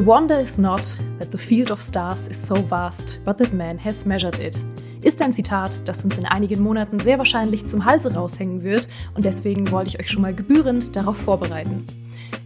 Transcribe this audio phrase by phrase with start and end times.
[0.00, 3.78] The wonder is not that the field of stars is so vast, but that man
[3.84, 4.56] has measured it.
[5.02, 9.26] Ist ein Zitat, das uns in einigen Monaten sehr wahrscheinlich zum Halse raushängen wird und
[9.26, 11.84] deswegen wollte ich euch schon mal gebührend darauf vorbereiten.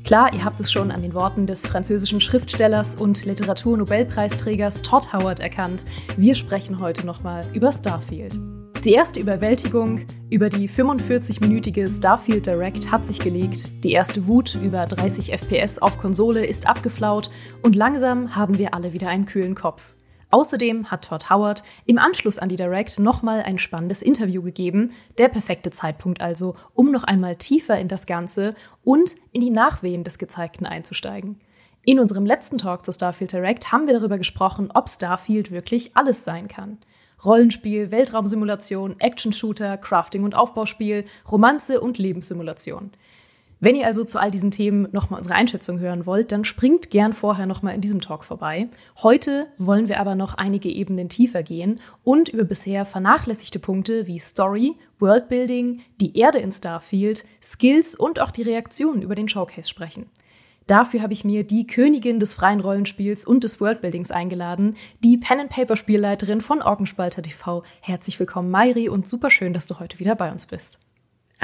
[0.03, 5.39] Klar, ihr habt es schon an den Worten des französischen Schriftstellers und Literaturnobelpreisträgers Todd Howard
[5.39, 5.85] erkannt.
[6.17, 8.37] Wir sprechen heute nochmal über Starfield.
[8.85, 13.83] Die erste Überwältigung über die 45-minütige Starfield Direct hat sich gelegt.
[13.83, 17.31] Die erste Wut über 30 FPS auf Konsole ist abgeflaut
[17.63, 19.95] und langsam haben wir alle wieder einen kühlen Kopf.
[20.31, 24.91] Außerdem hat Todd Howard im Anschluss an die Direct nochmal ein spannendes Interview gegeben.
[25.17, 28.51] Der perfekte Zeitpunkt also, um noch einmal tiefer in das Ganze
[28.83, 31.41] und in die Nachwehen des Gezeigten einzusteigen.
[31.87, 36.23] In unserem letzten Talk zur Starfield Direct haben wir darüber gesprochen, ob Starfield wirklich alles
[36.23, 36.77] sein kann.
[37.25, 42.93] Rollenspiel, Weltraumsimulation, Action-Shooter, Crafting- und Aufbauspiel, Romanze und Lebenssimulation.
[43.61, 47.15] Wenn ihr also zu all diesen Themen nochmal unsere Einschätzung hören wollt, dann springt gern
[47.15, 48.69] vorher nochmal in diesem Talk vorbei.
[49.03, 54.19] Heute wollen wir aber noch einige Ebenen tiefer gehen und über bisher vernachlässigte Punkte wie
[54.19, 60.11] Story, Worldbuilding, die Erde in Starfield, Skills und auch die Reaktionen über den Showcase sprechen.
[60.67, 66.41] Dafür habe ich mir die Königin des freien Rollenspiels und des Worldbuildings eingeladen, die Pen-and-Paper-Spielleiterin
[66.41, 67.63] von Orkenspalter TV.
[67.83, 70.84] Herzlich willkommen, Mairi, und super schön, dass du heute wieder bei uns bist.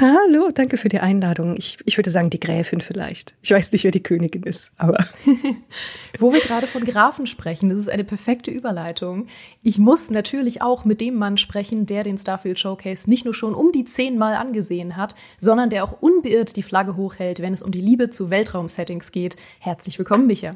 [0.01, 1.55] Hallo, danke für die Einladung.
[1.55, 3.35] Ich, ich würde sagen, die Gräfin vielleicht.
[3.43, 5.05] Ich weiß nicht, wer die Königin ist, aber.
[6.17, 9.27] Wo wir gerade von Grafen sprechen, das ist eine perfekte Überleitung.
[9.61, 13.53] Ich muss natürlich auch mit dem Mann sprechen, der den Starfield Showcase nicht nur schon
[13.53, 17.71] um die zehnmal angesehen hat, sondern der auch unbeirrt die Flagge hochhält, wenn es um
[17.71, 19.35] die Liebe zu Weltraumsettings geht.
[19.59, 20.55] Herzlich willkommen, Micha.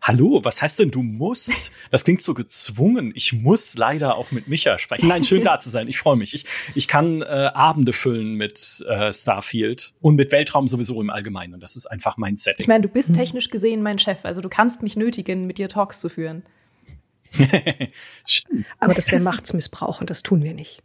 [0.00, 1.52] Hallo, was heißt denn du musst?
[1.90, 3.12] Das klingt so gezwungen.
[3.14, 5.08] Ich muss leider auch mit Micha sprechen.
[5.08, 5.88] Nein, schön da zu sein.
[5.88, 6.34] Ich freue mich.
[6.34, 11.60] Ich, ich kann äh, Abende füllen mit äh, Starfield und mit Weltraum sowieso im Allgemeinen.
[11.60, 12.62] Das ist einfach mein Setting.
[12.62, 15.68] Ich meine, du bist technisch gesehen mein Chef, also du kannst mich nötigen, mit dir
[15.68, 16.42] Talks zu führen.
[18.78, 20.82] Aber das wäre Machtsmissbrauch und das tun wir nicht.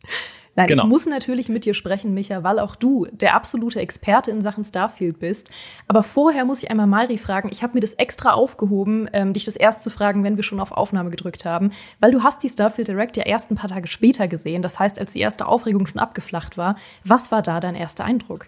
[0.56, 0.84] Nein, genau.
[0.84, 4.66] ich muss natürlich mit dir sprechen, Micha, weil auch du der absolute Experte in Sachen
[4.66, 5.50] Starfield bist.
[5.88, 7.50] Aber vorher muss ich einmal Mari fragen.
[7.52, 10.60] Ich habe mir das extra aufgehoben, ähm, dich das erst zu fragen, wenn wir schon
[10.60, 13.88] auf Aufnahme gedrückt haben, weil du hast die Starfield Direct ja erst ein paar Tage
[13.88, 14.62] später gesehen.
[14.62, 16.76] Das heißt, als die erste Aufregung schon abgeflacht war.
[17.06, 18.48] Was war da dein erster Eindruck?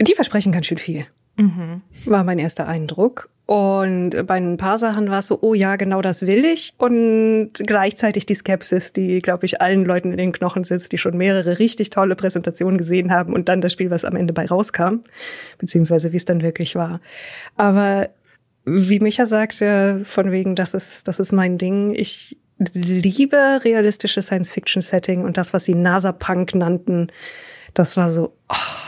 [0.00, 1.06] Die versprechen ganz schön viel.
[1.38, 1.82] Mhm.
[2.04, 3.30] War mein erster Eindruck.
[3.46, 6.74] Und bei ein paar Sachen war es so, oh ja, genau das will ich.
[6.76, 11.16] Und gleichzeitig die Skepsis, die, glaube ich, allen Leuten in den Knochen sitzt, die schon
[11.16, 15.00] mehrere richtig tolle Präsentationen gesehen haben und dann das Spiel, was am Ende bei rauskam,
[15.56, 17.00] beziehungsweise wie es dann wirklich war.
[17.56, 18.10] Aber
[18.66, 21.94] wie Micha sagte, von wegen, das ist, das ist mein Ding.
[21.94, 22.36] Ich
[22.74, 27.10] liebe realistische Science-Fiction-Setting und das, was sie NASA-Punk nannten,
[27.72, 28.87] das war so, oh,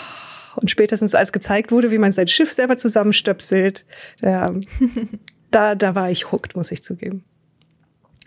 [0.60, 3.84] und spätestens als gezeigt wurde, wie man sein Schiff selber zusammenstöpselt,
[4.20, 4.52] ja,
[5.50, 7.24] da, da war ich hooked, muss ich zugeben.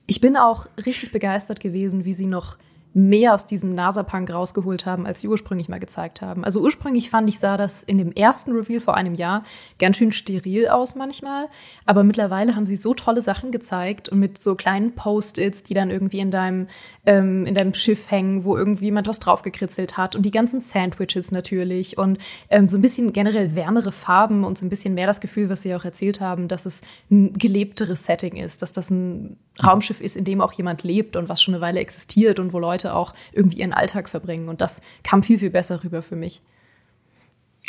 [0.05, 2.57] Ich bin auch richtig begeistert gewesen, wie sie noch
[2.93, 6.43] mehr aus diesem NASA-Punk rausgeholt haben, als sie ursprünglich mal gezeigt haben.
[6.43, 9.41] Also ursprünglich fand ich, sah das in dem ersten Reveal vor einem Jahr
[9.79, 11.47] ganz schön steril aus manchmal.
[11.85, 15.89] Aber mittlerweile haben sie so tolle Sachen gezeigt und mit so kleinen Post-its, die dann
[15.89, 16.67] irgendwie in deinem,
[17.05, 21.31] ähm, in deinem Schiff hängen, wo irgendwie jemand was draufgekritzelt hat und die ganzen Sandwiches
[21.31, 25.19] natürlich und ähm, so ein bisschen generell wärmere Farben und so ein bisschen mehr das
[25.19, 29.37] Gefühl, was sie auch erzählt haben, dass es ein gelebteres Setting ist, dass das ein
[29.61, 32.59] Raumschiff ist, in dem auch jemand lebt und was schon eine Weile existiert und wo
[32.59, 34.49] Leute auch irgendwie ihren Alltag verbringen.
[34.49, 36.41] Und das kam viel, viel besser rüber für mich.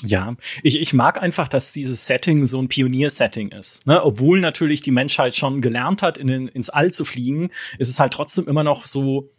[0.02, 3.86] Ja, ich, ich mag einfach, dass dieses Setting so ein Pionier-Setting ist.
[3.86, 4.02] Ne?
[4.04, 8.00] Obwohl natürlich die Menschheit schon gelernt hat, in den, ins All zu fliegen, ist es
[8.00, 9.30] halt trotzdem immer noch so,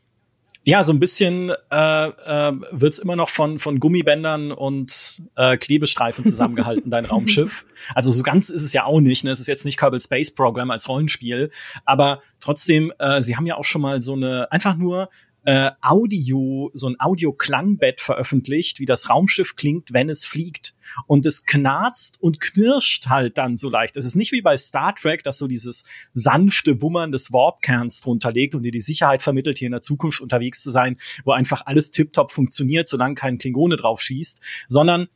[0.68, 6.26] ja, so ein bisschen äh, äh, wird immer noch von, von Gummibändern und äh, Klebestreifen
[6.26, 7.66] zusammengehalten, dein Raumschiff.
[7.94, 9.24] Also so ganz ist es ja auch nicht.
[9.24, 9.30] Ne?
[9.30, 11.52] Es ist jetzt nicht Kerbal Space Program als Rollenspiel,
[11.86, 15.10] aber trotzdem, äh, sie haben ja auch schon mal so eine, einfach nur
[15.46, 20.74] äh, Audio, so ein Audio-Klangbett veröffentlicht, wie das Raumschiff klingt, wenn es fliegt.
[21.08, 23.98] Und es knarzt und knirscht halt dann so leicht.
[23.98, 25.84] Es ist nicht wie bei Star Trek, dass so dieses
[26.14, 30.22] sanfte Wummern des Warp-Kerns drunter legt und dir die Sicherheit vermittelt, hier in der Zukunft
[30.22, 35.08] unterwegs zu sein, wo einfach alles tiptop funktioniert, solange kein Klingone drauf schießt, sondern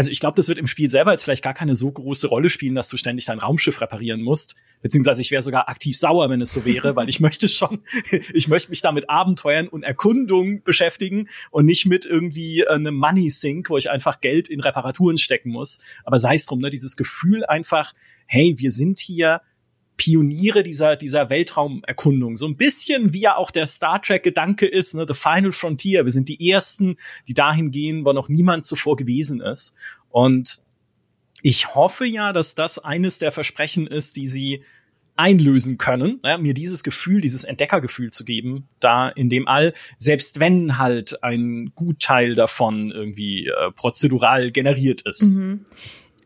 [0.00, 2.48] also ich glaube, das wird im Spiel selber jetzt vielleicht gar keine so große Rolle
[2.48, 4.54] spielen, dass du ständig dein Raumschiff reparieren musst.
[4.80, 7.80] Beziehungsweise ich wäre sogar aktiv sauer, wenn es so wäre, weil ich möchte schon,
[8.32, 12.94] ich möchte mich da mit Abenteuern und Erkundung beschäftigen und nicht mit irgendwie äh, einem
[12.94, 15.80] Money Sink, wo ich einfach Geld in Reparaturen stecken muss.
[16.04, 17.92] Aber sei es drum, ne, dieses Gefühl einfach,
[18.24, 19.42] hey, wir sind hier
[20.00, 22.38] Pioniere dieser, dieser Weltraumerkundung.
[22.38, 26.06] So ein bisschen wie ja auch der Star Trek-Gedanke ist, ne, The Final Frontier.
[26.06, 26.96] Wir sind die Ersten,
[27.28, 29.74] die dahin gehen, wo noch niemand zuvor gewesen ist.
[30.08, 30.62] Und
[31.42, 34.64] ich hoffe ja, dass das eines der Versprechen ist, die sie
[35.16, 40.40] einlösen können, ja, mir dieses Gefühl, dieses Entdeckergefühl zu geben, da in dem All, selbst
[40.40, 45.24] wenn halt ein Gutteil davon irgendwie äh, prozedural generiert ist.
[45.24, 45.66] Mhm.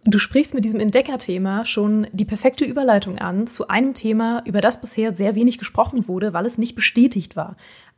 [0.06, 4.80] Du sprichst mit diesem Entdeckerthema schon die perfekte Überleitung an zu einem Thema, über das
[4.80, 7.56] bisher sehr wenig gesprochen wurde, weil es nicht bestätigt war.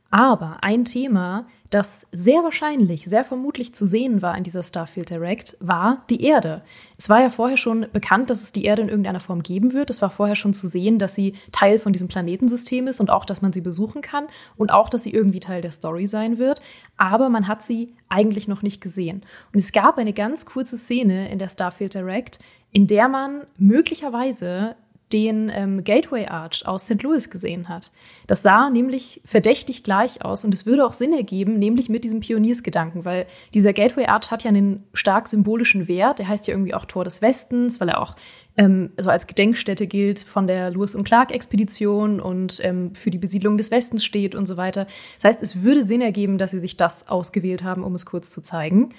[0.09, 5.57] Aber ein Thema, das sehr wahrscheinlich, sehr vermutlich zu sehen war in dieser Starfield Direct,
[5.59, 6.61] war die Erde.
[6.97, 9.89] Es war ja vorher schon bekannt, dass es die Erde in irgendeiner Form geben wird.
[9.89, 13.25] Es war vorher schon zu sehen, dass sie Teil von diesem Planetensystem ist und auch,
[13.25, 16.61] dass man sie besuchen kann und auch, dass sie irgendwie Teil der Story sein wird.
[16.95, 19.23] Aber man hat sie eigentlich noch nicht gesehen.
[19.53, 22.39] Und es gab eine ganz kurze Szene in der Starfield Direct,
[22.71, 24.75] in der man möglicherweise
[25.13, 27.01] den ähm, Gateway Arch aus St.
[27.01, 27.91] Louis gesehen hat.
[28.27, 32.19] Das sah nämlich verdächtig gleich aus und es würde auch Sinn ergeben, nämlich mit diesem
[32.19, 36.19] Pioniersgedanken, weil dieser Gateway Arch hat ja einen stark symbolischen Wert.
[36.19, 38.15] Der heißt ja irgendwie auch Tor des Westens, weil er auch
[38.57, 43.19] ähm, so als Gedenkstätte gilt von der Lewis und Clark Expedition und ähm, für die
[43.19, 44.87] Besiedlung des Westens steht und so weiter.
[45.15, 48.31] Das heißt, es würde Sinn ergeben, dass sie sich das ausgewählt haben, um es kurz
[48.31, 48.89] zu zeigen.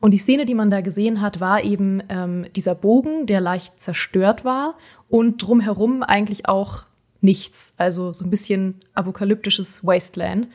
[0.00, 3.80] Und die Szene, die man da gesehen hat, war eben ähm, dieser Bogen, der leicht
[3.80, 4.76] zerstört war
[5.08, 6.84] und drumherum eigentlich auch
[7.20, 7.72] nichts.
[7.76, 10.48] Also so ein bisschen apokalyptisches Wasteland.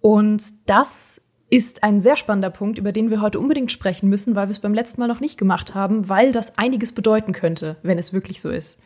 [0.00, 4.48] Und das ist ein sehr spannender Punkt, über den wir heute unbedingt sprechen müssen, weil
[4.48, 7.98] wir es beim letzten Mal noch nicht gemacht haben, weil das einiges bedeuten könnte, wenn
[7.98, 8.80] es wirklich so ist.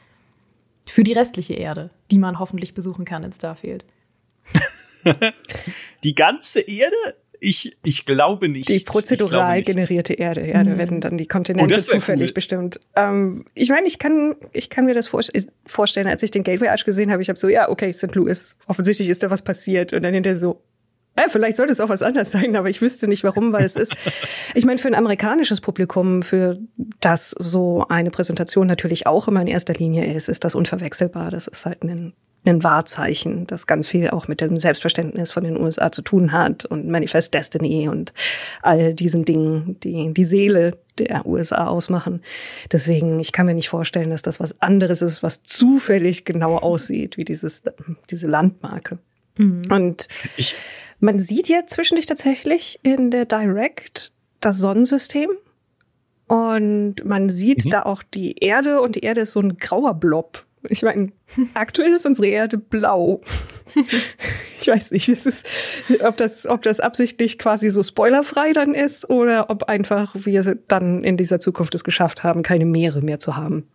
[0.84, 3.84] Für die restliche Erde, die man hoffentlich besuchen kann in Starfield.
[6.02, 6.96] die ganze Erde?
[7.40, 8.68] Ich, ich glaube nicht.
[8.68, 9.66] Die prozedural nicht.
[9.66, 10.46] generierte Erde.
[10.46, 12.34] Ja, da werden dann die Kontinente oh, zufällig cool.
[12.34, 12.80] bestimmt.
[12.94, 15.10] Ähm, ich meine, ich kann, ich kann mir das
[15.66, 18.14] vorstellen, als ich den Gateway Arch gesehen habe, ich habe so, ja, okay, St.
[18.14, 19.92] Louis, offensichtlich ist da was passiert.
[19.92, 20.62] Und dann hinterher so,
[21.16, 23.76] äh, vielleicht sollte es auch was anderes sein, aber ich wüsste nicht warum, weil es
[23.76, 23.94] ist,
[24.54, 26.58] ich meine, für ein amerikanisches Publikum, für
[27.00, 31.30] das so eine Präsentation natürlich auch immer in erster Linie ist, ist das unverwechselbar.
[31.30, 32.12] Das ist halt ein
[32.48, 36.64] ein Wahrzeichen, das ganz viel auch mit dem Selbstverständnis von den USA zu tun hat
[36.64, 38.12] und Manifest Destiny und
[38.62, 42.22] all diesen Dingen, die die Seele der USA ausmachen.
[42.72, 47.16] Deswegen, ich kann mir nicht vorstellen, dass das was anderes ist, was zufällig genau aussieht
[47.16, 47.62] wie dieses,
[48.10, 48.98] diese Landmarke.
[49.36, 49.62] Mhm.
[49.70, 50.54] Und ich
[51.00, 55.30] man sieht ja zwischendurch tatsächlich in der Direct das Sonnensystem
[56.26, 57.70] und man sieht mhm.
[57.70, 60.44] da auch die Erde und die Erde ist so ein grauer Blob.
[60.68, 61.12] Ich meine,
[61.54, 63.20] aktuell ist unsere Erde blau.
[64.60, 65.46] ich weiß nicht, das ist,
[66.02, 71.04] ob, das, ob das absichtlich quasi so spoilerfrei dann ist oder ob einfach wir dann
[71.04, 73.68] in dieser Zukunft es geschafft haben, keine Meere mehr zu haben.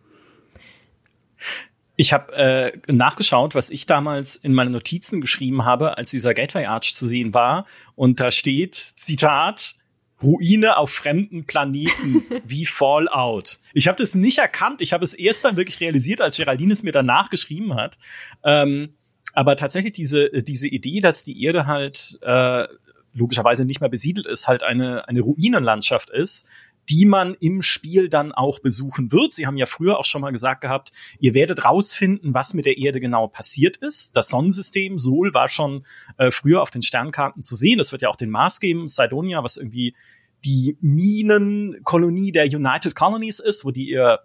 [2.02, 6.66] Ich habe äh, nachgeschaut, was ich damals in meine Notizen geschrieben habe, als dieser Gateway
[6.66, 7.64] Arch zu sehen war.
[7.94, 9.76] Und da steht, Zitat,
[10.20, 13.60] Ruine auf fremden Planeten wie Fallout.
[13.72, 14.80] Ich habe das nicht erkannt.
[14.80, 17.98] Ich habe es erst dann wirklich realisiert, als Geraldine es mir danach geschrieben hat.
[18.42, 18.96] Ähm,
[19.32, 22.66] aber tatsächlich diese, diese Idee, dass die Erde halt äh,
[23.14, 26.48] logischerweise nicht mehr besiedelt ist, halt eine, eine Ruinenlandschaft ist,
[26.92, 29.32] die man im Spiel dann auch besuchen wird.
[29.32, 32.76] Sie haben ja früher auch schon mal gesagt gehabt, ihr werdet rausfinden, was mit der
[32.76, 34.14] Erde genau passiert ist.
[34.14, 35.86] Das Sonnensystem Sol war schon
[36.18, 37.80] äh, früher auf den Sternkarten zu sehen.
[37.80, 39.96] Es wird ja auch den Mars geben, Sidonia, was irgendwie
[40.44, 44.18] die Minenkolonie der United Colonies ist, wo die ihr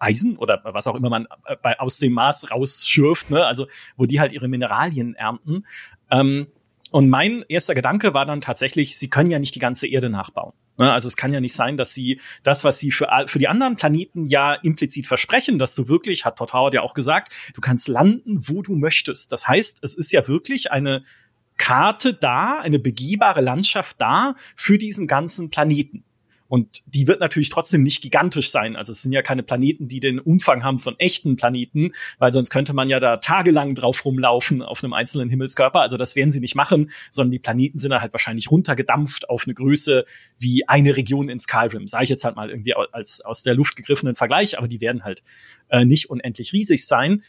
[0.00, 3.46] Eisen oder was auch immer man äh, bei, aus dem Mars rausschürft, ne?
[3.46, 5.64] also wo die halt ihre Mineralien ernten.
[6.10, 6.48] Ähm,
[6.90, 10.54] und mein erster Gedanke war dann tatsächlich, sie können ja nicht die ganze Erde nachbauen.
[10.80, 10.90] Ne?
[10.90, 13.76] Also es kann ja nicht sein, dass sie das, was sie für, für die anderen
[13.76, 17.86] Planeten ja implizit versprechen, dass du wirklich, hat Todd Howard ja auch gesagt, du kannst
[17.86, 19.30] landen, wo du möchtest.
[19.30, 21.04] Das heißt, es ist ja wirklich eine
[21.58, 26.02] Karte da, eine begehbare Landschaft da für diesen ganzen Planeten.
[26.50, 28.74] Und die wird natürlich trotzdem nicht gigantisch sein.
[28.74, 32.50] Also es sind ja keine Planeten, die den Umfang haben von echten Planeten, weil sonst
[32.50, 35.80] könnte man ja da tagelang drauf rumlaufen auf einem einzelnen Himmelskörper.
[35.80, 39.44] Also das werden sie nicht machen, sondern die Planeten sind dann halt wahrscheinlich runtergedampft auf
[39.46, 40.04] eine Größe
[40.40, 41.86] wie eine Region in Skyrim.
[41.86, 45.04] Sage ich jetzt halt mal irgendwie als aus der Luft gegriffenen Vergleich, aber die werden
[45.04, 45.22] halt
[45.68, 47.22] äh, nicht unendlich riesig sein.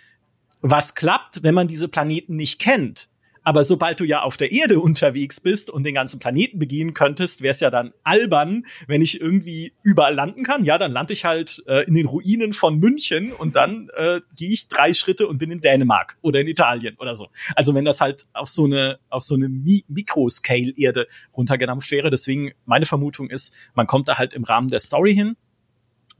[0.61, 3.10] Was klappt, wenn man diese Planeten nicht kennt?
[3.43, 7.41] Aber sobald du ja auf der Erde unterwegs bist und den ganzen Planeten begehen könntest,
[7.41, 10.63] wäre es ja dann albern, wenn ich irgendwie überall landen kann.
[10.63, 14.51] Ja, dann lande ich halt äh, in den Ruinen von München und dann äh, gehe
[14.51, 17.29] ich drei Schritte und bin in Dänemark oder in Italien oder so.
[17.55, 22.09] Also wenn das halt auf so eine auf so eine Mi Mikroscale-Erde runtergedampft wäre.
[22.09, 25.35] Deswegen meine Vermutung ist, man kommt da halt im Rahmen der Story hin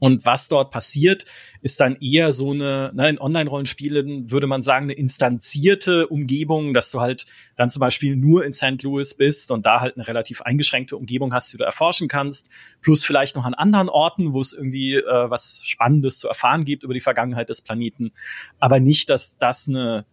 [0.02, 1.26] Und was dort passiert,
[1.60, 6.90] ist dann eher so eine, ne, in Online-Rollenspielen würde man sagen, eine instanzierte Umgebung, dass
[6.90, 8.82] du halt dann zum Beispiel nur in St.
[8.82, 13.04] Louis bist und da halt eine relativ eingeschränkte Umgebung hast, die du erforschen kannst, plus
[13.04, 16.94] vielleicht noch an anderen Orten, wo es irgendwie äh, was Spannendes zu erfahren gibt über
[16.94, 18.10] die Vergangenheit des Planeten.
[18.58, 20.04] Aber nicht, dass das eine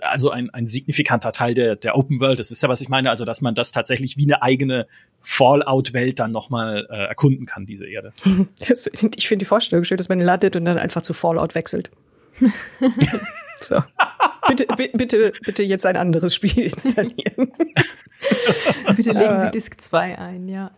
[0.00, 2.50] also ein, ein signifikanter Teil der, der Open World ist.
[2.50, 3.10] Wisst ihr, was ich meine?
[3.10, 4.86] Also, dass man das tatsächlich wie eine eigene
[5.20, 8.12] Fallout-Welt dann nochmal äh, erkunden kann, diese Erde.
[8.58, 11.90] ich finde die Vorstellung schön, dass man landet und dann einfach zu Fallout wechselt.
[13.60, 13.82] so.
[14.48, 17.52] Bitte, bitte, bitte jetzt ein anderes Spiel installieren.
[18.96, 20.70] bitte legen Sie Disk 2 ein, ja.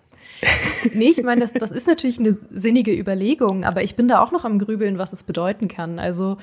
[0.92, 4.32] Nee, ich meine, das, das ist natürlich eine sinnige Überlegung, aber ich bin da auch
[4.32, 5.98] noch am Grübeln, was es bedeuten kann.
[5.98, 6.38] Also,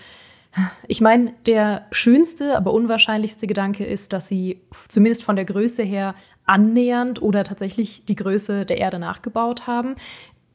[0.88, 6.14] ich meine, der schönste, aber unwahrscheinlichste Gedanke ist, dass sie zumindest von der Größe her
[6.46, 9.96] annähernd oder tatsächlich die Größe der Erde nachgebaut haben.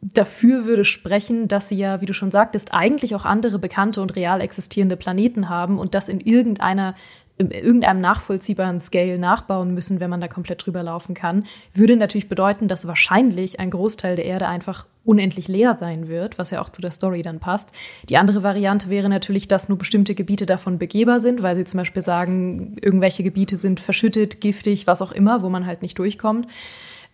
[0.03, 4.15] Dafür würde sprechen, dass sie ja, wie du schon sagtest, eigentlich auch andere bekannte und
[4.15, 6.95] real existierende Planeten haben und das in irgendeiner
[7.39, 12.29] in irgendeinem nachvollziehbaren Scale nachbauen müssen, wenn man da komplett drüber laufen kann, würde natürlich
[12.29, 16.71] bedeuten, dass wahrscheinlich ein Großteil der Erde einfach unendlich leer sein wird, was ja auch
[16.71, 17.73] zu der Story dann passt.
[18.09, 21.79] Die andere Variante wäre natürlich, dass nur bestimmte Gebiete davon begehbar sind, weil sie zum
[21.79, 26.49] Beispiel sagen, irgendwelche Gebiete sind verschüttet, giftig, was auch immer, wo man halt nicht durchkommt.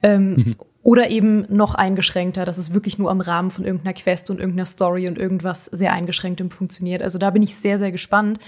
[0.03, 0.57] Ähm, mhm.
[0.85, 4.67] Oder eben noch eingeschränkter, dass es wirklich nur am Rahmen von irgendeiner Quest und irgendeiner
[4.67, 7.03] Story und irgendwas sehr eingeschränktem funktioniert.
[7.03, 8.41] Also da bin ich sehr, sehr gespannt.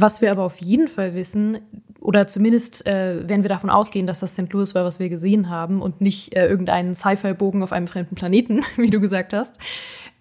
[0.00, 1.58] Was wir aber auf jeden Fall wissen,
[2.00, 4.52] oder zumindest äh, wenn wir davon ausgehen, dass das St.
[4.52, 8.60] Louis war, was wir gesehen haben und nicht äh, irgendeinen Sci-Fi-Bogen auf einem fremden Planeten,
[8.76, 9.56] wie du gesagt hast,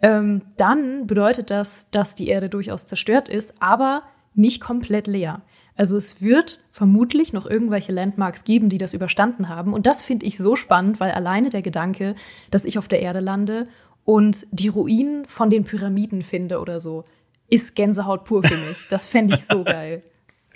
[0.01, 4.01] ähm, dann bedeutet das, dass die Erde durchaus zerstört ist, aber
[4.33, 5.43] nicht komplett leer.
[5.75, 9.73] Also es wird vermutlich noch irgendwelche Landmarks geben, die das überstanden haben.
[9.73, 12.15] Und das finde ich so spannend, weil alleine der Gedanke,
[12.49, 13.67] dass ich auf der Erde lande
[14.05, 17.03] und die Ruinen von den Pyramiden finde oder so,
[17.49, 18.87] ist Gänsehaut pur für mich.
[18.89, 20.03] Das fände ich so geil.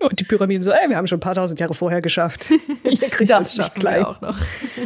[0.01, 2.49] Und die Pyramiden so, ey, wir haben schon ein paar tausend Jahre vorher geschafft.
[2.83, 4.37] Ihr kriegt das, das schaffen wir auch noch.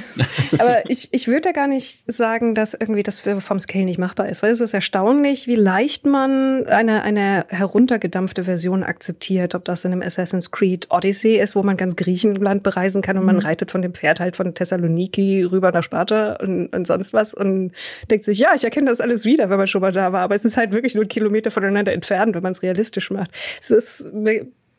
[0.59, 4.27] Aber ich, ich würde da gar nicht sagen, dass irgendwie das vom Scale nicht machbar
[4.27, 9.85] ist, weil es ist erstaunlich, wie leicht man eine, eine heruntergedampfte Version akzeptiert, ob das
[9.85, 13.41] in einem Assassin's Creed Odyssey ist, wo man ganz Griechenland bereisen kann und man mhm.
[13.41, 17.71] reitet von dem Pferd halt von Thessaloniki rüber nach Sparta und, und sonst was und
[18.11, 20.35] denkt sich, ja, ich erkenne das alles wieder, wenn man schon mal da war, aber
[20.35, 23.31] es ist halt wirklich nur Kilometer voneinander entfernt, wenn man es realistisch macht.
[23.59, 24.05] Es ist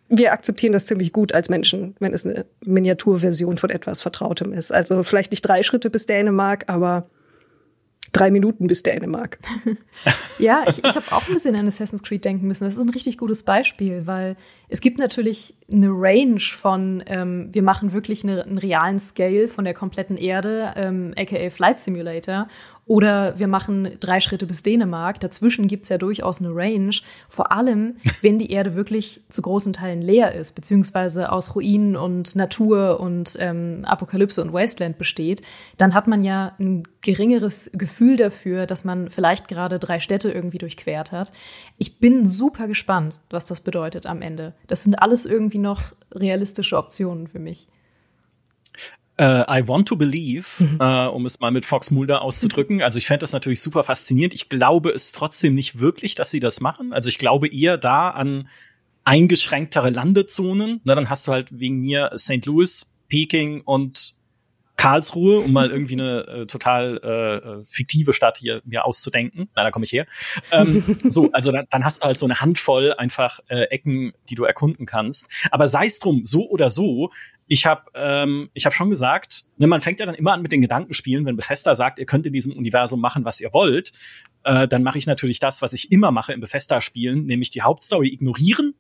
[0.08, 4.72] wir akzeptieren das ziemlich gut als Menschen, wenn es eine Miniaturversion von etwas Vertrautem ist.
[4.72, 7.08] Also vielleicht nicht drei Schritte bis Dänemark, aber
[8.12, 9.38] drei Minuten bis Dänemark.
[10.38, 12.64] ja, ich, ich habe auch ein bisschen an Assassin's Creed denken müssen.
[12.64, 14.36] Das ist ein richtig gutes Beispiel, weil
[14.68, 19.64] es gibt natürlich eine Range von, ähm, wir machen wirklich eine, einen realen Scale von
[19.64, 22.48] der kompletten Erde, ähm, aka Flight Simulator.
[22.88, 25.19] Oder wir machen drei Schritte bis Dänemark.
[25.19, 26.95] Dazwischen gibt's ja durchaus eine Range.
[27.28, 32.37] Vor allem, wenn die Erde wirklich zu großen Teilen leer ist, beziehungsweise aus Ruinen und
[32.37, 35.43] Natur und ähm, Apokalypse und Wasteland besteht,
[35.76, 40.59] dann hat man ja ein geringeres Gefühl dafür, dass man vielleicht gerade drei Städte irgendwie
[40.59, 41.33] durchquert hat.
[41.78, 44.55] Ich bin super gespannt, was das bedeutet am Ende.
[44.69, 47.66] Das sind alles irgendwie noch realistische Optionen für mich.
[49.18, 50.78] Uh, I want to believe, mhm.
[50.78, 52.82] uh, um es mal mit Fox Mulder auszudrücken.
[52.82, 54.35] Also ich fände das natürlich super faszinierend.
[54.35, 56.92] Ich glaube es trotzdem nicht wirklich, dass sie das machen.
[56.92, 58.46] Also ich glaube eher da an
[59.04, 60.82] eingeschränktere Landezonen.
[60.85, 62.44] Na, dann hast du halt wegen mir St.
[62.44, 64.16] Louis, Peking und
[64.76, 69.49] Karlsruhe, um mal irgendwie eine äh, total äh, äh, fiktive Stadt hier mir auszudenken.
[69.56, 70.06] Na, da komme ich her.
[70.52, 74.35] Ähm, so, also dann, dann hast du halt so eine Handvoll einfach äh, Ecken, die
[74.35, 75.30] du erkunden kannst.
[75.50, 77.11] Aber sei es drum, so oder so,
[77.47, 80.53] ich habe ähm, ich hab schon gesagt, ne, man fängt ja dann immer an mit
[80.53, 83.93] den Gedankenspielen, wenn Bethesda sagt, ihr könnt in diesem Universum machen, was ihr wollt,
[84.45, 88.09] äh, dann mache ich natürlich das, was ich immer mache in Bethesda-Spielen, nämlich die Hauptstory
[88.09, 88.75] ignorieren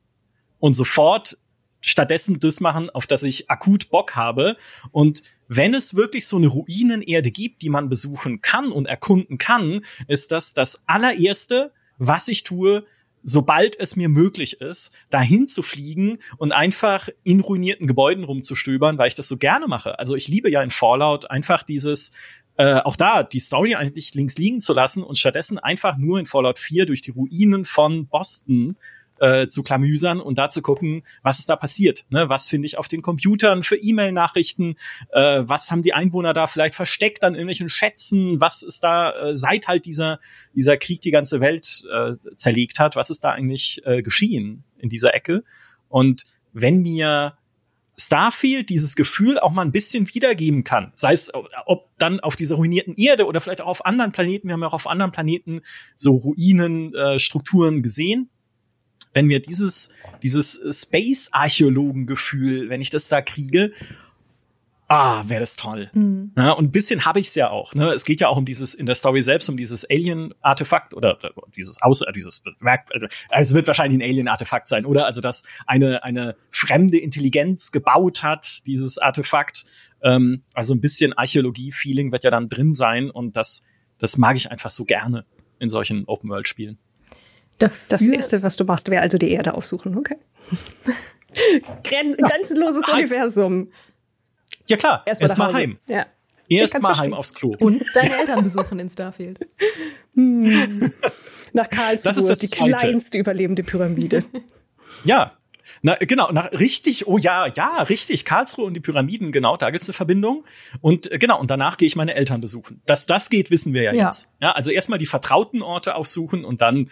[0.58, 1.38] und sofort
[1.80, 4.56] stattdessen das machen, auf das ich akut Bock habe.
[4.90, 9.84] Und wenn es wirklich so eine Ruinenerde gibt, die man besuchen kann und erkunden kann,
[10.08, 12.84] ist das das allererste, was ich tue,
[13.26, 19.08] sobald es mir möglich ist, dahin zu fliegen und einfach in ruinierten Gebäuden rumzustöbern, weil
[19.08, 19.98] ich das so gerne mache.
[19.98, 22.12] Also ich liebe ja in Fallout einfach dieses
[22.56, 26.26] äh, auch da die Story eigentlich links liegen zu lassen und stattdessen einfach nur in
[26.26, 28.76] Fallout 4 durch die Ruinen von Boston
[29.20, 32.04] äh, zu klamüsern und da zu gucken, was ist da passiert.
[32.10, 32.28] Ne?
[32.28, 34.76] Was finde ich auf den Computern für E-Mail-Nachrichten?
[35.10, 38.40] Äh, was haben die Einwohner da vielleicht versteckt an irgendwelchen Schätzen?
[38.40, 40.20] Was ist da äh, seit halt dieser,
[40.54, 42.96] dieser Krieg die ganze Welt äh, zerlegt hat?
[42.96, 45.44] Was ist da eigentlich äh, geschehen in dieser Ecke?
[45.88, 47.36] Und wenn mir
[47.98, 50.92] Starfield dieses Gefühl auch mal ein bisschen wiedergeben kann.
[50.94, 51.32] Sei es,
[51.64, 54.48] ob dann auf dieser ruinierten Erde oder vielleicht auch auf anderen Planeten.
[54.48, 55.60] Wir haben ja auch auf anderen Planeten
[55.94, 58.28] so Ruinenstrukturen äh, gesehen.
[59.16, 59.88] Wenn wir dieses,
[60.22, 63.72] dieses Space-Archäologen-Gefühl, wenn ich das da kriege,
[64.88, 65.90] ah, wäre das toll.
[65.94, 66.32] Mhm.
[66.36, 67.74] Ja, und ein bisschen habe ich es ja auch.
[67.74, 67.92] Ne?
[67.92, 71.48] Es geht ja auch um dieses, in der Story selbst, um dieses Alien-Artefakt oder, oder
[71.56, 75.06] dieses Aus, äh, dieses Werk, also es wird wahrscheinlich ein Alien-Artefakt sein, oder?
[75.06, 79.64] Also, dass eine, eine fremde Intelligenz gebaut hat, dieses Artefakt.
[80.02, 83.64] Ähm, also ein bisschen Archäologie-Feeling wird ja dann drin sein und das,
[83.98, 85.24] das mag ich einfach so gerne
[85.58, 86.78] in solchen Open-World-Spielen.
[87.58, 90.16] Das erste, was du machst, wäre also die Erde aussuchen, okay?
[91.84, 93.68] Gren grenzenloses Universum.
[94.68, 95.78] Ja klar, erstmal erst mal heim.
[95.88, 96.06] Ja.
[96.48, 97.54] Erstmal heim aufs Klo.
[97.58, 99.38] Und deine Eltern besuchen in Starfield.
[100.14, 100.94] Hm.
[101.52, 102.70] Nach Karlsruhe, das ist das die Zweite.
[102.70, 104.24] kleinste überlebende Pyramide.
[105.04, 105.36] Ja,
[105.82, 108.24] na, genau, na, richtig, oh ja, ja, richtig.
[108.24, 110.44] Karlsruhe und die Pyramiden, genau, da gibt's eine Verbindung.
[110.80, 112.80] Und äh, genau, und danach gehe ich meine Eltern besuchen.
[112.86, 114.06] Dass das geht, wissen wir ja, ja.
[114.06, 114.34] jetzt.
[114.40, 116.90] Ja, also erstmal die vertrauten Orte aufsuchen und dann,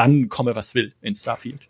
[0.00, 1.68] dann komme, was will in Starfield.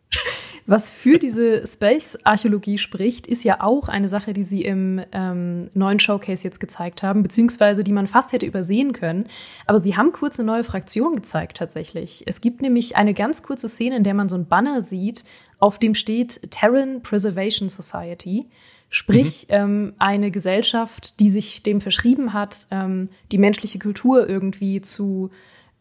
[0.66, 5.98] Was für diese Space-Archäologie spricht, ist ja auch eine Sache, die sie im ähm, neuen
[5.98, 9.24] Showcase jetzt gezeigt haben, beziehungsweise die man fast hätte übersehen können.
[9.66, 12.22] Aber sie haben kurz eine neue Fraktion gezeigt tatsächlich.
[12.26, 15.24] Es gibt nämlich eine ganz kurze Szene, in der man so ein Banner sieht,
[15.58, 18.46] auf dem steht Terran Preservation Society.
[18.90, 19.54] Sprich, mhm.
[19.54, 25.30] ähm, eine Gesellschaft, die sich dem verschrieben hat, ähm, die menschliche Kultur irgendwie zu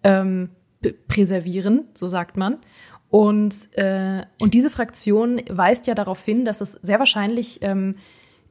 [0.04, 0.50] ähm,
[1.08, 2.58] präservieren, so sagt man.
[3.10, 7.96] Und, äh, und diese Fraktion weist ja darauf hin, dass es sehr wahrscheinlich ähm,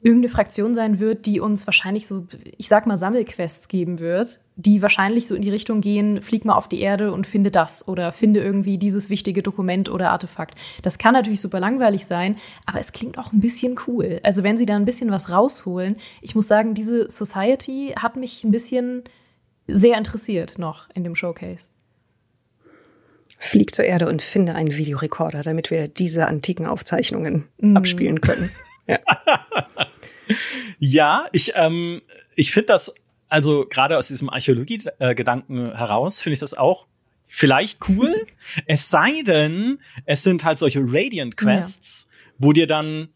[0.00, 4.80] irgendeine Fraktion sein wird, die uns wahrscheinlich so, ich sag mal, Sammelquests geben wird, die
[4.80, 8.12] wahrscheinlich so in die Richtung gehen, flieg mal auf die Erde und finde das oder
[8.12, 10.58] finde irgendwie dieses wichtige Dokument oder Artefakt.
[10.82, 14.20] Das kann natürlich super langweilig sein, aber es klingt auch ein bisschen cool.
[14.22, 18.44] Also wenn sie da ein bisschen was rausholen, ich muss sagen, diese Society hat mich
[18.44, 19.02] ein bisschen
[19.66, 21.70] sehr interessiert noch in dem Showcase.
[23.38, 27.76] Flieg zur Erde und finde einen Videorekorder, damit wir diese antiken Aufzeichnungen mm.
[27.76, 28.50] abspielen können.
[28.90, 29.00] Ja,
[30.78, 32.00] ja ich, ähm,
[32.36, 32.94] ich finde das,
[33.28, 36.86] also gerade aus diesem Archäologie-Gedanken heraus, finde ich das auch
[37.26, 38.26] vielleicht cool.
[38.66, 42.32] es sei denn, es sind halt solche Radiant Quests, ja.
[42.38, 43.10] wo dir dann,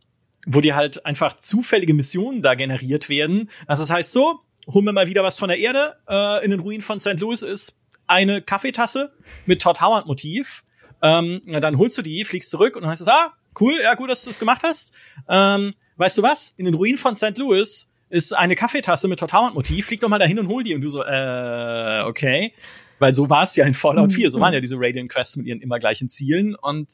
[0.46, 3.48] wo dir halt einfach zufällige Missionen da generiert werden.
[3.66, 5.96] Also das heißt so, holen wir mal wieder was von der Erde.
[6.06, 7.18] Äh, in den Ruinen von St.
[7.18, 9.12] Louis ist eine Kaffeetasse
[9.46, 10.64] mit Todd Howard Motiv.
[11.02, 14.10] Ähm, dann holst du die, fliegst zurück und dann heißt es, ah, cool, ja, gut,
[14.10, 14.92] dass du das gemacht hast.
[15.28, 16.54] Ähm, weißt du was?
[16.56, 17.36] In den Ruinen von St.
[17.36, 19.86] Louis ist eine Kaffeetasse mit Todd Howard Motiv.
[19.86, 20.74] Flieg doch mal dahin und hol die.
[20.74, 22.52] Und du so, äh, okay.
[22.98, 24.30] Weil so war es ja in Fallout 4.
[24.30, 26.54] So waren ja diese Radiant Quests mit ihren immer gleichen Zielen.
[26.54, 26.92] Und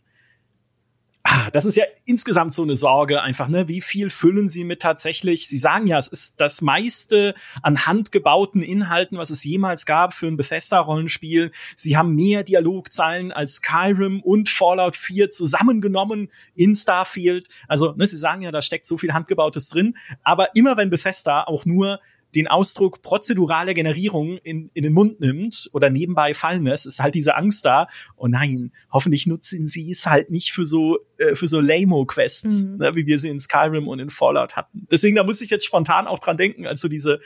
[1.24, 3.68] Ah, das ist ja insgesamt so eine Sorge einfach, ne?
[3.68, 5.46] Wie viel füllen sie mit tatsächlich?
[5.48, 10.26] Sie sagen ja, es ist das meiste an handgebauten Inhalten, was es jemals gab für
[10.26, 11.50] ein Bethesda-Rollenspiel.
[11.74, 17.48] Sie haben mehr Dialogzeilen als Skyrim und Fallout 4 zusammengenommen in Starfield.
[17.66, 19.98] Also, ne, sie sagen ja, da steckt so viel Handgebautes drin.
[20.22, 22.00] Aber immer wenn Bethesda auch nur
[22.34, 27.14] den Ausdruck prozedurale Generierung in, in den Mund nimmt oder nebenbei fallen lässt, ist halt
[27.14, 27.88] diese Angst da.
[28.16, 32.76] Oh nein, hoffentlich nutzen sie es halt nicht für so äh, für so Lamo-Quests, mhm.
[32.76, 34.86] ne, wie wir sie in Skyrim und in Fallout hatten.
[34.90, 37.20] Deswegen, da muss ich jetzt spontan auch dran denken, als du diese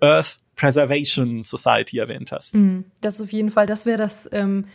[0.00, 2.54] Earth Preservation Society erwähnt hast.
[2.56, 2.84] Mhm.
[3.00, 4.66] Das ist auf jeden Fall, das wäre das ähm,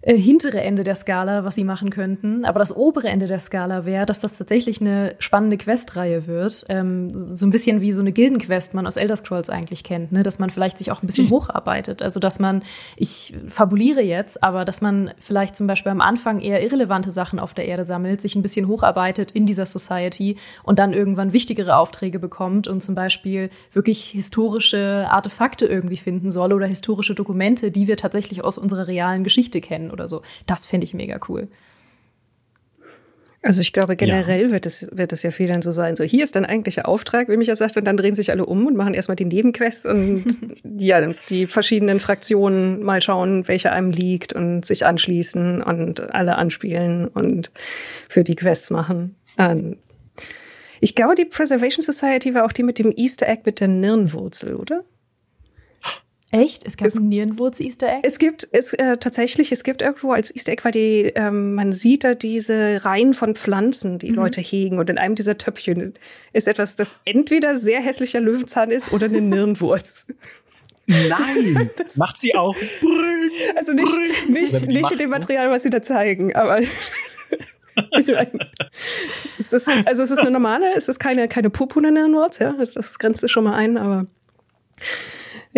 [0.00, 2.44] äh, hintere Ende der Skala, was sie machen könnten.
[2.44, 6.64] Aber das obere Ende der Skala wäre, dass das tatsächlich eine spannende Questreihe wird.
[6.68, 10.22] Ähm, so ein bisschen wie so eine Gildenquest man aus Elder Scrolls eigentlich kennt, ne?
[10.22, 11.32] dass man vielleicht sich auch ein bisschen hm.
[11.32, 12.02] hocharbeitet.
[12.02, 12.62] Also dass man,
[12.96, 17.54] ich fabuliere jetzt, aber dass man vielleicht zum Beispiel am Anfang eher irrelevante Sachen auf
[17.54, 22.18] der Erde sammelt, sich ein bisschen hocharbeitet in dieser Society und dann irgendwann wichtigere Aufträge
[22.18, 27.96] bekommt und zum Beispiel wirklich historische Artefakte irgendwie finden soll oder historische Dokumente, die wir
[27.96, 30.22] tatsächlich aus unserer realen Geschichte kennen oder so.
[30.46, 31.48] Das fände ich mega cool.
[33.40, 34.50] Also ich glaube, generell ja.
[34.50, 35.94] wird es, wird es ja viel dann so sein.
[35.94, 38.44] So, hier ist dein eigentlicher Auftrag, wie mich ja sagt, und dann drehen sich alle
[38.44, 40.24] um und machen erstmal die Nebenquests und
[40.78, 47.06] ja, die verschiedenen Fraktionen mal schauen, welche einem liegt und sich anschließen und alle anspielen
[47.06, 47.52] und
[48.08, 49.14] für die Quests machen.
[49.38, 49.76] Ähm,
[50.80, 54.56] ich glaube, die Preservation Society war auch die mit dem Easter Egg mit der Nirnwurzel,
[54.56, 54.84] oder?
[56.30, 56.66] Echt?
[56.66, 58.00] Es gab es, ein Nierenwurz-Easter Egg?
[58.02, 61.72] Es gibt es äh, tatsächlich, es gibt irgendwo als Easter Egg, weil die, ähm, man
[61.72, 64.16] sieht da diese Reihen von Pflanzen, die mhm.
[64.16, 64.78] Leute hegen.
[64.78, 65.94] Und in einem dieser Töpfchen
[66.34, 70.06] ist etwas, das entweder sehr hässlicher Löwenzahn ist oder eine Nierenwurz.
[70.86, 72.56] Nein, das macht sie auch.
[73.56, 73.92] Also nicht,
[74.28, 76.60] nicht, nicht in dem Material, was sie da zeigen, aber
[79.38, 82.74] es ist, also es ist eine normale, es ist keine, keine purpurne Notes, ja, das,
[82.74, 84.06] das grenzt es schon mal ein, aber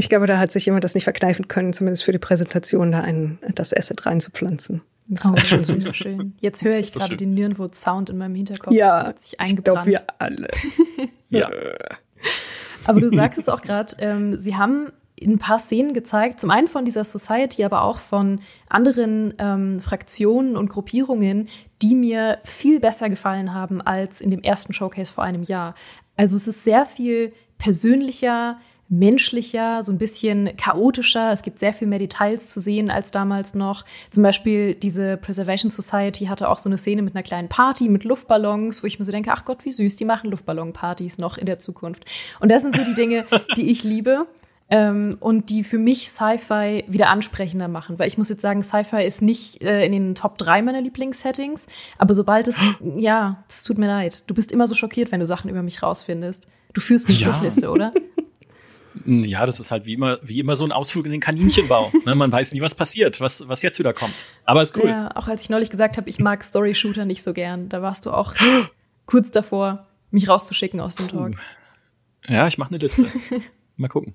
[0.00, 3.02] ich glaube, da hat sich jemand das nicht verkneifen können, zumindest für die Präsentation da
[3.02, 4.80] ein, das Asset reinzupflanzen.
[5.08, 5.94] Das oh, schon süß.
[5.94, 6.34] schön.
[6.40, 8.72] Jetzt höre ich gerade den Nirnwood-Sound in meinem Hinterkopf.
[8.72, 9.12] Ja,
[9.44, 10.48] ich glaube, wir alle.
[11.28, 11.50] ja.
[12.86, 14.90] Aber du sagst es auch gerade, ähm, sie haben
[15.22, 18.38] ein paar Szenen gezeigt, zum einen von dieser Society, aber auch von
[18.70, 21.50] anderen ähm, Fraktionen und Gruppierungen,
[21.82, 25.74] die mir viel besser gefallen haben als in dem ersten Showcase vor einem Jahr.
[26.16, 28.58] Also es ist sehr viel persönlicher,
[28.90, 31.32] menschlicher, so ein bisschen chaotischer.
[31.32, 33.84] Es gibt sehr viel mehr Details zu sehen als damals noch.
[34.10, 38.04] Zum Beispiel diese Preservation Society hatte auch so eine Szene mit einer kleinen Party mit
[38.04, 41.46] Luftballons, wo ich mir so denke, ach Gott, wie süß, die machen Luftballonpartys noch in
[41.46, 42.04] der Zukunft.
[42.40, 43.24] Und das sind so die Dinge,
[43.56, 44.26] die ich liebe.
[44.72, 47.98] Ähm, und die für mich Sci-Fi wieder ansprechender machen.
[47.98, 51.66] Weil ich muss jetzt sagen, Sci-Fi ist nicht äh, in den Top 3 meiner Lieblingssettings,
[51.98, 52.56] aber sobald es,
[52.96, 54.22] ja, es tut mir leid.
[54.28, 56.46] Du bist immer so schockiert, wenn du Sachen über mich rausfindest.
[56.72, 57.30] Du führst eine ja.
[57.30, 57.90] Strichliste, oder?
[59.04, 61.92] Ja, das ist halt wie immer, wie immer so ein Ausflug in den Kaninchenbau.
[62.06, 62.14] ne?
[62.14, 64.14] Man weiß nie, was passiert, was, was jetzt wieder kommt.
[64.44, 64.88] Aber ist cool.
[64.88, 68.06] Ja, auch als ich neulich gesagt habe, ich mag Story-Shooter nicht so gern, da warst
[68.06, 68.34] du auch
[69.06, 71.32] kurz davor, mich rauszuschicken aus dem Talk.
[72.26, 73.06] Ja, ich mache eine Liste.
[73.76, 74.14] Mal gucken.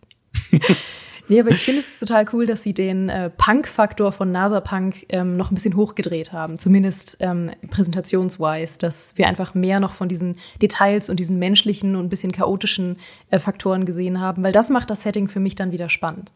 [1.27, 5.05] Nee, aber ich finde es total cool, dass sie den äh, Punk-Faktor von NASA Punk
[5.09, 6.57] ähm, noch ein bisschen hochgedreht haben.
[6.59, 12.05] Zumindest ähm, präsentationswise, dass wir einfach mehr noch von diesen Details und diesen menschlichen und
[12.05, 12.97] ein bisschen chaotischen
[13.31, 16.31] äh, Faktoren gesehen haben, weil das macht das Setting für mich dann wieder spannend.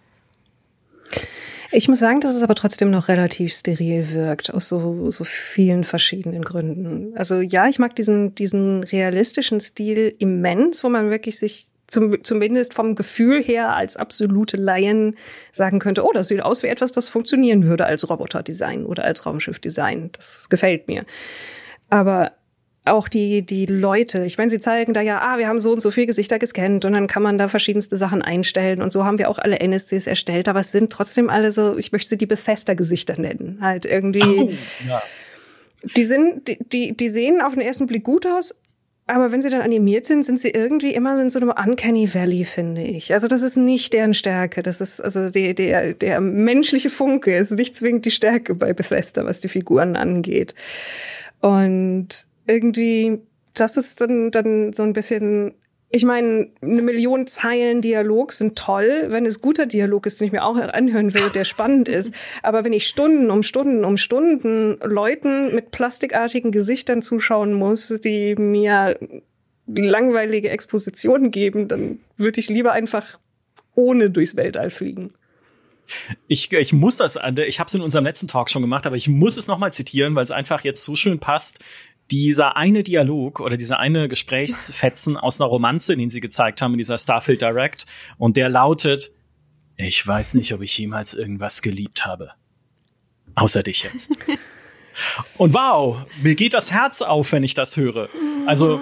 [1.71, 5.83] Ich muss sagen, dass es aber trotzdem noch relativ steril wirkt, aus so, so vielen
[5.83, 7.15] verschiedenen Gründen.
[7.15, 12.73] Also ja, ich mag diesen, diesen realistischen Stil immens, wo man wirklich sich zum, zumindest
[12.73, 15.17] vom Gefühl her als absolute Laien
[15.51, 19.25] sagen könnte, oh, das sieht aus wie etwas, das funktionieren würde als Roboterdesign oder als
[19.25, 20.11] Raumschiffdesign.
[20.13, 21.05] Das gefällt mir.
[21.89, 22.33] Aber
[22.85, 25.81] auch die, die Leute, ich meine, sie zeigen da ja, ah, wir haben so und
[25.81, 29.19] so viele Gesichter gescannt und dann kann man da verschiedenste Sachen einstellen und so haben
[29.19, 32.25] wir auch alle NSCs erstellt, aber es sind trotzdem alle so, ich möchte sie die
[32.25, 33.59] Bethesda-Gesichter nennen.
[33.61, 34.23] Halt irgendwie.
[34.23, 34.51] Oh,
[34.87, 35.01] ja.
[35.95, 38.53] Die sind, die, die, die sehen auf den ersten Blick gut aus,
[39.09, 42.45] aber wenn sie dann animiert sind, sind sie irgendwie immer in so einem Uncanny Valley,
[42.45, 43.11] finde ich.
[43.13, 44.61] Also das ist nicht deren Stärke.
[44.63, 49.25] Das ist, also der, der, der menschliche Funke ist nicht zwingend die Stärke bei Bethesda,
[49.25, 50.53] was die Figuren angeht.
[51.41, 52.07] Und
[52.45, 53.21] irgendwie,
[53.53, 55.53] das ist dann, dann so ein bisschen
[55.91, 60.31] ich meine, eine Million Zeilen Dialog sind toll, wenn es guter Dialog ist, den ich
[60.31, 62.13] mir auch anhören will, der spannend ist.
[62.43, 68.35] Aber wenn ich Stunden um Stunden um Stunden Leuten mit plastikartigen Gesichtern zuschauen muss, die
[68.35, 68.99] mir
[69.65, 73.17] langweilige Expositionen geben, dann würde ich lieber einfach
[73.73, 75.11] ohne durchs Weltall fliegen.
[76.27, 79.07] Ich, ich muss das, ich habe es in unserem letzten Talk schon gemacht, aber ich
[79.07, 81.59] muss es nochmal zitieren, weil es einfach jetzt so schön passt
[82.11, 86.77] dieser eine Dialog oder dieser eine Gesprächsfetzen aus einer Romanze, den sie gezeigt haben in
[86.77, 87.85] dieser Starfield Direct,
[88.17, 89.11] und der lautet,
[89.77, 92.31] ich weiß nicht, ob ich jemals irgendwas geliebt habe.
[93.35, 94.11] Außer dich jetzt.
[95.37, 98.09] und wow, mir geht das Herz auf, wenn ich das höre.
[98.45, 98.81] Also,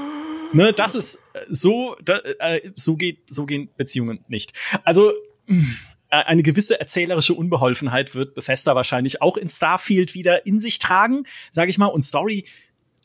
[0.54, 4.54] ne, das ist so, da, äh, so geht, so gehen Beziehungen nicht.
[4.84, 5.14] Also,
[5.48, 5.64] äh,
[6.10, 11.70] eine gewisse erzählerische Unbeholfenheit wird Bethesda wahrscheinlich auch in Starfield wieder in sich tragen, sage
[11.70, 11.88] ich mal.
[11.88, 12.46] Und Story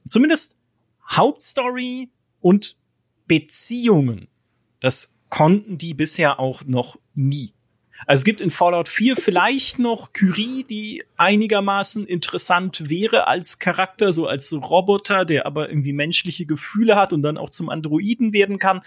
[0.06, 0.56] zumindest
[1.08, 2.10] Hauptstory
[2.40, 2.76] und
[3.26, 4.28] Beziehungen,
[4.80, 7.54] das konnten die bisher auch noch nie.
[8.06, 14.12] Also es gibt in Fallout 4 vielleicht noch Kyrie, die einigermaßen interessant wäre als Charakter,
[14.12, 18.58] so als Roboter, der aber irgendwie menschliche Gefühle hat und dann auch zum Androiden werden
[18.58, 18.80] kann.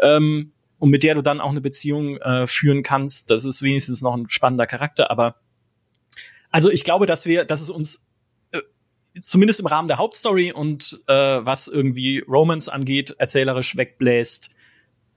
[0.00, 3.30] Ähm, und mit der du dann auch eine Beziehung äh, führen kannst.
[3.30, 5.36] Das ist wenigstens noch ein spannender Charakter, aber
[6.50, 8.10] also ich glaube, dass wir, dass es uns
[9.20, 14.50] zumindest im Rahmen der Hauptstory und äh, was irgendwie Romance angeht, erzählerisch wegbläst,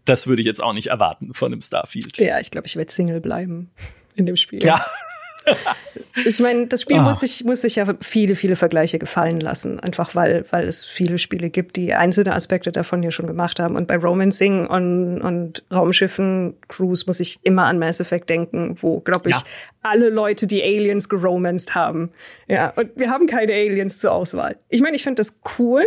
[0.06, 2.18] das würde ich jetzt auch nicht erwarten von einem Starfield.
[2.18, 3.72] Ja, ich glaube, ich werde Single bleiben
[4.16, 4.64] in dem Spiel.
[4.64, 4.86] Ja.
[6.26, 7.02] ich meine, das Spiel oh.
[7.02, 11.18] muss sich muss sich ja viele viele Vergleiche gefallen lassen, einfach weil weil es viele
[11.18, 13.76] Spiele gibt, die einzelne Aspekte davon ja schon gemacht haben.
[13.76, 19.00] Und bei Romancing und und Raumschiffen Cruise muss ich immer an Mass Effect denken, wo
[19.00, 19.44] glaube ich ja.
[19.84, 22.12] alle Leute die Aliens geromanced haben.
[22.48, 24.58] Ja, und wir haben keine Aliens zur Auswahl.
[24.70, 25.84] Ich meine, ich finde das cool.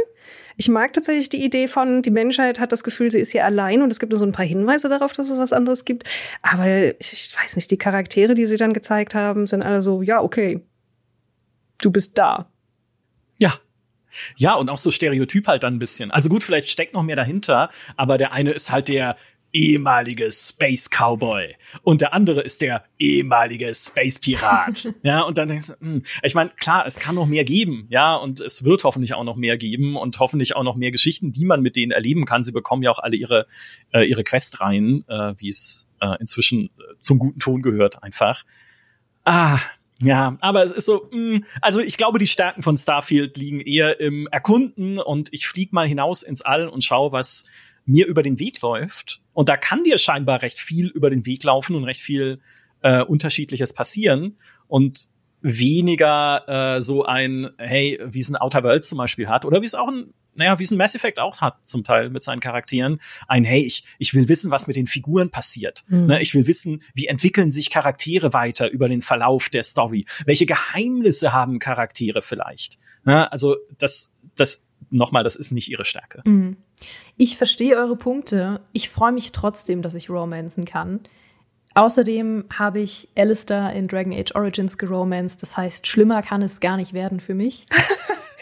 [0.61, 3.81] Ich mag tatsächlich die Idee von, die Menschheit hat das Gefühl, sie ist hier allein
[3.81, 6.03] und es gibt nur so ein paar Hinweise darauf, dass es was anderes gibt.
[6.43, 10.03] Aber ich, ich weiß nicht, die Charaktere, die sie dann gezeigt haben, sind alle so,
[10.03, 10.61] ja, okay,
[11.81, 12.51] du bist da.
[13.39, 13.61] Ja,
[14.37, 16.11] ja, und auch so Stereotyp halt dann ein bisschen.
[16.11, 19.17] Also gut, vielleicht steckt noch mehr dahinter, aber der eine ist halt der
[19.53, 24.93] ehemalige Space Cowboy und der andere ist der ehemalige Space Pirat.
[25.03, 28.15] ja, und dann denkst du, hm, ich meine, klar, es kann noch mehr geben, ja,
[28.17, 31.45] und es wird hoffentlich auch noch mehr geben und hoffentlich auch noch mehr Geschichten, die
[31.45, 32.43] man mit denen erleben kann.
[32.43, 33.47] Sie bekommen ja auch alle ihre
[33.93, 38.45] äh, ihre Questreihen, äh, wie es äh, inzwischen äh, zum guten Ton gehört, einfach.
[39.25, 39.61] Ah,
[40.01, 43.61] ja, aber es ist so, mh, hm, also ich glaube, die Stärken von Starfield liegen
[43.61, 47.45] eher im Erkunden und ich flieg mal hinaus ins All und schau, was
[47.89, 49.21] mir über den Weg läuft.
[49.33, 52.41] Und da kann dir scheinbar recht viel über den Weg laufen und recht viel
[52.83, 54.39] äh, Unterschiedliches passieren.
[54.67, 55.09] Und
[55.41, 59.67] weniger äh, so ein, hey, wie es ein Outer Worlds zum Beispiel hat, oder wie
[59.67, 62.41] es auch ein, naja, wie es ein Mass Effect auch hat, zum Teil mit seinen
[62.41, 65.85] Charakteren, ein, hey, ich, ich will wissen, was mit den Figuren passiert.
[65.89, 66.07] Mhm.
[66.07, 70.05] Ne, ich will wissen, wie entwickeln sich Charaktere weiter über den Verlauf der Story?
[70.27, 72.79] Welche Geheimnisse haben Charaktere vielleicht?
[73.05, 76.23] Ne, also das, das nochmal, das ist nicht ihre Stärke.
[76.25, 76.57] Mhm.
[77.17, 78.61] Ich verstehe eure Punkte.
[78.73, 81.01] Ich freue mich trotzdem, dass ich romanzen kann.
[81.75, 85.43] Außerdem habe ich Alistair in Dragon Age Origins geromanced.
[85.43, 87.67] Das heißt, schlimmer kann es gar nicht werden für mich.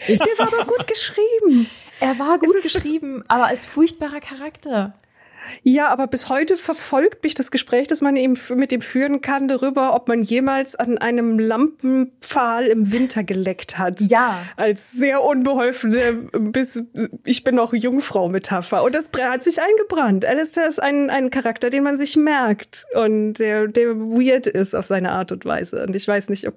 [0.07, 1.67] Ich, Der war aber gut geschrieben.
[1.99, 4.93] Er war gut geschrieben, aber als furchtbarer Charakter.
[5.63, 9.47] Ja, aber bis heute verfolgt mich das Gespräch, das man eben mit dem führen kann,
[9.47, 14.01] darüber, ob man jemals an einem Lampenpfahl im Winter geleckt hat.
[14.01, 14.43] Ja.
[14.55, 16.83] Als sehr unbeholfene, bis
[17.23, 18.83] ich bin noch Jungfrau-Metapher.
[18.83, 20.25] Und das hat sich eingebrannt.
[20.25, 24.85] Alistair ist ein, ein Charakter, den man sich merkt und der, der weird ist auf
[24.85, 25.83] seine Art und Weise.
[25.85, 26.55] Und ich weiß nicht, ob,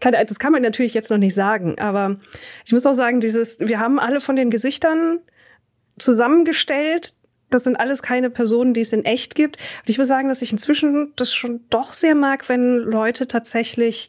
[0.00, 2.16] kann, das kann man natürlich jetzt noch nicht sagen, aber
[2.64, 5.20] ich muss auch sagen, dieses, wir haben alle von den Gesichtern
[5.98, 7.14] zusammengestellt,
[7.54, 9.56] das sind alles keine Personen, die es in echt gibt.
[9.56, 14.08] Und ich muss sagen, dass ich inzwischen das schon doch sehr mag, wenn Leute tatsächlich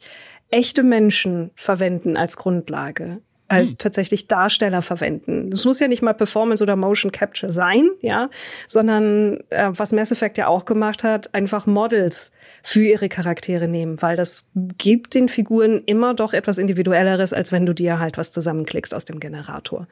[0.50, 3.20] echte Menschen verwenden als Grundlage.
[3.50, 3.78] Halt hm.
[3.78, 5.50] tatsächlich Darsteller verwenden.
[5.50, 8.30] Das muss ja nicht mal Performance oder Motion Capture sein, ja,
[8.66, 14.00] sondern äh, was Mass Effect ja auch gemacht hat, einfach Models für ihre Charaktere nehmen,
[14.00, 18.32] weil das gibt den Figuren immer doch etwas Individuelleres, als wenn du dir halt was
[18.32, 19.86] zusammenklickst aus dem Generator.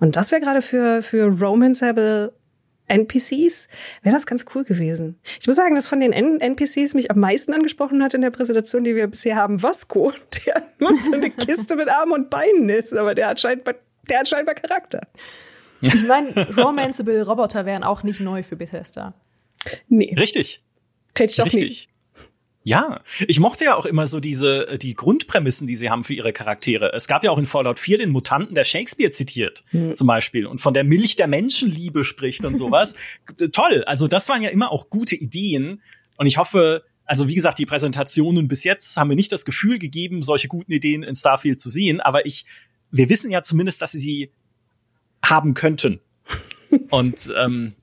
[0.00, 2.32] Und das wäre gerade für, für Romanceable
[2.88, 3.68] NPCs,
[4.02, 5.18] wäre das ganz cool gewesen.
[5.40, 8.30] Ich muss sagen, dass von den N NPCs mich am meisten angesprochen hat in der
[8.30, 10.12] Präsentation, die wir bisher haben, Vasco,
[10.46, 13.74] der nur so eine Kiste mit Armen und Beinen ist, aber der hat scheinbar,
[14.08, 15.00] der hat scheinbar Charakter.
[15.80, 19.14] Ich meine, romanceable Roboter wären auch nicht neu für Bethesda.
[19.88, 20.12] Nee.
[20.18, 20.60] Richtig.
[21.14, 21.62] Täte ich auch Richtig.
[21.62, 21.88] nicht.
[22.68, 26.34] Ja, ich mochte ja auch immer so diese die Grundprämissen, die sie haben für ihre
[26.34, 26.92] Charaktere.
[26.92, 29.94] Es gab ja auch in Fallout 4 den Mutanten, der Shakespeare zitiert, mhm.
[29.94, 32.94] zum Beispiel, und von der Milch der Menschenliebe spricht und sowas.
[33.52, 33.84] Toll.
[33.86, 35.80] Also das waren ja immer auch gute Ideen.
[36.18, 39.78] Und ich hoffe, also wie gesagt, die Präsentationen bis jetzt haben mir nicht das Gefühl
[39.78, 42.02] gegeben, solche guten Ideen in Starfield zu sehen.
[42.02, 42.44] Aber ich,
[42.90, 44.30] wir wissen ja zumindest, dass sie sie
[45.22, 46.00] haben könnten.
[46.90, 47.76] und ähm,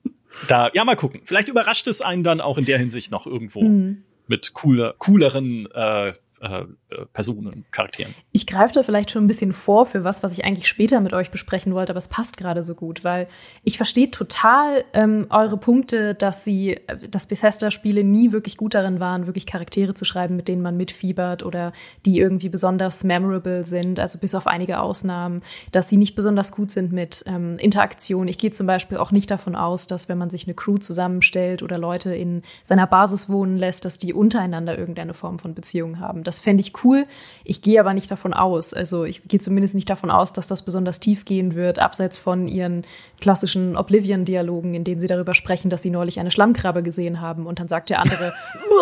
[0.46, 1.22] da, ja, mal gucken.
[1.24, 3.62] Vielleicht überrascht es einen dann auch in der Hinsicht noch irgendwo.
[3.62, 6.64] Mhm mit cooler, cooleren äh, äh,
[7.12, 8.14] Personen, Charakteren.
[8.32, 11.14] Ich greife da vielleicht schon ein bisschen vor für was, was ich eigentlich später mit
[11.14, 13.26] euch besprechen wollte, aber es passt gerade so gut, weil
[13.64, 16.78] ich verstehe total ähm, eure Punkte, dass sie,
[17.10, 21.42] dass Bethesda-Spiele nie wirklich gut darin waren, wirklich Charaktere zu schreiben, mit denen man mitfiebert
[21.42, 21.72] oder
[22.04, 25.40] die irgendwie besonders memorable sind, also bis auf einige Ausnahmen,
[25.72, 28.28] dass sie nicht besonders gut sind mit ähm, Interaktion.
[28.28, 31.62] Ich gehe zum Beispiel auch nicht davon aus, dass wenn man sich eine Crew zusammenstellt
[31.62, 36.24] oder Leute in seiner Basis wohnen lässt, dass die untereinander irgendeine Form von Beziehung haben.
[36.26, 37.04] Das fände ich cool.
[37.44, 38.74] Ich gehe aber nicht davon aus.
[38.74, 42.48] Also ich gehe zumindest nicht davon aus, dass das besonders tief gehen wird, abseits von
[42.48, 42.82] ihren
[43.20, 47.46] klassischen Oblivion-Dialogen, in denen sie darüber sprechen, dass sie neulich eine Schlammkrabbe gesehen haben.
[47.46, 48.32] Und dann sagt der andere,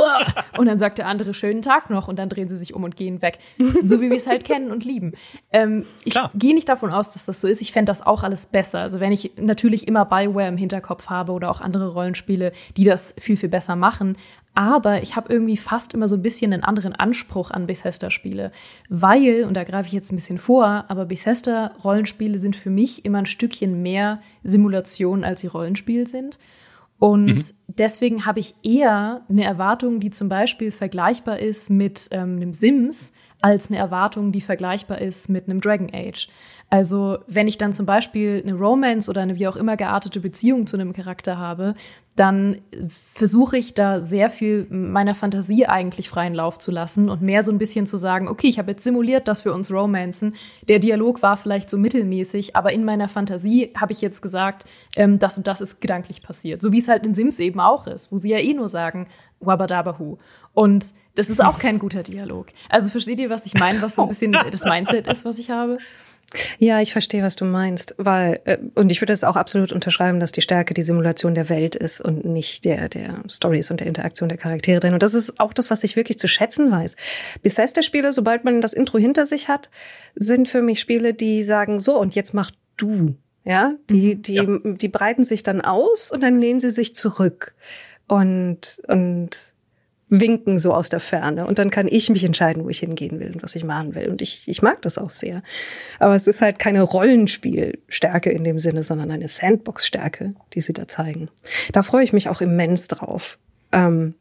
[0.59, 2.09] und dann sagt der andere, schönen Tag noch.
[2.09, 3.39] Und dann drehen sie sich um und gehen weg.
[3.85, 5.13] So wie wir es halt kennen und lieben.
[5.53, 7.61] Ähm, ich gehe nicht davon aus, dass das so ist.
[7.61, 8.81] Ich fände das auch alles besser.
[8.81, 13.15] Also wenn ich natürlich immer Bioware im Hinterkopf habe oder auch andere Rollenspiele, die das
[13.19, 14.15] viel, viel besser machen.
[14.55, 18.53] Aber ich habe irgendwie fast immer so ein bisschen einen anderen Anspruch an Bethesda-Spiele.
[18.89, 23.19] Weil, und da greife ich jetzt ein bisschen vor, aber Bethesda-Rollenspiele sind für mich immer
[23.19, 26.39] ein Stückchen mehr Simulation, als sie Rollenspiel sind.
[27.01, 27.55] Und mhm.
[27.67, 33.13] deswegen habe ich eher eine Erwartung, die zum Beispiel vergleichbar ist mit ähm, einem Sims,
[33.41, 36.29] als eine Erwartung, die vergleichbar ist mit einem Dragon Age.
[36.71, 40.67] Also wenn ich dann zum Beispiel eine Romance oder eine wie auch immer geartete Beziehung
[40.67, 41.75] zu einem Charakter habe,
[42.17, 42.59] dann
[43.13, 47.51] versuche ich da sehr viel meiner Fantasie eigentlich freien Lauf zu lassen und mehr so
[47.51, 50.37] ein bisschen zu sagen, okay, ich habe jetzt simuliert, dass wir uns romanzen.
[50.69, 55.19] Der Dialog war vielleicht so mittelmäßig, aber in meiner Fantasie habe ich jetzt gesagt, ähm,
[55.19, 56.63] das und das ist gedanklich passiert.
[56.63, 59.07] So wie es halt in Sims eben auch ist, wo sie ja eh nur sagen,
[59.41, 60.17] wabadabahu.
[60.53, 62.47] Und das ist auch kein guter Dialog.
[62.69, 65.51] Also versteht ihr, was ich meine, was so ein bisschen das Mindset ist, was ich
[65.51, 65.79] habe?
[66.59, 70.21] Ja, ich verstehe, was du meinst, weil äh, und ich würde es auch absolut unterschreiben,
[70.21, 73.87] dass die Stärke die Simulation der Welt ist und nicht der der Stories und der
[73.87, 74.95] Interaktion der Charaktere drin.
[74.95, 76.97] Und das ist auch das, was ich wirklich zu schätzen weiß.
[77.43, 79.71] Bethesda-Spiele, sobald man das Intro hinter sich hat,
[80.15, 84.23] sind für mich Spiele, die sagen so und jetzt mach du, ja, die mhm.
[84.23, 84.45] die ja.
[84.65, 87.55] die breiten sich dann aus und dann lehnen sie sich zurück
[88.09, 89.31] und und
[90.09, 91.47] winken so aus der Ferne.
[91.47, 94.09] Und dann kann ich mich entscheiden, wo ich hingehen will und was ich machen will.
[94.09, 95.43] Und ich, ich mag das auch sehr.
[95.99, 100.87] Aber es ist halt keine Rollenspielstärke in dem Sinne, sondern eine Sandbox-Stärke, die sie da
[100.87, 101.29] zeigen.
[101.73, 103.39] Da freue ich mich auch immens drauf.
[103.73, 104.15] Ähm,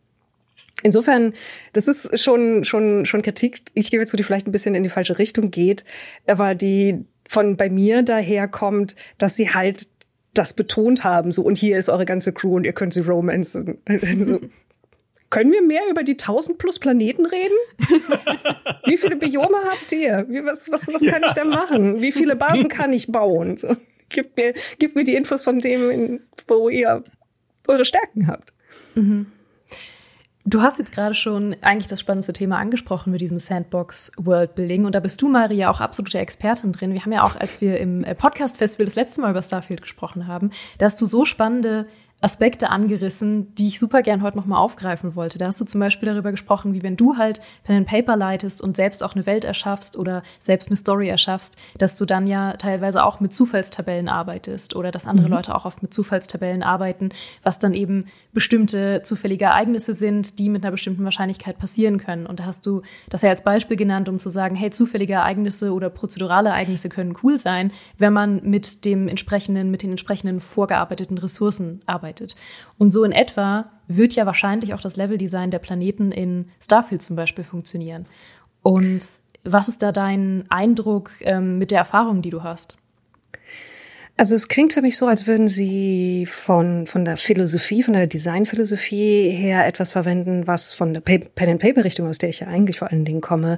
[0.81, 1.33] Insofern,
[1.71, 3.61] das ist schon, schon, schon Kritik.
[3.73, 5.85] Ich gebe zu, die vielleicht ein bisschen in die falsche Richtung geht,
[6.27, 9.87] aber die von bei mir daher kommt, dass sie halt
[10.33, 13.77] das betont haben, so und hier ist eure ganze Crew und ihr könnt sie romanzen.
[15.33, 17.55] Können wir mehr über die 1000 plus Planeten reden?
[18.85, 20.27] Wie viele Biome habt ihr?
[20.29, 21.27] Wie, was was, was kann ja.
[21.27, 22.01] ich da machen?
[22.01, 23.57] Wie viele Basen kann ich bauen?
[23.57, 23.75] So,
[24.09, 27.03] gib, mir, gib mir die Infos von dem, wo ihr
[27.67, 28.53] eure Stärken habt.
[28.93, 29.25] Mhm.
[30.45, 34.93] Du hast jetzt gerade schon eigentlich das spannendste Thema angesprochen mit diesem Sandbox Worldbuilding und
[34.93, 36.93] da bist du, Maria, auch absolute Expertin drin.
[36.93, 39.81] Wir haben ja auch, als wir im äh, Podcast Festival das letzte Mal über Starfield
[39.81, 41.87] gesprochen haben, da hast du so spannende
[42.23, 45.37] Aspekte angerissen, die ich super gern heute nochmal aufgreifen wollte.
[45.37, 48.61] Da hast du zum Beispiel darüber gesprochen, wie wenn du halt Pen and Paper leitest
[48.61, 52.53] und selbst auch eine Welt erschaffst oder selbst eine Story erschaffst, dass du dann ja
[52.53, 55.33] teilweise auch mit Zufallstabellen arbeitest oder dass andere mhm.
[55.33, 57.09] Leute auch oft mit Zufallstabellen arbeiten,
[57.43, 62.25] was dann eben bestimmte zufällige Ereignisse sind, die mit einer bestimmten Wahrscheinlichkeit passieren können.
[62.25, 65.73] Und da hast du das ja als Beispiel genannt, um zu sagen, hey, zufällige Ereignisse
[65.73, 71.17] oder prozedurale Ereignisse können cool sein, wenn man mit dem entsprechenden, mit den entsprechenden vorgearbeiteten
[71.17, 72.35] Ressourcen arbeitet arbeitet.
[72.77, 77.15] Und so in etwa wird ja wahrscheinlich auch das Leveldesign der Planeten in Starfield zum
[77.15, 78.05] Beispiel funktionieren.
[78.61, 79.05] Und
[79.43, 82.77] was ist da dein Eindruck ähm, mit der Erfahrung, die du hast?
[84.15, 88.05] Also es klingt für mich so, als würden Sie von, von der Philosophie, von der
[88.05, 93.05] Designphilosophie her etwas verwenden, was von der Pen-and-Paper-Richtung, aus der ich ja eigentlich vor allen
[93.05, 93.57] Dingen komme,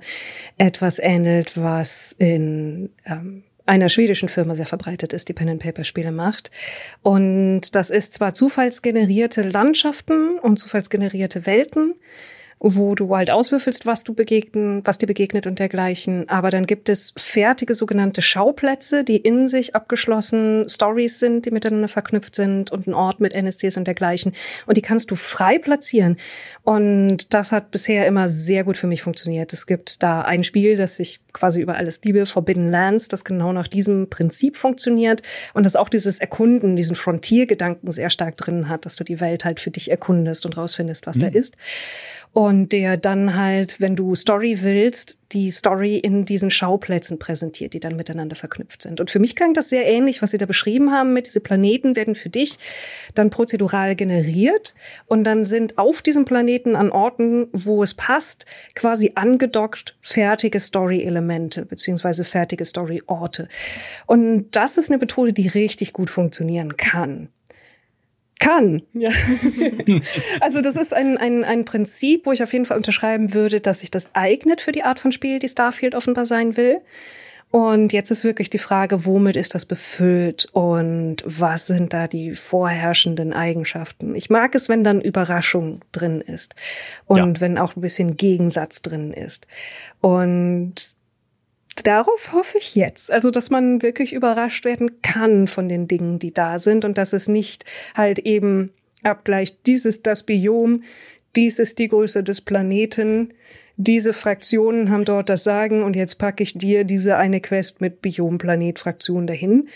[0.58, 6.52] etwas ähnelt, was in ähm, einer schwedischen Firma sehr verbreitet ist, die Pen-and-Paper-Spiele macht.
[7.02, 11.96] Und das ist zwar zufallsgenerierte Landschaften und zufallsgenerierte Welten,
[12.60, 16.30] wo du halt auswürfelst, was du begegnen, was dir begegnet und dergleichen.
[16.30, 21.90] Aber dann gibt es fertige sogenannte Schauplätze, die in sich abgeschlossen Stories sind, die miteinander
[21.90, 24.34] verknüpft sind und ein Ort mit NSCs und dergleichen.
[24.66, 26.18] Und die kannst du frei platzieren.
[26.64, 29.52] Und das hat bisher immer sehr gut für mich funktioniert.
[29.52, 33.52] Es gibt da ein Spiel, das ich quasi über alles liebe, Forbidden Lands, das genau
[33.52, 35.22] nach diesem Prinzip funktioniert
[35.54, 39.44] und das auch dieses Erkunden, diesen Frontiergedanken sehr stark drin hat, dass du die Welt
[39.44, 41.22] halt für dich erkundest und rausfindest, was mhm.
[41.22, 41.58] da ist
[42.36, 47.80] und der dann halt, wenn du Story willst, die Story in diesen Schauplätzen präsentiert, die
[47.80, 49.00] dann miteinander verknüpft sind.
[49.00, 51.96] Und für mich klang das sehr ähnlich, was Sie da beschrieben haben, mit diese Planeten
[51.96, 52.60] werden für dich
[53.14, 58.46] dann prozedural generiert und dann sind auf diesem Planeten an Orten, wo es passt,
[58.76, 63.48] quasi angedockt fertige Story-Elemente beziehungsweise fertige Story-Orte.
[64.08, 67.30] Und das ist eine Methode, die richtig gut funktionieren kann
[68.40, 68.82] kann.
[68.94, 69.12] Ja.
[70.42, 73.80] also das ist ein, ein, ein Prinzip, wo ich auf jeden Fall unterschreiben würde, dass
[73.80, 76.82] sich das eignet für die Art von Spiel, die Starfield offenbar sein will.
[77.52, 82.32] Und jetzt ist wirklich die Frage, womit ist das befüllt und was sind da die
[82.32, 84.14] vorherrschenden Eigenschaften?
[84.14, 86.54] Ich mag es, wenn dann Überraschung drin ist
[87.06, 87.42] und ja.
[87.42, 89.48] wenn auch ein bisschen Gegensatz drin ist.
[90.02, 90.95] Und
[91.84, 93.12] darauf hoffe ich jetzt.
[93.12, 97.14] Also, dass man wirklich überrascht werden kann von den Dingen, die da sind und dass
[97.14, 98.72] es nicht halt eben
[99.04, 100.84] abgleicht, dies ist das Biom,
[101.36, 103.34] dies ist die Größe des Planeten,
[103.78, 108.02] diese Fraktionen haben dort das Sagen und jetzt packe ich dir diese eine Quest mit
[108.02, 109.68] Biom-Planet-Fraktion dahin,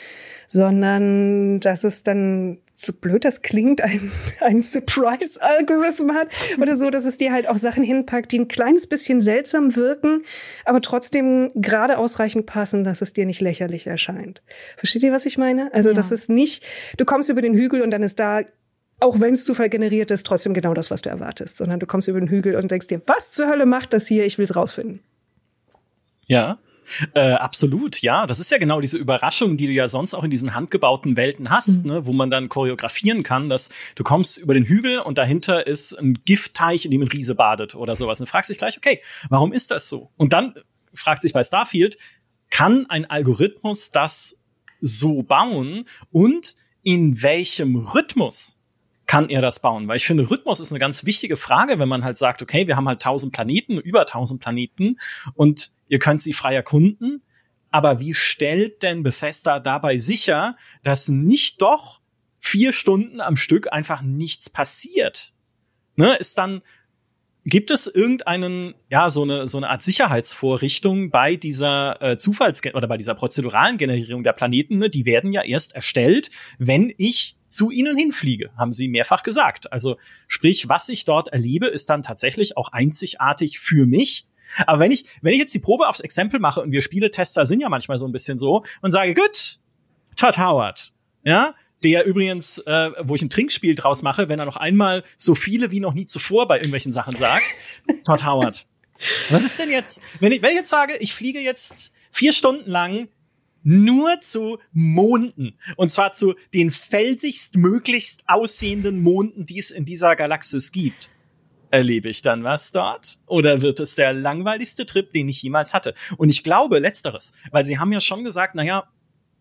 [0.47, 7.05] sondern dass es dann so blöd das klingt, ein, ein Surprise-Algorithm hat oder so, dass
[7.05, 10.23] es dir halt auch Sachen hinpackt, die ein kleines bisschen seltsam wirken,
[10.65, 14.41] aber trotzdem gerade ausreichend passen, dass es dir nicht lächerlich erscheint.
[14.77, 15.73] Versteht ihr, was ich meine?
[15.73, 15.95] Also, ja.
[15.95, 16.65] das ist nicht,
[16.97, 18.41] du kommst über den Hügel und dann ist da
[19.01, 22.09] auch wenn es Zufall generiert ist, trotzdem genau das, was du erwartest, sondern du kommst
[22.09, 24.25] über den Hügel und denkst dir, was zur Hölle macht das hier?
[24.25, 24.99] Ich will's rausfinden.
[26.25, 26.59] Ja,
[27.13, 28.25] äh, absolut, ja.
[28.25, 31.49] Das ist ja genau diese Überraschung, die du ja sonst auch in diesen handgebauten Welten
[31.49, 31.91] hast, mhm.
[31.91, 35.93] ne, wo man dann choreografieren kann, dass du kommst über den Hügel und dahinter ist
[35.93, 38.19] ein Giftteich, in dem ein Riese badet oder sowas.
[38.19, 40.11] Und du fragst dich gleich, okay, warum ist das so?
[40.17, 40.55] Und dann
[40.93, 41.97] fragt sich bei Starfield,
[42.49, 44.41] kann ein Algorithmus das
[44.81, 48.63] so bauen und in welchem Rhythmus
[49.05, 49.87] kann er das bauen?
[49.87, 52.75] Weil ich finde, Rhythmus ist eine ganz wichtige Frage, wenn man halt sagt, okay, wir
[52.75, 54.97] haben halt tausend Planeten, über tausend Planeten
[55.33, 57.21] und ihr könnt sie frei erkunden.
[57.71, 61.99] Aber wie stellt denn Bethesda dabei sicher, dass nicht doch
[62.39, 65.33] vier Stunden am Stück einfach nichts passiert?
[65.95, 66.61] Ne, ist dann,
[67.45, 72.87] gibt es irgendeinen, ja, so eine, so eine Art Sicherheitsvorrichtung bei dieser äh, Zufalls- oder
[72.87, 74.77] bei dieser prozeduralen Generierung der Planeten?
[74.77, 74.89] Ne?
[74.89, 79.71] Die werden ja erst erstellt, wenn ich zu ihnen hinfliege, haben sie mehrfach gesagt.
[79.73, 84.25] Also sprich, was ich dort erlebe, ist dann tatsächlich auch einzigartig für mich.
[84.65, 87.59] Aber wenn ich, wenn ich jetzt die Probe aufs Exempel mache und wir Spieletester sind
[87.59, 89.59] ja manchmal so ein bisschen so und sage, gut,
[90.15, 90.91] Todd Howard,
[91.23, 95.35] ja, der übrigens, äh, wo ich ein Trinkspiel draus mache, wenn er noch einmal so
[95.35, 97.45] viele wie noch nie zuvor bei irgendwelchen Sachen sagt,
[98.05, 98.65] Todd Howard.
[99.29, 102.69] Was ist denn jetzt, wenn ich, wenn ich jetzt sage, ich fliege jetzt vier Stunden
[102.69, 103.07] lang
[103.63, 105.57] nur zu Monden.
[105.75, 111.09] Und zwar zu den felsigst möglichst aussehenden Monden, die es in dieser Galaxis gibt.
[111.71, 113.19] Erlebe ich dann was dort?
[113.27, 115.93] Oder wird es der langweiligste Trip, den ich jemals hatte?
[116.17, 118.85] Und ich glaube, letzteres, weil sie haben ja schon gesagt, naja,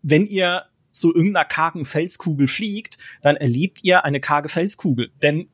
[0.01, 5.11] wenn ihr zu irgendeiner kargen Felskugel fliegt, dann erlebt ihr eine karge Felskugel.
[5.21, 5.49] Denn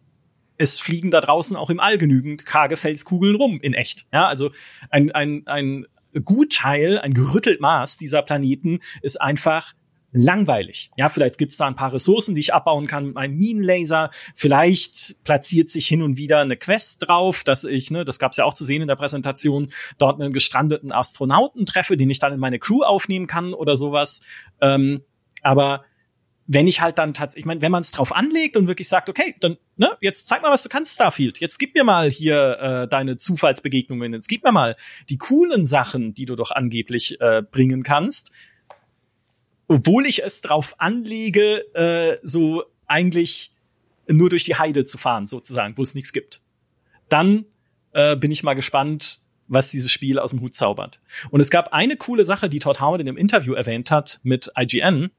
[0.58, 4.06] es fliegen da draußen auch im All genügend karge Felskugeln rum in echt.
[4.14, 4.52] Ja, also
[4.90, 5.86] ein, ein, ein
[6.24, 9.74] Gutteil, ein gerüttelt Maß dieser Planeten ist einfach
[10.16, 10.92] langweilig.
[10.96, 14.12] Ja, vielleicht gibt's da ein paar Ressourcen, die ich abbauen kann mit meinem Minenlaser.
[14.34, 18.46] Vielleicht platziert sich hin und wieder eine Quest drauf, dass ich, ne, das gab's ja
[18.46, 22.40] auch zu sehen in der Präsentation, dort einen gestrandeten Astronauten treffe, den ich dann in
[22.40, 24.22] meine Crew aufnehmen kann oder sowas.
[24.62, 25.02] Ähm,
[25.42, 25.84] aber
[26.48, 29.10] wenn ich halt dann tatsächlich, ich meine, wenn man es drauf anlegt und wirklich sagt,
[29.10, 31.40] okay, dann, ne, jetzt zeig mal, was du kannst, Starfield.
[31.40, 34.14] Jetzt gib mir mal hier äh, deine Zufallsbegegnungen.
[34.14, 34.76] Jetzt gib mir mal
[35.10, 38.32] die coolen Sachen, die du doch angeblich äh, bringen kannst.
[39.68, 43.52] Obwohl ich es drauf anlege, äh, so eigentlich
[44.08, 46.42] nur durch die Heide zu fahren, sozusagen, wo es nichts gibt.
[47.10, 47.46] Dann
[47.94, 51.00] äh, bin ich mal gespannt, was dieses Spiel aus dem Hut zaubert.
[51.32, 54.50] Und es gab eine coole Sache, die Todd Howard in dem Interview erwähnt hat mit
[54.58, 55.12] IGN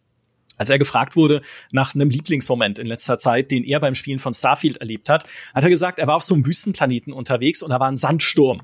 [0.57, 4.35] als er gefragt wurde nach einem Lieblingsmoment in letzter Zeit, den er beim Spielen von
[4.35, 5.25] Starfield erlebt hat,
[5.55, 8.63] hat er gesagt, er war auf so einem Wüstenplaneten unterwegs und da war ein Sandsturm.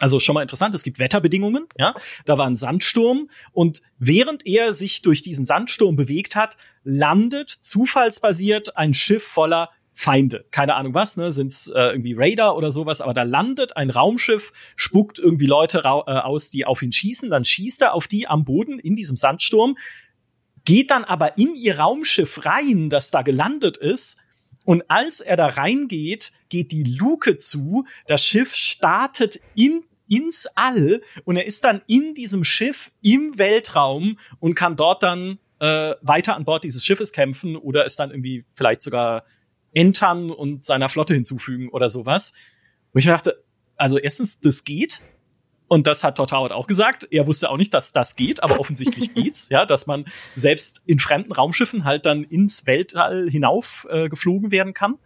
[0.00, 1.94] Also schon mal interessant, es gibt Wetterbedingungen, ja.
[2.24, 8.76] Da war ein Sandsturm und während er sich durch diesen Sandsturm bewegt hat, landet zufallsbasiert
[8.76, 10.44] ein Schiff voller Feinde.
[10.50, 14.52] Keine Ahnung was, ne, sind's äh, irgendwie Raider oder sowas, aber da landet ein Raumschiff,
[14.74, 18.44] spuckt irgendwie Leute äh, aus, die auf ihn schießen, dann schießt er auf die am
[18.44, 19.76] Boden in diesem Sandsturm,
[20.64, 24.16] geht dann aber in ihr Raumschiff rein, das da gelandet ist.
[24.64, 31.00] Und als er da reingeht, geht die Luke zu, das Schiff startet in ins All
[31.24, 36.36] und er ist dann in diesem Schiff im Weltraum und kann dort dann äh, weiter
[36.36, 39.24] an Bord dieses Schiffes kämpfen oder es dann irgendwie vielleicht sogar
[39.72, 42.32] entern und seiner Flotte hinzufügen oder sowas.
[42.92, 43.42] Und ich dachte,
[43.76, 45.00] also erstens, das geht.
[45.74, 47.08] Und das hat Todd Howard auch gesagt.
[47.10, 50.04] Er wusste auch nicht, dass das geht, aber offensichtlich geht's, ja, dass man
[50.36, 54.98] selbst in fremden Raumschiffen halt dann ins Weltall hinauf äh, geflogen werden kann.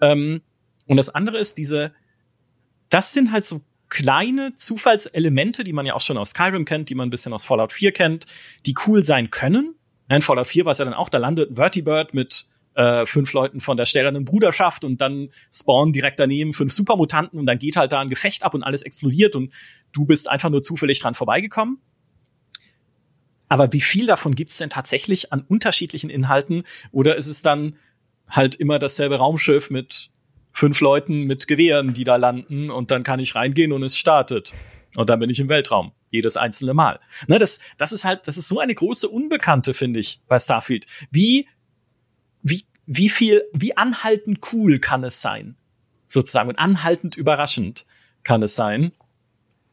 [0.00, 0.40] Ähm,
[0.86, 1.92] und das andere ist diese,
[2.90, 6.94] das sind halt so kleine Zufallselemente, die man ja auch schon aus Skyrim kennt, die
[6.94, 8.26] man ein bisschen aus Fallout 4 kennt,
[8.66, 9.74] die cool sein können.
[10.08, 13.32] In Fallout 4 war es ja dann auch, da landet ein Vertibird mit äh, fünf
[13.32, 17.76] Leuten von der stellernen Bruderschaft und dann spawnen direkt daneben fünf Supermutanten und dann geht
[17.76, 19.52] halt da ein Gefecht ab und alles explodiert und
[19.92, 21.78] du bist einfach nur zufällig dran vorbeigekommen.
[23.48, 26.64] Aber wie viel davon gibt's denn tatsächlich an unterschiedlichen Inhalten?
[26.90, 27.76] Oder ist es dann
[28.28, 30.10] halt immer dasselbe Raumschiff mit
[30.52, 34.52] fünf Leuten mit Gewehren, die da landen und dann kann ich reingehen und es startet.
[34.96, 35.92] Und dann bin ich im Weltraum.
[36.10, 37.00] Jedes einzelne Mal.
[37.26, 40.86] Ne, das, das ist halt, das ist so eine große Unbekannte, finde ich, bei Starfield.
[41.10, 41.48] Wie
[42.44, 45.56] wie, wie viel, wie anhaltend cool kann es sein?
[46.06, 46.48] Sozusagen.
[46.48, 47.86] Und anhaltend überraschend
[48.22, 48.92] kann es sein.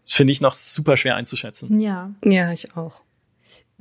[0.04, 1.80] Das finde ich noch super schwer einzuschätzen.
[1.80, 2.12] Ja.
[2.24, 3.04] Ja, ich auch.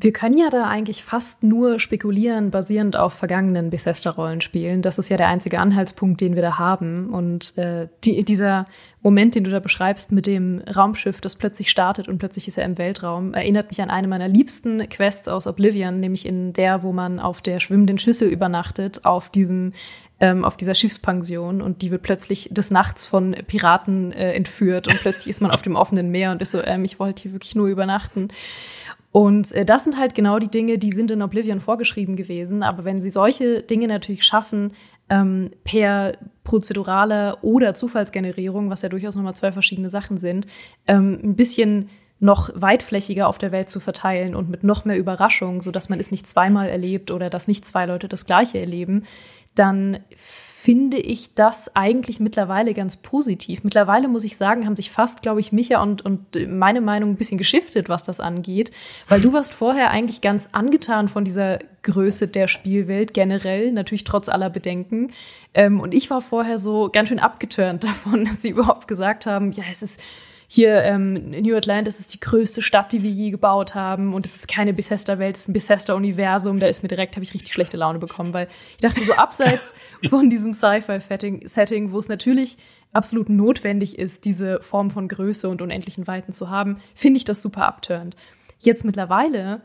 [0.02, 4.80] Wir können ja da eigentlich fast nur spekulieren, basierend auf vergangenen Bethesda-Rollenspielen.
[4.80, 7.10] Das ist ja der einzige Anhaltspunkt, den wir da haben.
[7.10, 8.64] Und äh, die, dieser
[9.02, 12.64] Moment, den du da beschreibst mit dem Raumschiff, das plötzlich startet und plötzlich ist er
[12.64, 16.92] im Weltraum, erinnert mich an eine meiner liebsten Quests aus Oblivion, nämlich in der, wo
[16.92, 19.72] man auf der schwimmenden Schüssel übernachtet, auf diesem
[20.20, 25.00] ähm, auf dieser Schiffspension und die wird plötzlich des Nachts von Piraten äh, entführt und
[25.00, 27.54] plötzlich ist man auf dem offenen Meer und ist so, ähm, ich wollte hier wirklich
[27.54, 28.28] nur übernachten.
[29.12, 32.62] Und äh, das sind halt genau die Dinge, die sind in Oblivion vorgeschrieben gewesen.
[32.62, 34.72] Aber wenn sie solche Dinge natürlich schaffen,
[35.08, 40.46] ähm, per prozedurale oder Zufallsgenerierung, was ja durchaus nochmal zwei verschiedene Sachen sind,
[40.86, 41.88] ähm, ein bisschen
[42.20, 46.10] noch weitflächiger auf der Welt zu verteilen und mit noch mehr Überraschung, sodass man es
[46.10, 49.04] nicht zweimal erlebt oder dass nicht zwei Leute das Gleiche erleben,
[49.54, 49.98] dann
[50.62, 53.64] finde ich das eigentlich mittlerweile ganz positiv.
[53.64, 57.16] Mittlerweile muss ich sagen, haben sich fast, glaube ich, Micha und, und meine Meinung ein
[57.16, 58.70] bisschen geschiftet, was das angeht.
[59.08, 64.28] Weil du warst vorher eigentlich ganz angetan von dieser Größe der Spielwelt generell, natürlich trotz
[64.28, 65.12] aller Bedenken.
[65.54, 69.52] Ähm, und ich war vorher so ganz schön abgeturnt davon, dass sie überhaupt gesagt haben,
[69.52, 69.98] ja, es ist
[70.52, 74.34] hier ähm, New Atlantis ist die größte Stadt, die wir je gebaut haben und es
[74.34, 76.58] ist keine Bethesda-Welt, es ist ein Bethesda-Universum.
[76.58, 79.72] Da ist mir direkt, habe ich richtig schlechte Laune bekommen, weil ich dachte so abseits
[80.10, 82.56] von diesem Sci-Fi-Setting, wo es natürlich
[82.92, 87.42] absolut notwendig ist, diese Form von Größe und unendlichen Weiten zu haben, finde ich das
[87.42, 88.16] super abturnt.
[88.58, 89.62] Jetzt mittlerweile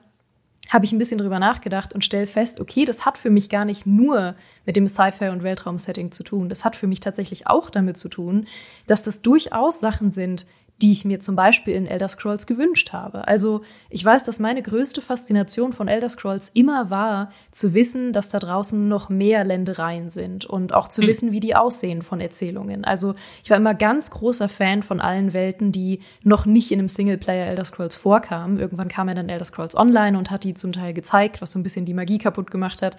[0.69, 3.65] habe ich ein bisschen drüber nachgedacht und stelle fest, okay, das hat für mich gar
[3.65, 4.36] nicht nur
[4.67, 6.47] mit dem Sci-Fi und Weltraum-Setting zu tun.
[6.47, 8.45] Das hat für mich tatsächlich auch damit zu tun,
[8.86, 10.45] dass das durchaus Sachen sind,
[10.82, 13.28] die ich mir zum Beispiel in Elder Scrolls gewünscht habe.
[13.28, 18.30] Also ich weiß, dass meine größte Faszination von Elder Scrolls immer war, zu wissen, dass
[18.30, 21.07] da draußen noch mehr Ländereien sind und auch zu hm.
[21.07, 22.84] wissen, wie die aussehen von Erzählungen.
[22.84, 26.89] Also ich war immer ganz großer Fan von allen Welten, die noch nicht in einem
[26.89, 28.59] Singleplayer Elder Scrolls vorkamen.
[28.59, 31.59] Irgendwann kam er dann Elder Scrolls Online und hat die zum Teil gezeigt, was so
[31.59, 32.97] ein bisschen die Magie kaputt gemacht hat,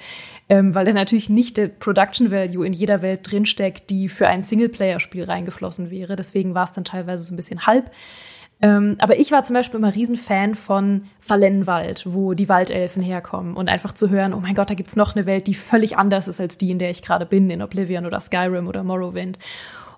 [0.48, 4.42] ähm, weil da natürlich nicht der Production Value in jeder Welt drinsteckt, die für ein
[4.42, 6.16] Singleplayer-Spiel reingeflossen wäre.
[6.16, 7.90] Deswegen war es dann teilweise so ein bisschen halb.
[8.62, 13.68] Ähm, aber ich war zum Beispiel immer Riesenfan von Valenwald, wo die Waldelfen herkommen und
[13.68, 16.40] einfach zu hören, oh mein Gott, da gibt's noch eine Welt, die völlig anders ist
[16.40, 19.38] als die, in der ich gerade bin, in Oblivion oder Skyrim oder Morrowind.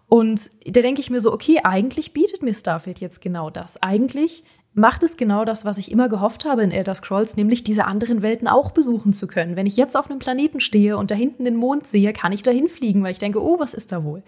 [0.08, 3.80] Und da denke ich mir so, okay, eigentlich bietet mir Starfield jetzt genau das.
[3.80, 4.42] Eigentlich
[4.74, 8.22] macht es genau das, was ich immer gehofft habe in Elder Scrolls, nämlich diese anderen
[8.22, 9.54] Welten auch besuchen zu können.
[9.54, 12.42] Wenn ich jetzt auf einem Planeten stehe und da hinten den Mond sehe, kann ich
[12.42, 14.22] dahin fliegen, weil ich denke, oh, was ist da wohl?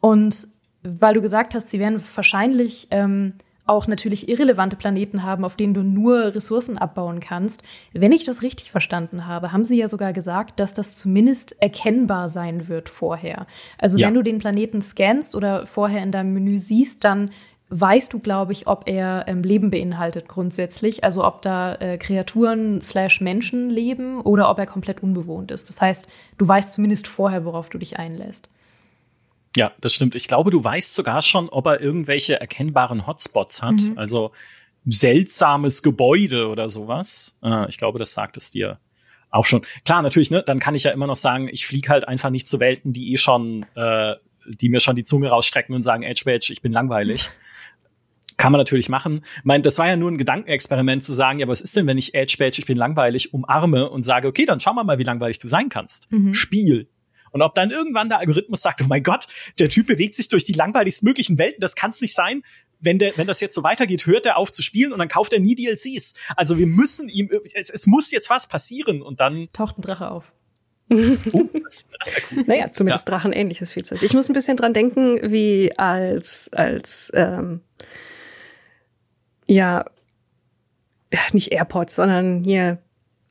[0.00, 0.46] Und
[0.82, 3.34] weil du gesagt hast, sie werden wahrscheinlich ähm,
[3.70, 7.62] auch natürlich irrelevante Planeten haben, auf denen du nur Ressourcen abbauen kannst.
[7.92, 12.28] Wenn ich das richtig verstanden habe, haben sie ja sogar gesagt, dass das zumindest erkennbar
[12.28, 13.46] sein wird vorher.
[13.78, 14.08] Also ja.
[14.08, 17.30] wenn du den Planeten scannst oder vorher in deinem Menü siehst, dann
[17.68, 22.80] weißt du, glaube ich, ob er ähm, Leben beinhaltet grundsätzlich, also ob da äh, Kreaturen
[22.80, 25.68] slash Menschen leben oder ob er komplett unbewohnt ist.
[25.68, 26.06] Das heißt,
[26.38, 28.50] du weißt zumindest vorher, worauf du dich einlässt.
[29.56, 30.14] Ja, das stimmt.
[30.14, 33.74] Ich glaube, du weißt sogar schon, ob er irgendwelche erkennbaren Hotspots hat.
[33.74, 33.98] Mhm.
[33.98, 34.32] Also
[34.86, 37.38] seltsames Gebäude oder sowas.
[37.42, 38.78] Äh, ich glaube, das sagt es dir
[39.30, 39.62] auch schon.
[39.84, 42.48] Klar, natürlich, ne, dann kann ich ja immer noch sagen, ich fliege halt einfach nicht
[42.48, 44.14] zu Welten, die eh schon, äh,
[44.46, 47.30] die mir schon die Zunge rausstrecken und sagen, Edge Badge, ich bin langweilig.
[48.36, 49.22] Kann man natürlich machen.
[49.36, 51.98] Ich meine, das war ja nur ein Gedankenexperiment zu sagen, ja, was ist denn, wenn
[51.98, 55.04] ich Edge Badge, ich bin langweilig, umarme und sage, okay, dann schauen wir mal, wie
[55.04, 56.10] langweilig du sein kannst.
[56.10, 56.32] Mhm.
[56.32, 56.88] Spiel.
[57.30, 59.26] Und ob dann irgendwann der Algorithmus sagt, oh mein Gott,
[59.58, 62.42] der Typ bewegt sich durch die langweiligsten möglichen Welten, das kann es nicht sein.
[62.80, 65.32] Wenn, der, wenn das jetzt so weitergeht, hört er auf zu spielen und dann kauft
[65.32, 66.14] er nie DLCs.
[66.34, 70.10] Also wir müssen ihm, es, es muss jetzt was passieren und dann taucht ein Drache
[70.10, 70.32] auf.
[70.92, 71.16] Uh,
[71.62, 72.44] das, das cool.
[72.46, 73.14] Naja, zumindest ja.
[73.14, 74.02] Drachenähnliches Features.
[74.02, 77.60] Ich muss ein bisschen dran denken, wie als, als ähm,
[79.46, 79.84] ja,
[81.32, 82.78] nicht AirPods, sondern hier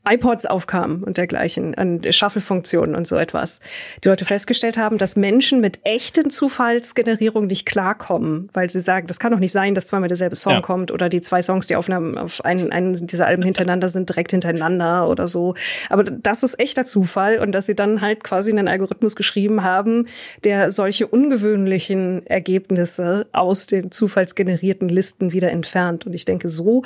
[0.07, 3.59] iPods aufkamen und dergleichen, an Shuffle-Funktionen und so etwas.
[4.03, 9.19] Die Leute festgestellt haben, dass Menschen mit echten Zufallsgenerierungen nicht klarkommen, weil sie sagen, das
[9.19, 10.61] kann doch nicht sein, dass zweimal derselbe Song ja.
[10.61, 14.09] kommt oder die zwei Songs, die auf, einem, auf einen, einen dieser Alben hintereinander sind,
[14.09, 15.55] direkt hintereinander oder so.
[15.89, 20.07] Aber das ist echter Zufall und dass sie dann halt quasi einen Algorithmus geschrieben haben,
[20.45, 26.05] der solche ungewöhnlichen Ergebnisse aus den zufallsgenerierten Listen wieder entfernt.
[26.05, 26.83] Und ich denke, so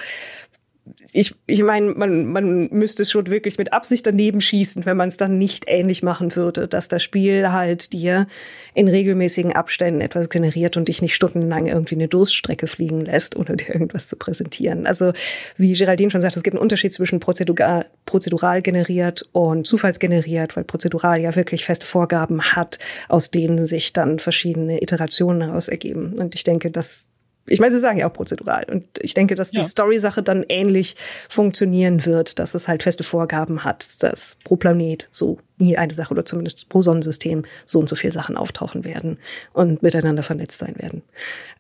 [1.14, 5.16] ich, ich meine, man, man müsste schon wirklich mit Absicht daneben schießen, wenn man es
[5.16, 8.28] dann nicht ähnlich machen würde, dass das Spiel halt dir
[8.74, 13.56] in regelmäßigen Abständen etwas generiert und dich nicht stundenlang irgendwie eine Durststrecke fliegen lässt, ohne
[13.56, 14.86] dir irgendwas zu präsentieren.
[14.86, 15.14] Also
[15.56, 20.66] wie Geraldine schon sagt, es gibt einen Unterschied zwischen prozedural, prozedural generiert und zufallsgeneriert, weil
[20.66, 26.16] prozedural ja wirklich feste Vorgaben hat, aus denen sich dann verschiedene Iterationen heraus ergeben.
[26.20, 27.08] Und ich denke, dass
[27.46, 28.66] ich meine, sie sagen ja auch prozedural.
[28.72, 29.62] Und ich denke, dass ja.
[29.62, 30.96] die Story-Sache dann ähnlich
[31.28, 36.12] funktionieren wird, dass es halt feste Vorgaben hat, dass pro Planet so nie eine Sache
[36.12, 39.18] oder zumindest pro Sonnensystem so und so viele Sachen auftauchen werden
[39.52, 41.02] und miteinander vernetzt sein werden.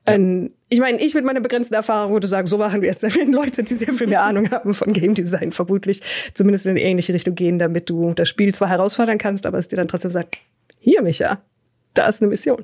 [0.07, 0.13] Ja.
[0.13, 2.99] Ähm, ich meine, ich mit meiner begrenzten Erfahrung würde sagen, so machen wir es.
[2.99, 6.01] Da werden Leute, die sehr viel mehr Ahnung haben von Game Design, vermutlich
[6.34, 9.67] zumindest in eine ähnliche Richtung gehen, damit du das Spiel zwar herausfordern kannst, aber es
[9.67, 10.38] dir dann trotzdem sagt,
[10.79, 11.41] hier, Micha,
[11.93, 12.63] da ist eine Mission.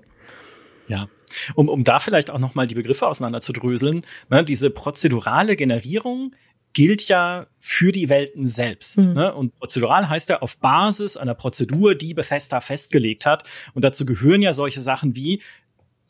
[0.87, 1.07] Ja,
[1.55, 6.33] um, um da vielleicht auch nochmal die Begriffe auseinander zu dröseln, ne, diese prozedurale Generierung
[6.73, 8.99] gilt ja für die Welten selbst.
[8.99, 9.13] Mhm.
[9.13, 9.33] Ne?
[9.33, 13.43] Und prozedural heißt ja auf Basis einer Prozedur, die Bethesda festgelegt hat.
[13.73, 15.41] Und dazu gehören ja solche Sachen wie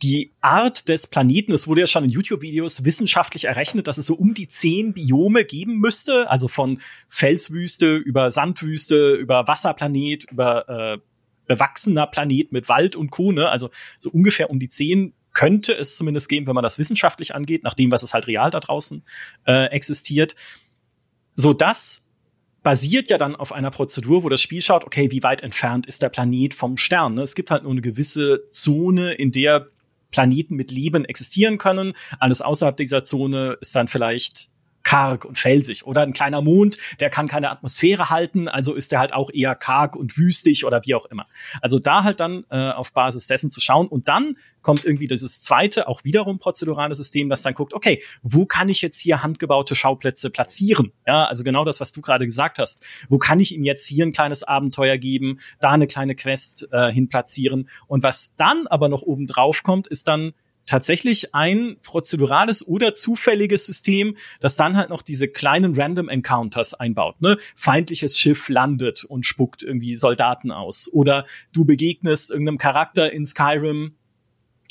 [0.02, 4.16] die Art des Planeten, es wurde ja schon in YouTube-Videos wissenschaftlich errechnet, dass es so
[4.16, 10.98] um die zehn Biome geben müsste, also von Felswüste über Sandwüste, über Wasserplanet, über äh,
[11.50, 16.30] bewachsener Planet mit Wald und Kone, also so ungefähr um die zehn könnte es zumindest
[16.30, 19.04] geben, wenn man das wissenschaftlich angeht, nach dem, was es halt real da draußen
[19.46, 20.36] äh, existiert.
[21.36, 22.08] So das
[22.62, 26.02] basiert ja dann auf einer Prozedur, wo das Spiel schaut, okay, wie weit entfernt ist
[26.02, 27.16] der Planet vom Stern?
[27.16, 27.22] Ne?
[27.22, 29.68] Es gibt halt nur eine gewisse Zone, in der
[30.12, 31.94] Planeten mit Leben existieren können.
[32.20, 34.50] Alles außerhalb dieser Zone ist dann vielleicht
[34.84, 35.86] karg und felsig.
[35.86, 39.56] Oder ein kleiner Mond, der kann keine Atmosphäre halten, also ist er halt auch eher
[39.56, 41.26] karg und wüstig oder wie auch immer.
[41.62, 45.42] Also da halt dann äh, auf Basis dessen zu schauen und dann kommt irgendwie dieses
[45.42, 49.76] zweite, auch wiederum prozedurale System, das dann guckt, okay, wo kann ich jetzt hier handgebaute
[49.76, 50.92] Schauplätze platzieren?
[51.08, 52.84] Ja, also genau das, was du gerade gesagt hast.
[53.08, 56.92] Wo kann ich ihm jetzt hier ein kleines Abenteuer geben, da eine kleine Quest äh,
[56.92, 57.70] hin platzieren?
[57.88, 60.34] Und was dann aber noch oben drauf kommt, ist dann
[60.70, 67.22] tatsächlich ein prozedurales oder zufälliges System, das dann halt noch diese kleinen Random Encounters einbaut.
[67.22, 67.38] Ne?
[67.56, 70.88] Feindliches Schiff landet und spuckt irgendwie Soldaten aus.
[70.94, 73.96] Oder du begegnest irgendeinem Charakter in Skyrim,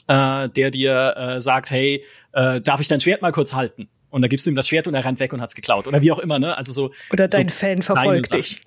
[0.07, 3.89] äh, der dir äh, sagt, hey, äh, darf ich dein Schwert mal kurz halten?
[4.11, 5.87] Und da gibst du ihm das Schwert und er rennt weg und hat's geklaut.
[5.87, 6.57] Oder wie auch immer, ne?
[6.57, 6.93] Also so.
[7.13, 8.63] Oder dein so Fan verfolgt dich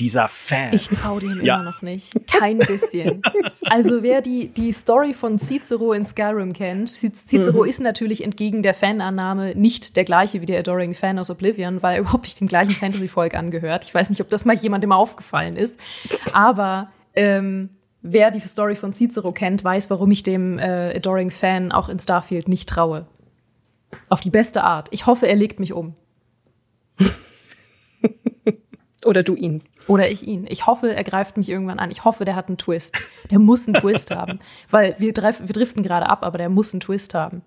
[0.00, 0.72] dieser Fan.
[0.72, 1.56] Ich traue dem ja.
[1.56, 2.12] immer noch nicht.
[2.26, 3.22] Kein bisschen.
[3.62, 7.68] also wer die, die Story von Cicero in Skyrim kennt, Cicero mhm.
[7.68, 11.96] ist natürlich entgegen der Fanannahme nicht der gleiche wie der Adoring Fan aus Oblivion, weil
[11.96, 13.84] er überhaupt nicht dem gleichen Fantasy-Volk angehört.
[13.84, 15.78] Ich weiß nicht, ob das mal jemandem aufgefallen ist.
[16.32, 17.70] Aber ähm,
[18.02, 21.98] wer die Story von Cicero kennt, weiß, warum ich dem äh, Adoring Fan auch in
[21.98, 23.06] Starfield nicht traue.
[24.08, 24.88] Auf die beste Art.
[24.92, 25.94] Ich hoffe, er legt mich um.
[29.04, 29.62] Oder du ihn.
[29.90, 30.46] Oder ich ihn.
[30.48, 31.90] Ich hoffe, er greift mich irgendwann an.
[31.90, 32.96] Ich hoffe, der hat einen Twist.
[33.28, 34.38] Der muss einen Twist haben.
[34.70, 37.42] Weil wir, wir driften gerade ab, aber der muss einen Twist haben.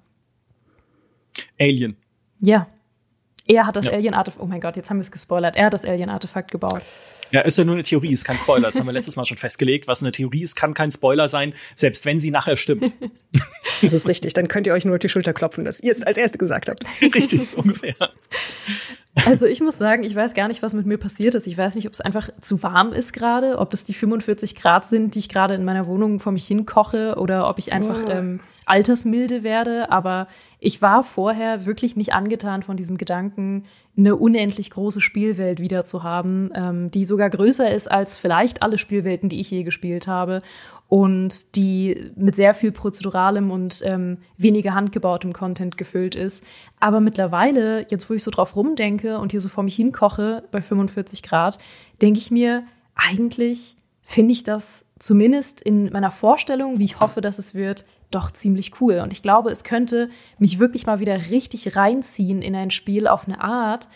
[1.57, 1.95] Alien.
[2.41, 2.67] Ja.
[3.47, 3.93] Er hat das ja.
[3.93, 4.43] Alien-Artefakt.
[4.43, 5.55] Oh mein Gott, jetzt haben wir es gespoilert.
[5.55, 6.81] Er hat das Alien-Artefakt gebaut.
[7.31, 8.63] Ja, ist ja nur eine Theorie, ist kein Spoiler.
[8.67, 9.87] Das haben wir letztes Mal schon festgelegt.
[9.87, 12.93] Was eine Theorie ist, kann kein Spoiler sein, selbst wenn sie nachher stimmt.
[13.81, 14.33] Das ist richtig.
[14.33, 16.69] Dann könnt ihr euch nur auf die Schulter klopfen, dass ihr es als Erste gesagt
[16.69, 16.85] habt.
[17.01, 17.95] Richtig, so ungefähr.
[19.25, 21.45] Also ich muss sagen, ich weiß gar nicht, was mit mir passiert ist.
[21.45, 24.87] Ich weiß nicht, ob es einfach zu warm ist gerade, ob es die 45 Grad
[24.87, 27.99] sind, die ich gerade in meiner Wohnung vor mich hin koche oder ob ich einfach
[28.07, 28.11] oh.
[28.11, 29.91] ähm, altersmilde werde.
[29.91, 30.27] Aber
[30.59, 33.63] ich war vorher wirklich nicht angetan von diesem Gedanken,
[33.95, 38.79] eine unendlich große Spielwelt wieder zu haben, ähm, die sogar größer ist als vielleicht alle
[38.79, 40.39] Spielwelten, die ich je gespielt habe
[40.87, 46.43] und die mit sehr viel prozeduralem und ähm, weniger handgebautem Content gefüllt ist.
[46.79, 50.61] Aber mittlerweile, jetzt wo ich so drauf rumdenke und hier so vor mich hinkoche bei
[50.61, 51.57] 45 Grad,
[52.01, 52.63] denke ich mir,
[52.95, 58.31] eigentlich finde ich das zumindest in meiner Vorstellung, wie ich hoffe, dass es wird, doch
[58.31, 58.99] ziemlich cool.
[58.99, 63.27] Und ich glaube, es könnte mich wirklich mal wieder richtig reinziehen in ein Spiel auf
[63.27, 63.89] eine Art,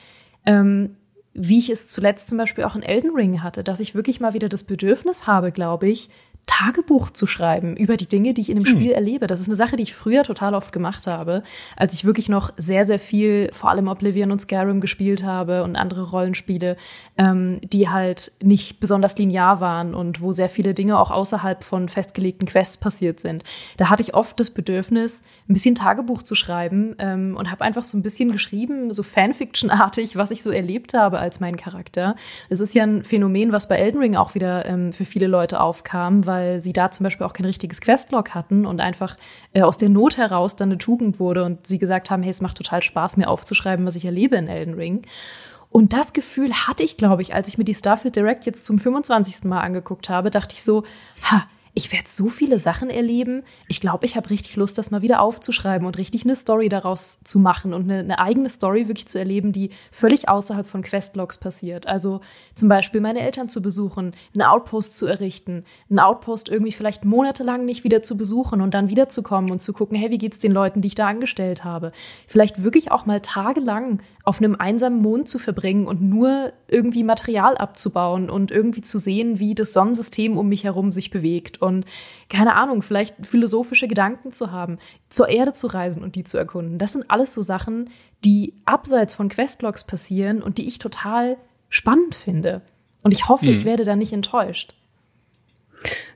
[0.46, 0.96] ähm,
[1.34, 4.34] wie ich es zuletzt zum Beispiel auch in Elden Ring hatte, dass ich wirklich mal
[4.34, 6.10] wieder das Bedürfnis habe, glaube ich,
[6.48, 8.76] Tagebuch zu schreiben über die Dinge, die ich in dem hm.
[8.76, 9.28] Spiel erlebe.
[9.28, 11.44] Das ist eine Sache, die ich früher total oft gemacht habe,
[11.76, 15.76] als ich wirklich noch sehr, sehr viel, vor allem Oblivion und Skyrim gespielt habe und
[15.76, 16.78] andere Rollenspiele,
[17.18, 21.90] ähm, die halt nicht besonders linear waren und wo sehr viele Dinge auch außerhalb von
[21.90, 23.44] festgelegten Quests passiert sind.
[23.76, 27.84] Da hatte ich oft das Bedürfnis, ein bisschen Tagebuch zu schreiben ähm, und habe einfach
[27.84, 32.16] so ein bisschen geschrieben, so Fanfiction-artig, was ich so erlebt habe als mein Charakter.
[32.50, 35.60] Es ist ja ein Phänomen, was bei Elden Ring auch wieder ähm, für viele Leute
[35.60, 39.18] aufkam, weil weil sie da zum Beispiel auch kein richtiges Questlog hatten und einfach
[39.54, 42.42] äh, aus der Not heraus dann eine Tugend wurde und sie gesagt haben, hey, es
[42.42, 45.02] macht total Spaß, mir aufzuschreiben, was ich erlebe in Elden Ring.
[45.70, 48.80] Und das Gefühl hatte ich, glaube ich, als ich mir die Starfield Direct jetzt zum
[48.80, 49.44] 25.
[49.44, 50.84] Mal angeguckt habe, dachte ich so,
[51.24, 51.46] ha,
[51.78, 53.44] ich werde so viele Sachen erleben.
[53.68, 57.20] Ich glaube, ich habe richtig Lust, das mal wieder aufzuschreiben und richtig eine Story daraus
[57.20, 61.38] zu machen und eine, eine, eigene Story wirklich zu erleben, die völlig außerhalb von Questlogs
[61.38, 61.86] passiert.
[61.86, 62.22] Also
[62.56, 67.64] zum Beispiel meine Eltern zu besuchen, einen Outpost zu errichten, einen Outpost irgendwie vielleicht monatelang
[67.64, 70.82] nicht wieder zu besuchen und dann wiederzukommen und zu gucken, hey, wie geht's den Leuten,
[70.82, 71.92] die ich da angestellt habe?
[72.26, 77.56] Vielleicht wirklich auch mal tagelang auf einem einsamen Mond zu verbringen und nur irgendwie Material
[77.56, 81.86] abzubauen und irgendwie zu sehen, wie das Sonnensystem um mich herum sich bewegt und
[82.30, 86.78] keine Ahnung, vielleicht philosophische Gedanken zu haben, zur Erde zu reisen und die zu erkunden.
[86.78, 87.90] Das sind alles so Sachen,
[88.26, 91.38] die abseits von Questlogs passieren und die ich total
[91.70, 92.64] spannend finde.
[93.04, 93.54] Und ich hoffe, mhm.
[93.54, 94.76] ich werde da nicht enttäuscht.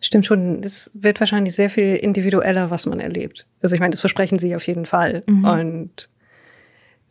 [0.02, 0.62] Stimmt schon.
[0.66, 3.48] Es wird wahrscheinlich sehr viel individueller, was man erlebt.
[3.62, 5.24] Also ich meine, das versprechen sie auf jeden Fall.
[5.28, 5.46] Mhm.
[5.46, 6.10] Und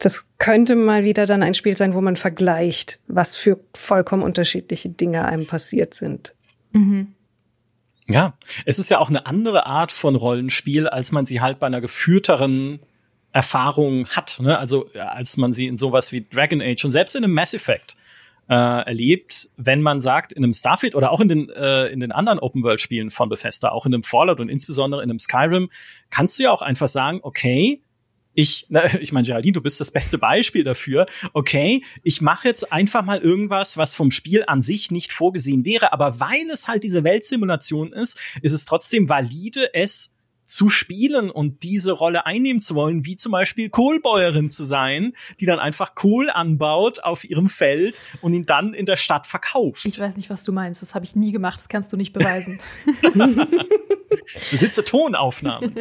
[0.01, 4.89] das könnte mal wieder dann ein Spiel sein, wo man vergleicht, was für vollkommen unterschiedliche
[4.89, 6.35] Dinge einem passiert sind.
[6.73, 7.15] Mhm.
[8.09, 8.35] Ja,
[8.65, 11.81] es ist ja auch eine andere Art von Rollenspiel, als man sie halt bei einer
[11.81, 12.81] geführteren
[13.33, 14.41] Erfahrung hat.
[14.41, 14.59] Ne?
[14.59, 17.97] Also als man sie in sowas wie Dragon Age und selbst in einem Mass Effect
[18.49, 22.11] äh, erlebt, wenn man sagt, in einem Starfield oder auch in den, äh, in den
[22.11, 25.71] anderen Open-World-Spielen von Bethesda, auch in einem Fallout und insbesondere in einem Skyrim,
[26.11, 27.81] kannst du ja auch einfach sagen, okay,
[28.35, 31.07] ich, na, ich meine, Geraldine, du bist das beste Beispiel dafür.
[31.33, 35.93] Okay, ich mache jetzt einfach mal irgendwas, was vom Spiel an sich nicht vorgesehen wäre,
[35.93, 40.17] aber weil es halt diese Weltsimulation ist, ist es trotzdem valide, es
[40.51, 45.47] zu spielen und diese Rolle einnehmen zu wollen, wie zum Beispiel Kohlbäuerin zu sein, die
[45.47, 49.85] dann einfach Kohl anbaut auf ihrem Feld und ihn dann in der Stadt verkauft.
[49.87, 50.83] Ich weiß nicht, was du meinst.
[50.83, 51.61] Das habe ich nie gemacht.
[51.61, 52.59] Das kannst du nicht beweisen.
[54.51, 55.75] Besitze Tonaufnahmen.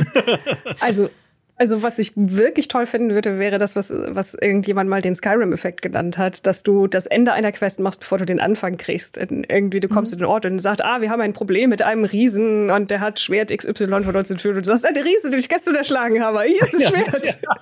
[0.80, 1.10] Also
[1.60, 5.82] also was ich wirklich toll finden würde, wäre das, was, was irgendjemand mal den Skyrim-Effekt
[5.82, 9.18] genannt hat, dass du das Ende einer Quest machst, bevor du den Anfang kriegst.
[9.18, 10.20] Irgendwie, du kommst mhm.
[10.20, 13.02] in den Ort und sagst, ah, wir haben ein Problem mit einem Riesen und der
[13.02, 14.56] hat Schwert XY von uns entführt.
[14.56, 17.26] Und du sagst, ah, der Riese, den ich gestern erschlagen habe, hier ist das Schwert.
[17.26, 17.56] Ja, ja.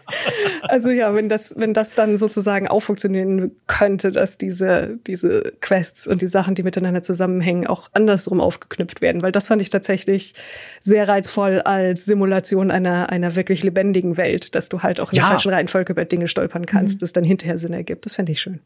[0.69, 6.05] Also ja, wenn das, wenn das dann sozusagen auch funktionieren könnte, dass diese, diese Quests
[6.05, 9.23] und die Sachen, die miteinander zusammenhängen, auch andersrum aufgeknüpft werden.
[9.23, 10.35] Weil das fand ich tatsächlich
[10.81, 15.17] sehr reizvoll als Simulation einer, einer wirklich lebendigen lebendigen Welt, dass du halt auch in
[15.17, 15.23] ja.
[15.23, 16.99] der falschen Reihenfolge über Dinge stolpern kannst, mhm.
[16.99, 18.05] bis dann hinterher Sinn ergibt.
[18.05, 18.59] Das fände ich schön.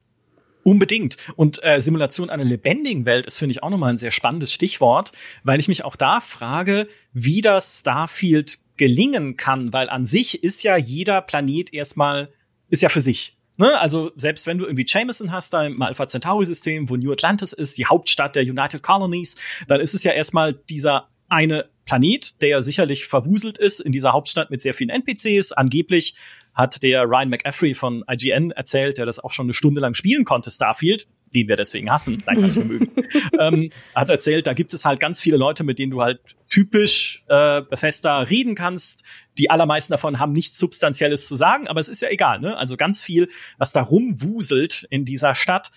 [0.64, 1.18] Unbedingt.
[1.36, 5.12] Und äh, Simulation einer lebendigen Welt ist, finde ich, auch nochmal ein sehr spannendes Stichwort,
[5.44, 10.62] weil ich mich auch da frage, wie das Starfield gelingen kann, weil an sich ist
[10.64, 12.30] ja jeder Planet erstmal,
[12.70, 13.38] ist ja für sich.
[13.58, 13.80] Ne?
[13.80, 17.78] Also selbst wenn du irgendwie Jameson hast, da im Alpha Centauri-System, wo New Atlantis ist,
[17.78, 23.06] die Hauptstadt der United Colonies, dann ist es ja erstmal dieser eine Planet, der sicherlich
[23.06, 25.52] verwuselt ist in dieser Hauptstadt mit sehr vielen NPCs.
[25.52, 26.16] Angeblich
[26.54, 30.26] hat der Ryan McAfee von IGN erzählt, der das auch schon eine Stunde lang spielen
[30.26, 32.92] konnte, Starfield, den wir deswegen hassen, nein, kann ich mögen,
[33.40, 36.20] ähm, hat erzählt, da gibt es halt ganz viele Leute, mit denen du halt
[36.50, 39.04] typisch äh, Bethesda reden kannst.
[39.38, 42.42] Die allermeisten davon haben nichts Substanzielles zu sagen, aber es ist ja egal.
[42.42, 42.58] Ne?
[42.58, 45.72] Also ganz viel, was da rumwuselt in dieser Stadt,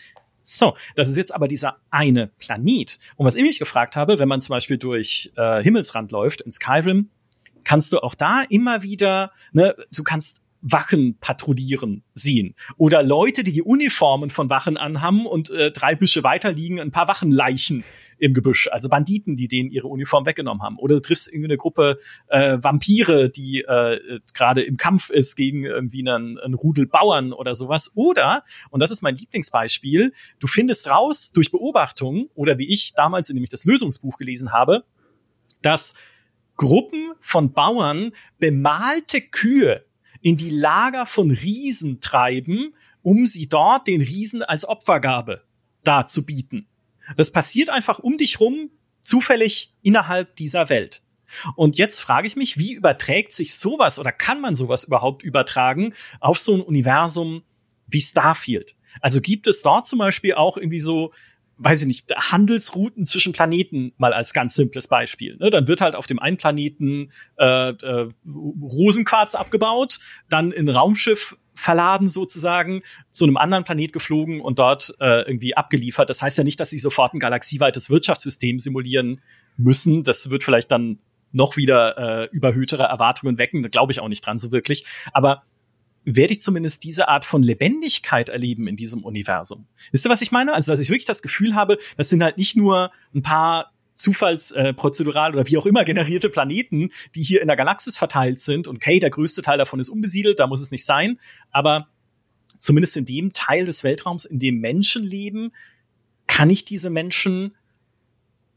[0.45, 2.99] so, das ist jetzt aber dieser eine Planet.
[3.16, 6.53] Und was ich mich gefragt habe, wenn man zum Beispiel durch äh, Himmelsrand läuft in
[6.53, 7.11] Skyrim,
[7.64, 12.55] kannst du auch da immer wieder, ne, du kannst Wachen patrouillieren sehen.
[12.78, 16.90] Oder Leute, die die Uniformen von Wachen anhaben und äh, drei Büsche weiter liegen ein
[16.90, 17.84] paar Wachenleichen
[18.19, 20.79] im Gebüsch, also Banditen, die denen ihre Uniform weggenommen haben.
[20.79, 21.99] Oder du triffst irgendwie eine Gruppe
[22.29, 27.55] äh, Vampire, die äh, gerade im Kampf ist gegen irgendwie einen, einen Rudel Bauern oder
[27.55, 27.93] sowas.
[27.95, 33.29] Oder, und das ist mein Lieblingsbeispiel, du findest raus durch Beobachtung oder wie ich damals,
[33.29, 34.85] in dem ich das Lösungsbuch gelesen habe,
[35.62, 35.95] dass
[36.57, 39.85] Gruppen von Bauern bemalte Kühe
[40.21, 45.43] in die Lager von Riesen treiben, um sie dort den Riesen als Opfergabe
[45.83, 46.67] darzubieten.
[47.16, 48.70] Das passiert einfach um dich rum,
[49.02, 51.02] zufällig innerhalb dieser Welt.
[51.57, 55.94] Und jetzt frage ich mich, wie überträgt sich sowas oder kann man sowas überhaupt übertragen
[56.20, 57.42] auf so ein Universum
[57.86, 58.76] wie Starfield?
[59.00, 61.12] Also gibt es dort zum Beispiel auch irgendwie so,
[61.59, 65.36] weiß ich nicht, Handelsrouten zwischen Planeten mal als ganz simples Beispiel.
[65.38, 65.50] Ne?
[65.50, 69.98] Dann wird halt auf dem einen Planeten äh, äh, Rosenquarz abgebaut,
[70.28, 76.11] dann in Raumschiff verladen sozusagen, zu einem anderen Planet geflogen und dort äh, irgendwie abgeliefert.
[76.11, 79.20] Das heißt ja nicht, dass sie sofort ein galaxieweites Wirtschaftssystem simulieren
[79.57, 80.02] müssen.
[80.02, 80.98] Das wird vielleicht dann
[81.32, 83.62] noch wieder äh, überhöhtere Erwartungen wecken.
[83.62, 84.84] Da glaube ich auch nicht dran so wirklich.
[85.12, 85.42] Aber
[86.05, 89.66] werde ich zumindest diese Art von Lebendigkeit erleben in diesem Universum.
[89.90, 90.52] Wisst ihr, was ich meine?
[90.52, 95.30] Also, dass ich wirklich das Gefühl habe, das sind halt nicht nur ein paar zufallsprozedural
[95.30, 98.68] äh, oder wie auch immer generierte Planeten, die hier in der Galaxis verteilt sind.
[98.68, 101.18] Und okay, der größte Teil davon ist unbesiedelt, da muss es nicht sein.
[101.51, 101.88] Aber
[102.59, 105.53] zumindest in dem Teil des Weltraums, in dem Menschen leben,
[106.26, 107.55] kann ich diese Menschen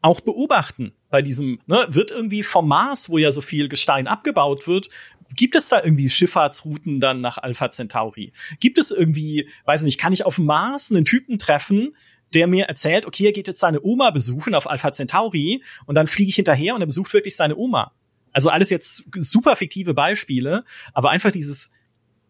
[0.02, 4.68] auch beobachten bei diesem, ne, wird irgendwie vom Mars, wo ja so viel Gestein abgebaut
[4.68, 4.90] wird,
[5.36, 8.32] gibt es da irgendwie Schifffahrtsrouten dann nach Alpha Centauri?
[8.60, 11.96] Gibt es irgendwie, weiß nicht, kann ich auf dem Mars einen Typen treffen,
[12.34, 16.08] der mir erzählt, okay, er geht jetzt seine Oma besuchen auf Alpha Centauri und dann
[16.08, 17.94] fliege ich hinterher und er besucht wirklich seine Oma.
[18.34, 20.64] Also alles jetzt super fiktive Beispiele,
[20.94, 21.74] aber einfach dieses,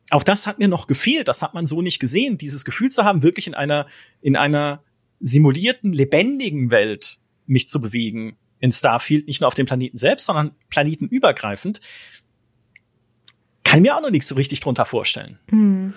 [0.10, 3.04] auch das hat mir noch gefehlt, das hat man so nicht gesehen, dieses Gefühl zu
[3.04, 3.88] haben, wirklich in einer,
[4.22, 4.84] in einer
[5.20, 10.52] simulierten, lebendigen Welt mich zu bewegen in Starfield, nicht nur auf dem Planeten selbst, sondern
[10.70, 11.82] planetenübergreifend,
[13.64, 15.40] kann ich mir auch noch nichts so richtig drunter vorstellen.
[15.50, 15.94] Hm.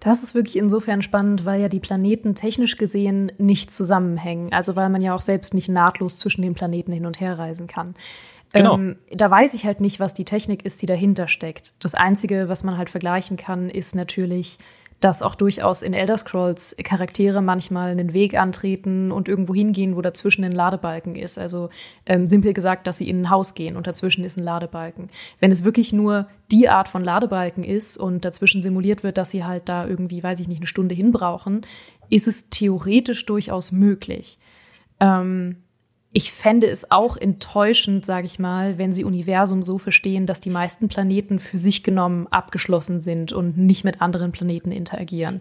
[0.00, 4.52] Das ist wirklich insofern spannend, weil ja die Planeten technisch gesehen nicht zusammenhängen.
[4.52, 7.66] Also weil man ja auch selbst nicht nahtlos zwischen den Planeten hin und her reisen
[7.66, 7.94] kann.
[8.52, 8.74] Genau.
[8.74, 11.72] Ähm, da weiß ich halt nicht, was die Technik ist, die dahinter steckt.
[11.80, 14.58] Das Einzige, was man halt vergleichen kann, ist natürlich
[15.00, 20.02] dass auch durchaus in Elder Scrolls Charaktere manchmal einen Weg antreten und irgendwo hingehen, wo
[20.02, 21.38] dazwischen ein Ladebalken ist.
[21.38, 21.70] Also
[22.06, 25.08] ähm, simpel gesagt, dass sie in ein Haus gehen und dazwischen ist ein Ladebalken.
[25.38, 29.44] Wenn es wirklich nur die Art von Ladebalken ist und dazwischen simuliert wird, dass sie
[29.44, 31.64] halt da irgendwie, weiß ich nicht, eine Stunde hinbrauchen,
[32.10, 34.38] ist es theoretisch durchaus möglich.
[34.98, 35.58] Ähm,
[36.18, 40.50] ich fände es auch enttäuschend, sage ich mal, wenn sie Universum so verstehen, dass die
[40.50, 45.38] meisten Planeten für sich genommen abgeschlossen sind und nicht mit anderen Planeten interagieren.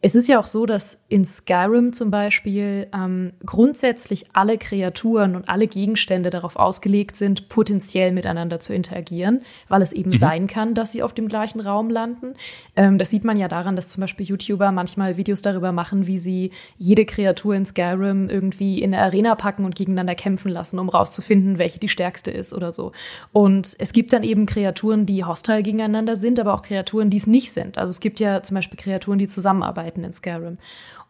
[0.00, 5.48] Es ist ja auch so, dass in Skyrim zum Beispiel ähm, grundsätzlich alle Kreaturen und
[5.48, 10.18] alle Gegenstände darauf ausgelegt sind, potenziell miteinander zu interagieren, weil es eben mhm.
[10.18, 12.34] sein kann, dass sie auf dem gleichen Raum landen.
[12.76, 16.20] Ähm, das sieht man ja daran, dass zum Beispiel YouTuber manchmal Videos darüber machen, wie
[16.20, 20.90] sie jede Kreatur in Skyrim irgendwie in eine Arena packen und gegeneinander kämpfen lassen, um
[20.90, 22.92] rauszufinden, welche die stärkste ist oder so.
[23.32, 27.26] Und es gibt dann eben Kreaturen, die hostile gegeneinander sind, aber auch Kreaturen, die es
[27.26, 27.78] nicht sind.
[27.78, 30.54] Also es gibt ja zum Beispiel Kreaturen, die zusammenarbeiten arbeiten in Skyrim.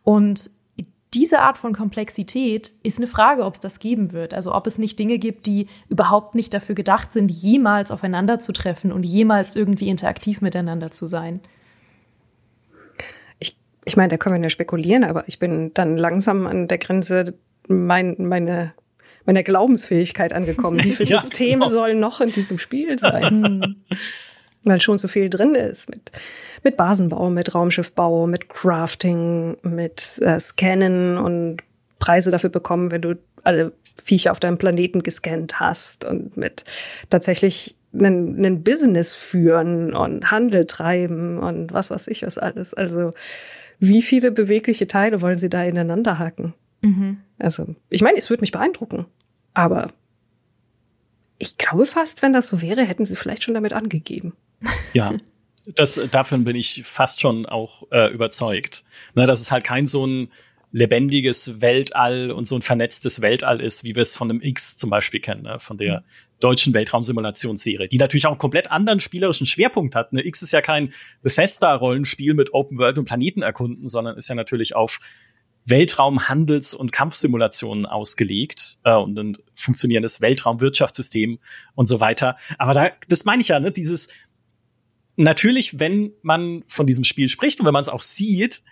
[0.04, 0.50] Und
[1.14, 4.34] diese Art von Komplexität ist eine Frage, ob es das geben wird.
[4.34, 8.52] Also ob es nicht Dinge gibt, die überhaupt nicht dafür gedacht sind, jemals aufeinander zu
[8.52, 11.40] treffen und jemals irgendwie interaktiv miteinander zu sein.
[13.38, 13.56] Ich,
[13.86, 17.34] ich meine, da können wir ja spekulieren, aber ich bin dann langsam an der Grenze
[17.68, 18.74] mein, meine,
[19.24, 20.84] meiner Glaubensfähigkeit angekommen.
[20.84, 21.68] Wie viele ja, Systeme genau.
[21.68, 23.76] sollen noch in diesem Spiel sein?
[24.62, 26.12] Weil schon so viel drin ist mit
[26.64, 31.58] mit Basenbau, mit Raumschiffbau, mit Crafting, mit äh, Scannen und
[31.98, 36.64] Preise dafür bekommen, wenn du alle Viecher auf deinem Planeten gescannt hast und mit
[37.10, 42.74] tatsächlich einen, einen Business führen und Handel treiben und was weiß ich was alles.
[42.74, 43.10] Also
[43.78, 46.54] wie viele bewegliche Teile wollen sie da ineinander hacken?
[46.82, 47.18] Mhm.
[47.38, 49.06] Also ich meine, es würde mich beeindrucken,
[49.54, 49.88] aber
[51.38, 54.34] ich glaube fast, wenn das so wäre, hätten sie vielleicht schon damit angegeben.
[54.92, 55.14] Ja,
[55.74, 58.84] das, davon bin ich fast schon auch äh, überzeugt.
[59.14, 60.32] Ne, dass es halt kein so ein
[60.70, 64.90] lebendiges Weltall und so ein vernetztes Weltall ist, wie wir es von dem X zum
[64.90, 66.04] Beispiel kennen, ne, von der
[66.40, 70.12] deutschen Weltraumsimulationsserie, die natürlich auch einen komplett anderen spielerischen Schwerpunkt hat.
[70.12, 70.24] Ne.
[70.26, 70.92] X ist ja kein
[71.22, 75.00] Bethesda-Rollenspiel mit Open World und Planeten erkunden, sondern ist ja natürlich auf
[75.64, 81.38] Weltraum, Handels- und Kampfsimulationen ausgelegt äh, und ein funktionierendes Weltraumwirtschaftssystem
[81.74, 82.36] und so weiter.
[82.58, 84.08] Aber da, das meine ich ja, ne, dieses
[85.18, 88.62] natürlich, wenn man von diesem Spiel spricht und wenn man es auch sieht,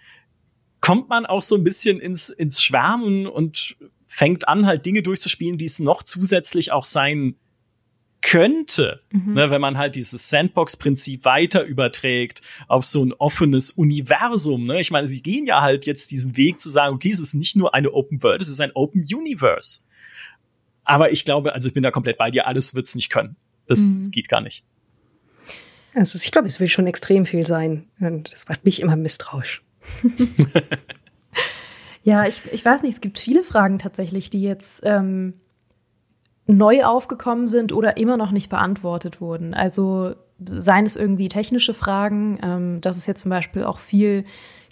[0.81, 3.77] kommt man auch so ein bisschen ins, ins Schwärmen und
[4.07, 7.37] fängt an, halt Dinge durchzuspielen, die es noch zusätzlich auch sein
[8.23, 9.35] könnte, mhm.
[9.35, 14.67] ne, wenn man halt dieses Sandbox-Prinzip weiter überträgt auf so ein offenes Universum.
[14.67, 14.81] Ne?
[14.81, 17.57] Ich meine, sie gehen ja halt jetzt diesen Weg zu sagen, okay, es ist nicht
[17.57, 19.81] nur eine Open World, es ist ein Open Universe.
[20.85, 23.37] Aber ich glaube, also ich bin da komplett bei dir, alles wird's nicht können.
[23.67, 24.11] Das mhm.
[24.11, 24.65] geht gar nicht.
[25.97, 27.87] Also ich glaube, es will schon extrem viel sein.
[27.99, 29.65] Und das macht mich immer misstrauisch.
[32.03, 35.33] ja, ich, ich weiß nicht, es gibt viele Fragen tatsächlich, die jetzt ähm,
[36.47, 39.55] neu aufgekommen sind oder immer noch nicht beantwortet wurden.
[39.55, 44.25] Also seien es irgendwie technische Fragen, ähm, dass es jetzt zum Beispiel auch viel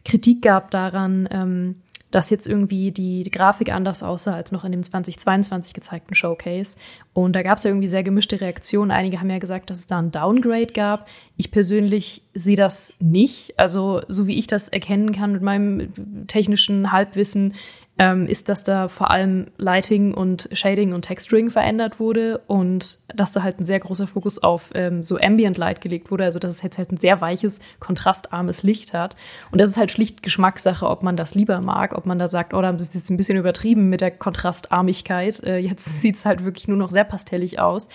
[0.05, 1.77] Kritik gab daran, ähm,
[2.15, 6.77] dass jetzt irgendwie die, Grafik anders aussah als noch in dem 2022 gezeigten Showcase.
[7.13, 8.93] Und da gab es ja irgendwie sehr gemischte Reaktionen.
[8.93, 11.09] Einige haben ja gesagt, dass es da ein Downgrade gab.
[11.37, 13.59] Ich persönlich sehe das nicht.
[13.59, 17.55] Also so wie ich das erkennen kann mit meinem technischen Halbwissen,
[17.97, 23.31] ähm, ist, dass da vor allem Lighting und Shading und Texturing verändert wurde und dass
[23.31, 26.57] da halt ein sehr großer Fokus auf ähm, so Ambient Light gelegt wurde, also dass
[26.57, 29.15] es jetzt halt ein sehr weiches, kontrastarmes Licht hat.
[29.53, 32.53] Und das ist halt schlicht Geschmackssache, ob man das lieber mag, ob man da sagt,
[32.53, 35.45] oh, da haben sie es jetzt ein bisschen übertrieben mit der Kontrastarmigkeit.
[35.45, 37.89] Äh, jetzt sieht es halt wirklich nur noch sehr pastellig aus.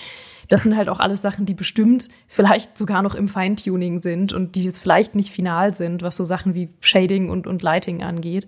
[0.48, 4.56] Das sind halt auch alles Sachen, die bestimmt vielleicht sogar noch im Feintuning sind und
[4.56, 8.48] die jetzt vielleicht nicht final sind, was so Sachen wie Shading und, und Lighting angeht.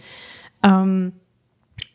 [0.63, 1.13] Ähm,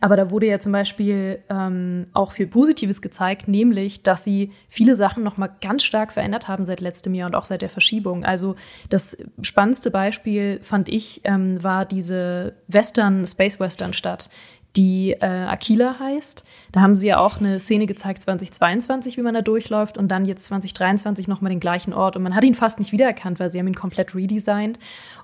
[0.01, 4.95] aber da wurde ja zum Beispiel ähm, auch viel Positives gezeigt, nämlich, dass sie viele
[4.95, 8.24] Sachen noch mal ganz stark verändert haben seit letztem Jahr und auch seit der Verschiebung.
[8.24, 8.57] Also
[8.91, 14.28] das spannendste Beispiel fand ich ähm, war diese Western Space Western Stadt,
[14.76, 16.45] die äh, Aquila heißt.
[16.72, 20.26] Da haben sie ja auch eine Szene gezeigt 2022, wie man da durchläuft und dann
[20.26, 23.49] jetzt 2023 noch mal den gleichen Ort und man hat ihn fast nicht wiedererkannt, weil
[23.49, 24.78] sie haben ihn komplett redesigned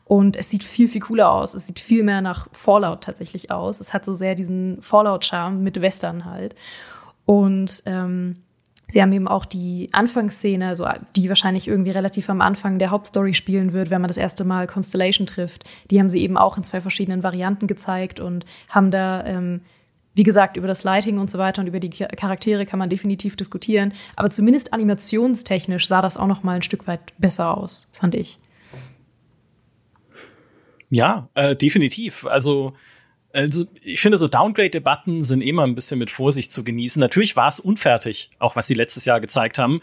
[0.04, 1.54] und es sieht viel, viel cooler aus.
[1.54, 3.80] Es sieht viel mehr nach Fallout tatsächlich aus.
[3.80, 6.54] Es hat so sehr diesen Fallout-Charme mit Western halt.
[7.24, 8.36] Und ähm,
[8.88, 10.86] sie haben eben auch die Anfangsszene, also
[11.16, 14.66] die wahrscheinlich irgendwie relativ am Anfang der Hauptstory spielen wird, wenn man das erste Mal
[14.66, 15.64] Constellation trifft.
[15.90, 19.62] Die haben sie eben auch in zwei verschiedenen Varianten gezeigt und haben da ähm,
[20.14, 23.36] wie gesagt, über das Lighting und so weiter und über die Charaktere kann man definitiv
[23.36, 23.94] diskutieren.
[24.16, 28.38] Aber zumindest animationstechnisch sah das auch noch mal ein Stück weit besser aus, fand ich.
[30.92, 32.26] Ja, äh, definitiv.
[32.26, 32.74] Also,
[33.32, 37.00] also ich finde, so Downgrade-Debatten sind immer ein bisschen mit Vorsicht zu genießen.
[37.00, 39.80] Natürlich war es unfertig, auch was sie letztes Jahr gezeigt haben.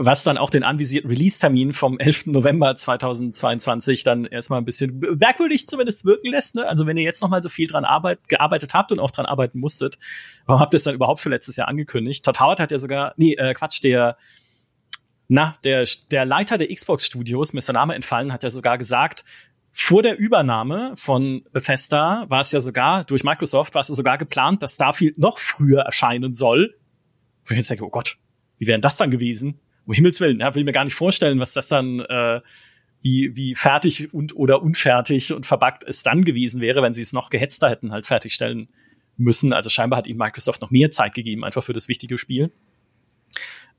[0.00, 2.26] was dann auch den anvisierten Release-Termin vom 11.
[2.26, 6.54] November 2022 dann erstmal ein bisschen merkwürdig zumindest wirken lässt.
[6.54, 6.68] Ne?
[6.68, 9.26] Also wenn ihr jetzt noch mal so viel dran arbeit gearbeitet habt und auch dran
[9.26, 9.98] arbeiten musstet,
[10.46, 12.24] warum habt ihr es dann überhaupt für letztes Jahr angekündigt?
[12.24, 14.18] Todd Howard hat ja sogar, nee, äh, Quatsch, der
[15.28, 18.78] na, der, der Leiter der Xbox Studios, mir ist der Name entfallen, hat ja sogar
[18.78, 19.24] gesagt,
[19.80, 24.18] vor der Übernahme von Bethesda war es ja sogar, durch Microsoft war es ja sogar
[24.18, 26.74] geplant, dass Starfield noch früher erscheinen soll.
[27.46, 28.18] Wo ich jetzt denke, oh Gott,
[28.58, 29.60] wie wäre das dann gewesen?
[29.86, 32.40] Um Himmels Willen, ja, will mir gar nicht vorstellen, was das dann, äh,
[33.02, 37.12] wie, wie fertig und oder unfertig und verbuggt es dann gewesen wäre, wenn sie es
[37.12, 38.68] noch gehetzter hätten halt fertigstellen
[39.16, 39.52] müssen.
[39.52, 42.50] Also scheinbar hat ihnen Microsoft noch mehr Zeit gegeben, einfach für das wichtige Spiel.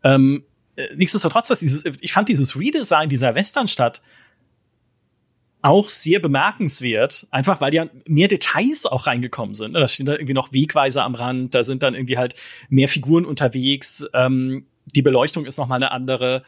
[0.05, 0.45] Ähm,
[0.77, 4.01] äh, nichtsdestotrotz, was dieses, ich fand dieses Redesign dieser Westernstadt
[5.61, 9.73] auch sehr bemerkenswert, einfach weil ja mehr Details auch reingekommen sind.
[9.73, 12.35] Da stehen da irgendwie noch Wegweiser am Rand, da sind dann irgendwie halt
[12.69, 16.43] mehr Figuren unterwegs, ähm, die Beleuchtung ist noch mal eine andere.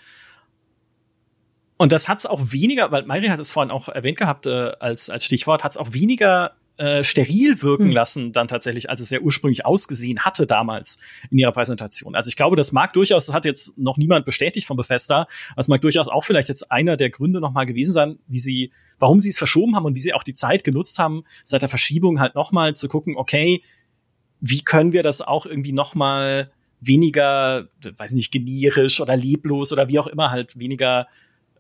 [1.78, 4.72] Und das hat es auch weniger, weil Mari hat es vorhin auch erwähnt gehabt äh,
[4.80, 7.92] als, als Stichwort, hat es auch weniger äh, steril wirken hm.
[7.92, 10.98] lassen, dann tatsächlich, als es ja ursprünglich ausgesehen hatte damals
[11.30, 12.16] in ihrer Präsentation.
[12.16, 15.68] Also ich glaube, das mag durchaus, das hat jetzt noch niemand bestätigt von Bethesda, das
[15.68, 19.30] mag durchaus auch vielleicht jetzt einer der Gründe nochmal gewesen sein, wie sie, warum sie
[19.30, 22.34] es verschoben haben und wie sie auch die Zeit genutzt haben, seit der Verschiebung halt
[22.34, 23.62] nochmal zu gucken, okay,
[24.40, 30.00] wie können wir das auch irgendwie nochmal weniger, weiß nicht, generisch oder leblos oder wie
[30.00, 31.06] auch immer halt weniger,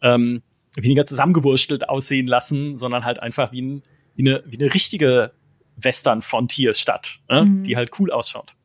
[0.02, 0.42] ähm,
[0.76, 3.84] weniger zusammengewurstelt aussehen lassen, sondern halt einfach wie ein
[4.22, 5.32] wie eine, wie eine richtige
[5.78, 7.46] Western-Frontier-Stadt, ne?
[7.46, 7.64] mhm.
[7.64, 8.56] die halt cool ausschaut.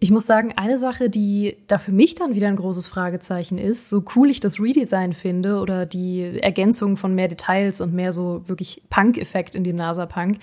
[0.00, 3.88] Ich muss sagen, eine Sache, die da für mich dann wieder ein großes Fragezeichen ist,
[3.88, 8.46] so cool ich das Redesign finde oder die Ergänzung von mehr Details und mehr so
[8.46, 10.38] wirklich Punk-Effekt in dem NASA-Punk,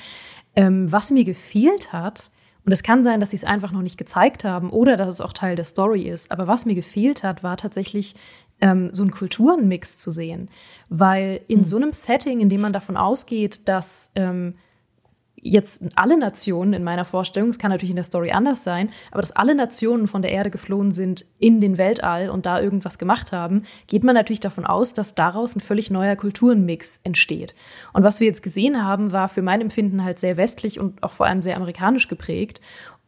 [0.56, 2.32] ähm, was mir gefehlt hat,
[2.64, 5.20] und es kann sein, dass sie es einfach noch nicht gezeigt haben oder dass es
[5.20, 8.14] auch Teil der Story ist, aber was mir gefehlt hat, war tatsächlich
[8.62, 10.50] ähm, so einen Kulturenmix zu sehen.
[10.90, 11.64] Weil in mhm.
[11.64, 14.56] so einem Setting, in dem man davon ausgeht, dass ähm,
[15.42, 19.22] jetzt alle Nationen in meiner Vorstellung, es kann natürlich in der Story anders sein, aber
[19.22, 23.32] dass alle Nationen von der Erde geflohen sind in den Weltall und da irgendwas gemacht
[23.32, 27.56] haben, geht man natürlich davon aus, dass daraus ein völlig neuer Kulturenmix entsteht.
[27.94, 31.12] Und was wir jetzt gesehen haben, war für mein Empfinden halt sehr westlich und auch
[31.12, 32.62] vor allem sehr amerikanisch geprägt.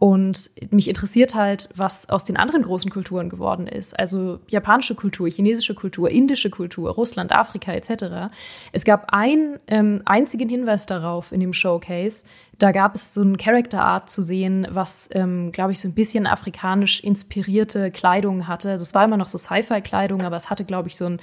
[0.03, 3.97] Und mich interessiert halt, was aus den anderen großen Kulturen geworden ist.
[3.97, 8.29] Also japanische Kultur, chinesische Kultur, indische Kultur, Russland, Afrika etc.
[8.73, 12.25] Es gab einen ähm, einzigen Hinweis darauf in dem Showcase.
[12.59, 15.95] Da gab es so ein Character Art zu sehen, was, ähm, glaube ich, so ein
[15.95, 18.71] bisschen afrikanisch inspirierte Kleidung hatte.
[18.71, 21.21] Also es war immer noch so Sci-Fi-Kleidung, aber es hatte, glaube ich, so ein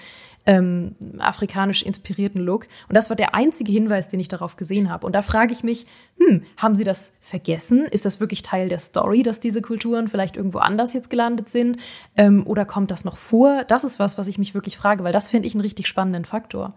[0.50, 2.66] ähm, afrikanisch inspirierten Look.
[2.88, 5.06] Und das war der einzige Hinweis, den ich darauf gesehen habe.
[5.06, 5.86] Und da frage ich mich,
[6.18, 7.84] hm, haben Sie das vergessen?
[7.84, 11.76] Ist das wirklich Teil der Story, dass diese Kulturen vielleicht irgendwo anders jetzt gelandet sind?
[12.16, 13.62] Ähm, oder kommt das noch vor?
[13.68, 16.24] Das ist was, was ich mich wirklich frage, weil das finde ich einen richtig spannenden
[16.24, 16.70] Faktor.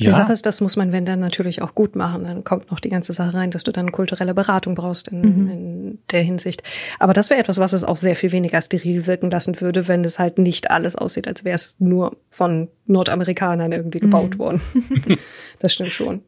[0.00, 0.10] Ja.
[0.10, 2.24] Die Sache ist, das muss man, wenn dann natürlich auch gut machen.
[2.24, 5.50] Dann kommt noch die ganze Sache rein, dass du dann kulturelle Beratung brauchst in, mhm.
[5.50, 6.62] in der Hinsicht.
[6.98, 10.02] Aber das wäre etwas, was es auch sehr viel weniger steril wirken lassen würde, wenn
[10.02, 14.38] es halt nicht alles aussieht, als wäre es nur von Nordamerikanern irgendwie gebaut mhm.
[14.38, 14.60] worden.
[15.58, 16.22] das stimmt schon.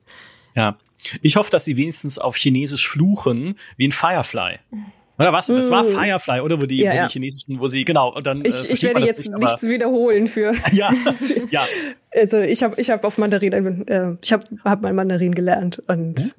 [0.55, 0.77] Ja.
[1.23, 4.59] Ich hoffe, dass sie wenigstens auf Chinesisch fluchen, wie ein Firefly.
[5.23, 5.49] Oder was?
[5.49, 5.95] Es war mm.
[5.95, 6.61] Firefly, oder?
[6.61, 7.07] Wo die, ja, wo ja.
[7.07, 8.13] die chinesischen, wo sie, genau.
[8.13, 10.55] Und dann, ich, äh, ich werde jetzt nicht, nichts wiederholen für.
[10.73, 10.93] ja,
[11.51, 11.65] ja.
[12.15, 16.21] Also ich habe ich hab auf Mandarin, äh, ich habe hab mal Mandarin gelernt und
[16.21, 16.33] hm?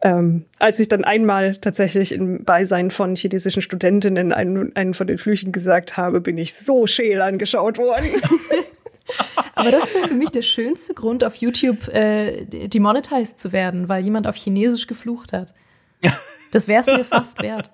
[0.00, 5.18] ähm, als ich dann einmal tatsächlich im Beisein von chinesischen Studentinnen einen, einen von den
[5.18, 8.06] Flüchen gesagt habe, bin ich so scheel angeschaut worden.
[9.54, 14.04] Aber das wäre für mich der schönste Grund, auf YouTube äh, demonetized zu werden, weil
[14.04, 15.54] jemand auf Chinesisch geflucht hat.
[16.52, 17.70] Das wäre es mir fast wert.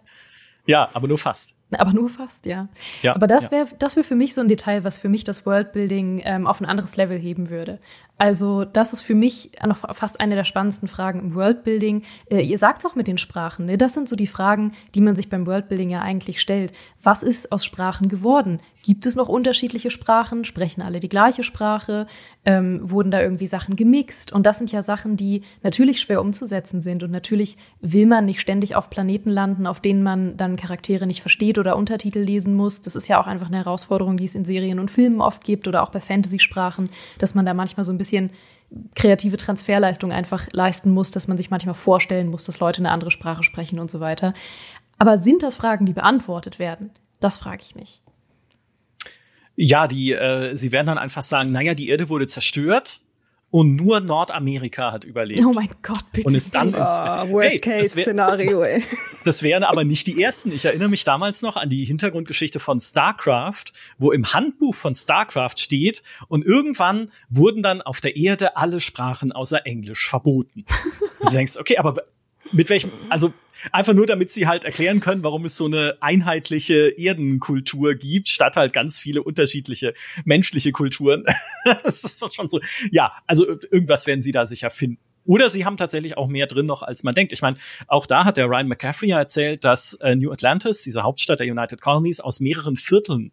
[0.67, 1.55] Ja, aber nur fast.
[1.79, 2.69] Aber nur fast, ja.
[3.03, 5.45] ja aber das wäre das wär für mich so ein Detail, was für mich das
[5.45, 7.81] Worldbuilding ähm, auf ein anderes Level heben würde.
[8.17, 12.03] Also, das ist für mich noch fast eine der spannendsten Fragen im Worldbuilding.
[12.31, 13.67] Äh, ihr sagt es auch mit den Sprachen.
[13.67, 13.77] Ne?
[13.77, 16.73] Das sind so die Fragen, die man sich beim Worldbuilding ja eigentlich stellt.
[17.03, 18.61] Was ist aus Sprachen geworden?
[18.85, 20.45] Gibt es noch unterschiedliche Sprachen?
[20.45, 22.07] Sprechen alle die gleiche Sprache?
[22.45, 24.31] Ähm, wurden da irgendwie Sachen gemixt?
[24.31, 27.03] Und das sind ja Sachen, die natürlich schwer umzusetzen sind.
[27.03, 31.23] Und natürlich will man nicht ständig auf Planeten landen, auf denen man dann Charaktere nicht
[31.23, 32.83] versteht oder Untertitel lesen muss.
[32.83, 35.67] Das ist ja auch einfach eine Herausforderung, die es in Serien und Filmen oft gibt
[35.67, 38.33] oder auch bei Fantasy-Sprachen, dass man da manchmal so ein bisschen
[38.95, 43.11] kreative Transferleistung einfach leisten muss, dass man sich manchmal vorstellen muss, dass Leute eine andere
[43.11, 44.35] Sprache sprechen und so weiter.
[44.99, 46.91] Aber sind das Fragen, die beantwortet werden?
[47.19, 48.04] Das frage ich mich.
[49.57, 53.01] Ja, die, äh, sie werden dann einfach sagen, naja, die Erde wurde zerstört
[53.55, 55.45] und nur Nordamerika hat überlebt.
[55.47, 56.27] Oh mein Gott, bitte.
[56.27, 58.83] Und ist dann ins, oh, Worst-Case-Szenario, ey.
[59.23, 60.51] Das wären aber nicht die ersten.
[60.51, 65.59] Ich erinnere mich damals noch an die Hintergrundgeschichte von StarCraft, wo im Handbuch von StarCraft
[65.59, 70.65] steht und irgendwann wurden dann auf der Erde alle Sprachen außer Englisch verboten.
[71.21, 72.03] Und du denkst, okay, aber
[72.51, 73.33] mit welchem, also
[73.73, 78.57] Einfach nur, damit sie halt erklären können, warum es so eine einheitliche Erdenkultur gibt, statt
[78.57, 79.95] halt ganz viele unterschiedliche
[80.25, 81.25] menschliche Kulturen.
[81.65, 82.61] das ist doch schon so.
[82.91, 84.99] Ja, also irgendwas werden sie da sicher finden.
[85.27, 87.33] Oder sie haben tatsächlich auch mehr drin noch, als man denkt.
[87.33, 87.57] Ich meine,
[87.89, 91.47] auch da hat der Ryan McCaffrey ja erzählt, dass äh, New Atlantis, diese Hauptstadt der
[91.47, 93.33] United Colonies, aus mehreren Vierteln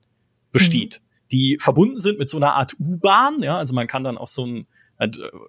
[0.52, 1.28] besteht, mhm.
[1.32, 3.44] die verbunden sind mit so einer Art U-Bahn.
[3.44, 4.68] Ja, also man kann dann auch so ein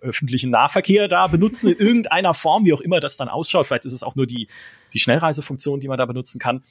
[0.00, 3.66] öffentlichen Nahverkehr da benutzen in irgendeiner Form, wie auch immer das dann ausschaut.
[3.66, 4.48] Vielleicht ist es auch nur die,
[4.92, 6.62] die Schnellreisefunktion, die man da benutzen kann.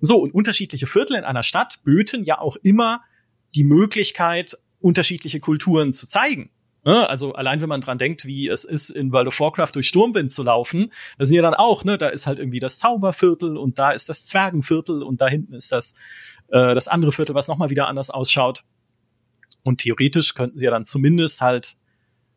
[0.00, 3.02] So, und unterschiedliche Viertel in einer Stadt böten ja auch immer
[3.54, 6.50] die Möglichkeit, unterschiedliche Kulturen zu zeigen.
[6.84, 7.08] Ne?
[7.08, 10.32] Also allein wenn man dran denkt, wie es ist, in World of Warcraft durch Sturmwind
[10.32, 13.78] zu laufen, da sind ja dann auch, ne, da ist halt irgendwie das Zauberviertel und
[13.78, 15.94] da ist das Zwergenviertel und da hinten ist das,
[16.48, 18.64] äh, das andere Viertel, was nochmal wieder anders ausschaut.
[19.62, 21.76] Und theoretisch könnten sie ja dann zumindest halt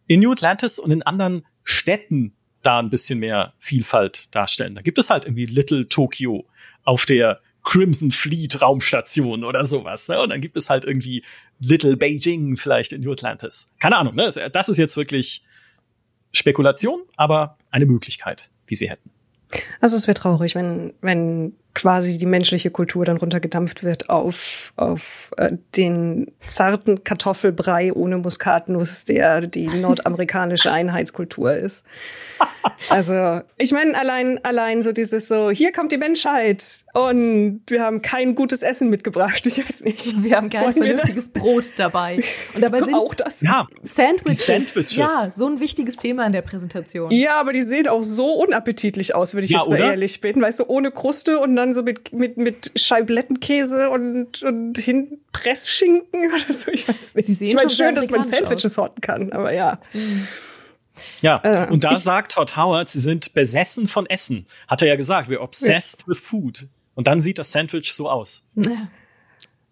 [0.08, 4.76] in New Atlantis und in anderen Städten da ein bisschen mehr Vielfalt darstellen.
[4.76, 6.46] Da gibt es halt irgendwie Little Tokyo
[6.84, 10.08] auf der Crimson Fleet Raumstation oder sowas.
[10.10, 10.22] Ne?
[10.22, 11.24] Und dann gibt es halt irgendwie
[11.60, 13.74] Little Beijing vielleicht in New Atlantis.
[13.80, 14.30] Keine Ahnung, ne?
[14.52, 15.44] Das ist jetzt wirklich
[16.34, 19.12] Spekulation, aber eine Möglichkeit, wie sie hätten.
[19.80, 25.32] Also es wäre traurig, wenn, wenn quasi die menschliche Kultur dann runtergedampft wird auf, auf
[25.38, 31.86] äh, den zarten Kartoffelbrei ohne Muskatnuss, der die nordamerikanische Einheitskultur ist.
[32.90, 38.02] Also, ich meine, allein, allein so dieses so, hier kommt die Menschheit und wir haben
[38.02, 39.46] kein gutes Essen mitgebracht.
[39.48, 40.24] Ich weiß nicht.
[40.24, 42.22] Wir haben kein Wollen vernünftiges Brot dabei.
[42.54, 43.42] Und dabei so sind auch das.
[43.42, 44.46] Ja, Sandwiches.
[44.46, 44.96] Sandwiches.
[44.96, 47.10] Ja, so ein wichtiges Thema in der Präsentation.
[47.12, 49.90] Ja, aber die sehen auch so unappetitlich aus, wenn ich Ja, jetzt mal oder?
[49.92, 50.40] ehrlich bin.
[50.42, 56.54] Weißt du, ohne Kruste und dann so mit, mit, mit Scheiblettenkäse und, und Hinpressschinken oder
[56.54, 56.72] so.
[56.72, 57.26] Ich weiß nicht.
[57.26, 59.80] Sie sehen ich meine, schön, dass man Sandwiches horten kann, aber ja.
[61.22, 64.46] Ja, Äh, und da ich- sagt Todd Howard, sie sind besessen von Essen.
[64.68, 66.68] Hat er ja gesagt, we're obsessed with food.
[66.96, 68.48] Und dann sieht das Sandwich so aus.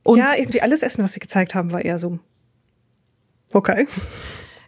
[0.04, 2.20] Und ja, irgendwie alles Essen, was sie gezeigt haben, war eher so.
[3.52, 3.88] Okay.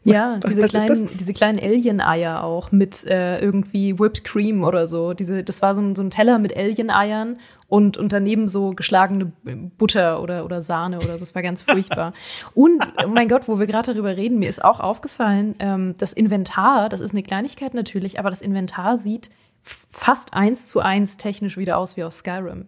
[0.06, 5.14] Ja, diese kleinen, diese kleinen Alien-Eier auch mit äh, irgendwie Whipped Cream oder so.
[5.14, 7.38] Diese, das war so ein, so ein Teller mit Alien-Eiern
[7.70, 9.32] und, und daneben so geschlagene
[9.78, 11.20] Butter oder, oder Sahne oder so.
[11.20, 12.12] Das war ganz furchtbar.
[12.54, 16.12] und, oh mein Gott, wo wir gerade darüber reden, mir ist auch aufgefallen, ähm, das
[16.12, 19.30] Inventar, das ist eine Kleinigkeit natürlich, aber das Inventar sieht
[19.89, 22.68] fast eins zu eins technisch wieder aus wie aus Skyrim.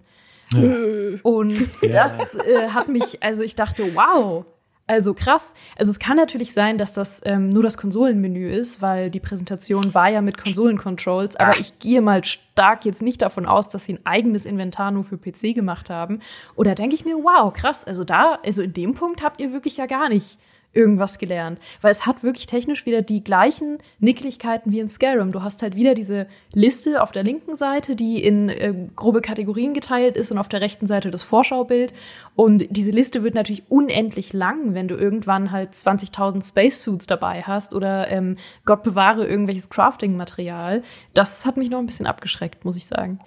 [1.23, 4.45] Und das äh, hat mich, also ich dachte, wow,
[4.87, 5.53] also krass.
[5.75, 9.95] Also es kann natürlich sein, dass das ähm, nur das Konsolenmenü ist, weil die Präsentation
[9.95, 13.93] war ja mit Konsolencontrols, aber ich gehe mal stark jetzt nicht davon aus, dass sie
[13.93, 16.19] ein eigenes Inventar nur für PC gemacht haben.
[16.55, 19.77] Oder denke ich mir, wow, krass, also da, also in dem Punkt habt ihr wirklich
[19.77, 20.37] ja gar nicht
[20.75, 21.59] irgendwas gelernt.
[21.81, 25.31] Weil es hat wirklich technisch wieder die gleichen Nicklichkeiten wie in Skyrim.
[25.31, 29.73] Du hast halt wieder diese Liste auf der linken Seite, die in äh, grobe Kategorien
[29.73, 31.93] geteilt ist und auf der rechten Seite das Vorschaubild.
[32.35, 37.73] Und diese Liste wird natürlich unendlich lang, wenn du irgendwann halt 20.000 Spacesuits dabei hast
[37.73, 40.81] oder ähm, Gott bewahre irgendwelches Crafting-Material.
[41.13, 43.19] Das hat mich noch ein bisschen abgeschreckt, muss ich sagen.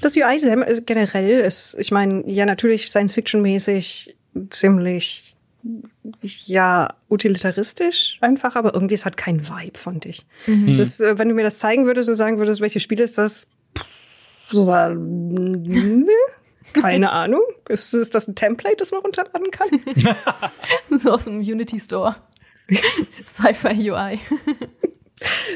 [0.00, 4.16] Das UI äh, generell ist, ich meine, ja, natürlich Science-Fiction-mäßig
[4.48, 5.35] ziemlich,
[6.20, 10.26] ja, utilitaristisch einfach, aber irgendwie es hat keinen Vibe, fand ich.
[10.66, 13.18] Es ist, äh, wenn du mir das zeigen würdest und sagen würdest, welches Spiel ist
[13.18, 13.46] das?
[14.48, 16.06] So war, nö,
[16.72, 17.42] keine Ahnung.
[17.68, 19.68] Ist, ist das ein Template, das man runterladen kann?
[20.98, 22.16] So aus dem Unity Store.
[23.24, 24.18] Sci-Fi UI.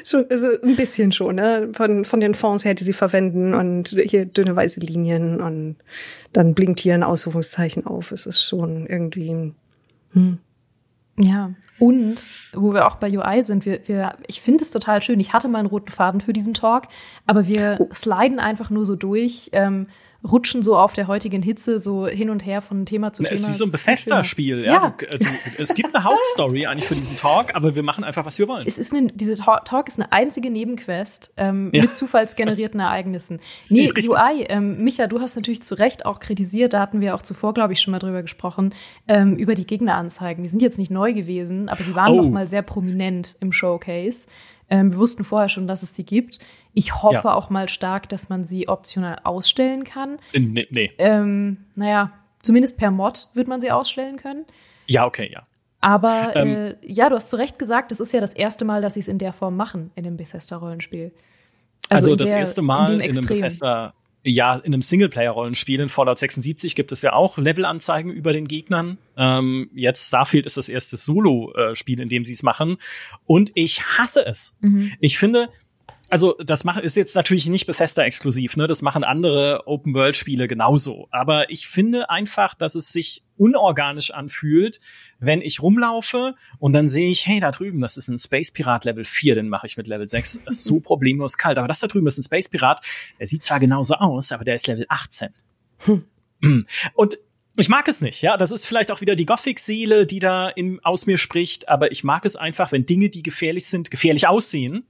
[0.04, 1.70] Schon, also ein bisschen schon, ne?
[1.72, 5.76] Von, von den Fonds her, die sie verwenden und hier dünne weiße Linien und
[6.32, 8.10] dann blinkt hier ein Ausrufungszeichen auf.
[8.12, 9.54] Es ist schon irgendwie ein
[11.18, 15.20] Ja, und wo wir auch bei UI sind, wir, wir, ich finde es total schön.
[15.20, 16.84] Ich hatte mal einen roten Faden für diesen Talk,
[17.26, 19.86] aber wir sliden einfach nur so durch, ähm,
[20.22, 23.34] rutschen so auf der heutigen Hitze so hin und her von Thema zu Es Thema.
[23.40, 23.70] ist wie so ein.
[23.72, 24.64] Bethesda-Spiel.
[24.64, 24.72] Ja.
[24.72, 24.94] Ja.
[24.98, 25.26] Du, äh, du,
[25.58, 28.66] es gibt eine Hauptstory eigentlich für diesen Talk, aber wir machen einfach, was wir wollen.
[28.66, 31.82] Es ist eine, diese Ta- Talk ist eine einzige Nebenquest ähm, Ja.
[31.82, 33.38] mit zufallsgenerierten Ereignissen.
[33.68, 34.10] Nee, Richtig.
[34.10, 37.54] UI, ähm, Micha, du hast natürlich zu Recht auch kritisiert, da hatten wir auch zuvor,
[37.54, 38.74] glaube ich, schon mal drüber gesprochen,
[39.08, 40.42] ähm, über die Gegneranzeigen.
[40.42, 42.22] Die sind jetzt nicht neu gewesen, aber sie waren Oh.
[42.22, 44.26] noch mal sehr prominent im Showcase.
[44.72, 46.38] Ähm, wir wussten vorher schon, dass es die gibt.
[46.74, 47.34] Ich hoffe Ja.
[47.34, 50.18] auch mal stark, dass man sie optional ausstellen kann.
[50.32, 50.90] Äh, Nee, nee.
[50.98, 54.44] Ähm, naja, zumindest per Mod wird man sie ausstellen können.
[54.86, 55.46] Ja, okay, ja.
[55.80, 58.82] Aber ähm, äh, ja, du hast zu Recht gesagt, es ist ja das erste Mal,
[58.82, 61.12] dass sie es in der Form machen in dem Bethesda-Rollenspiel.
[61.88, 65.88] Also, also das der, erste Mal in, in einem Bethesda, ja, in einem Singleplayer-Rollenspiel in
[65.88, 68.98] Fallout 76 gibt es ja auch Levelanzeigen über den Gegnern.
[69.16, 72.76] Ähm, jetzt Starfield ist das erste Solo-Spiel, in dem sie es machen.
[73.24, 74.58] Und ich hasse es.
[74.60, 74.92] Mhm.
[75.00, 75.48] Ich finde,
[76.10, 78.66] also das macht, ist jetzt natürlich nicht Bethesda exklusiv, ne?
[78.66, 81.06] Das machen andere Open World Spiele genauso.
[81.12, 84.80] Aber ich finde einfach, dass es sich unorganisch anfühlt,
[85.20, 88.84] wenn ich rumlaufe und dann sehe ich, hey, da drüben, das ist ein Space Pirat
[88.84, 90.40] Level 4, den mache ich mit Level 6.
[90.44, 91.58] Das ist so problemlos kalt.
[91.58, 92.84] Aber das da drüben ist ein Space Pirat,
[93.20, 95.28] der sieht zwar genauso aus, aber der ist Level 18.
[95.78, 96.04] Hm.
[96.42, 96.66] hm.
[96.94, 97.18] Und
[97.56, 98.36] ich mag es nicht, ja.
[98.36, 102.02] Das ist vielleicht auch wieder die Gothic-Seele, die da in, aus mir spricht, aber ich
[102.02, 104.86] mag es einfach, wenn Dinge, die gefährlich sind, gefährlich aussehen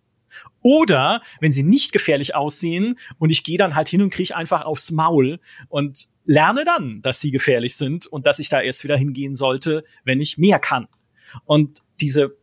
[0.62, 4.62] oder wenn sie nicht gefährlich aussehen und ich gehe dann halt hin und kriege einfach
[4.62, 8.96] aufs Maul und lerne dann, dass sie gefährlich sind und dass ich da erst wieder
[8.96, 10.88] hingehen sollte, wenn ich mehr kann.
[11.44, 12.36] Und diese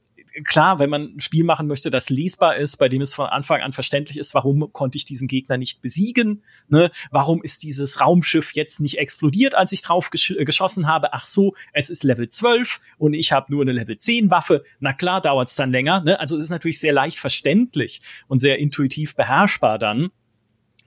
[0.44, 3.62] klar, wenn man ein Spiel machen möchte, das lesbar ist, bei dem es von Anfang
[3.62, 6.44] an verständlich ist, warum konnte ich diesen Gegner nicht besiegen?
[6.68, 6.92] Ne?
[7.12, 11.14] Warum ist dieses Raumschiff jetzt nicht explodiert, als ich drauf gesch geschossen habe?
[11.14, 14.64] Ach so, es ist Level 12 und ich habe nur eine Level 10 Waffe.
[14.80, 16.02] Na klar, dauert es dann länger.
[16.02, 16.20] Ne?
[16.20, 20.10] Also es ist natürlich sehr leicht verständlich und sehr intuitiv beherrschbar dann.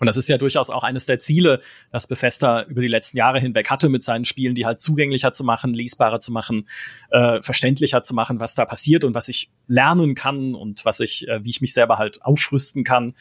[0.01, 1.61] Und das ist ja durchaus auch eines der Ziele,
[1.93, 5.45] das Bethesda über die letzten Jahre hinweg hatte mit seinen Spielen, die halt zugänglicher zu
[5.45, 6.69] machen, lesbarer zu machen,
[7.11, 11.29] äh, verständlicher zu machen, was da passiert und was ich lernen kann und was ich,
[11.29, 13.15] äh, wie ich mich selber halt aufrüsten kann.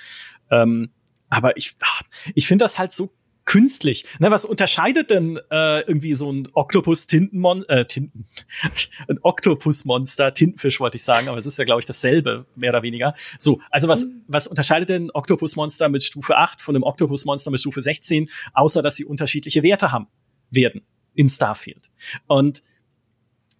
[0.50, 0.92] Ähm,
[1.30, 2.04] aber ich, ah,
[2.34, 3.12] ich finde das halt so
[3.50, 4.06] künstlich.
[4.20, 8.28] Ne, was unterscheidet denn äh, irgendwie so ein Oktopus Tintenmon äh, Tinten
[9.08, 12.84] ein Oktopusmonster Tintenfisch wollte ich sagen, aber es ist ja glaube ich dasselbe mehr oder
[12.84, 13.16] weniger.
[13.40, 17.82] So, also was was unterscheidet denn Oktopusmonster mit Stufe 8 von einem Oktopusmonster mit Stufe
[17.82, 20.08] 16, außer dass sie unterschiedliche Werte haben
[20.52, 20.84] werden
[21.16, 21.90] in Starfield.
[22.28, 22.62] Und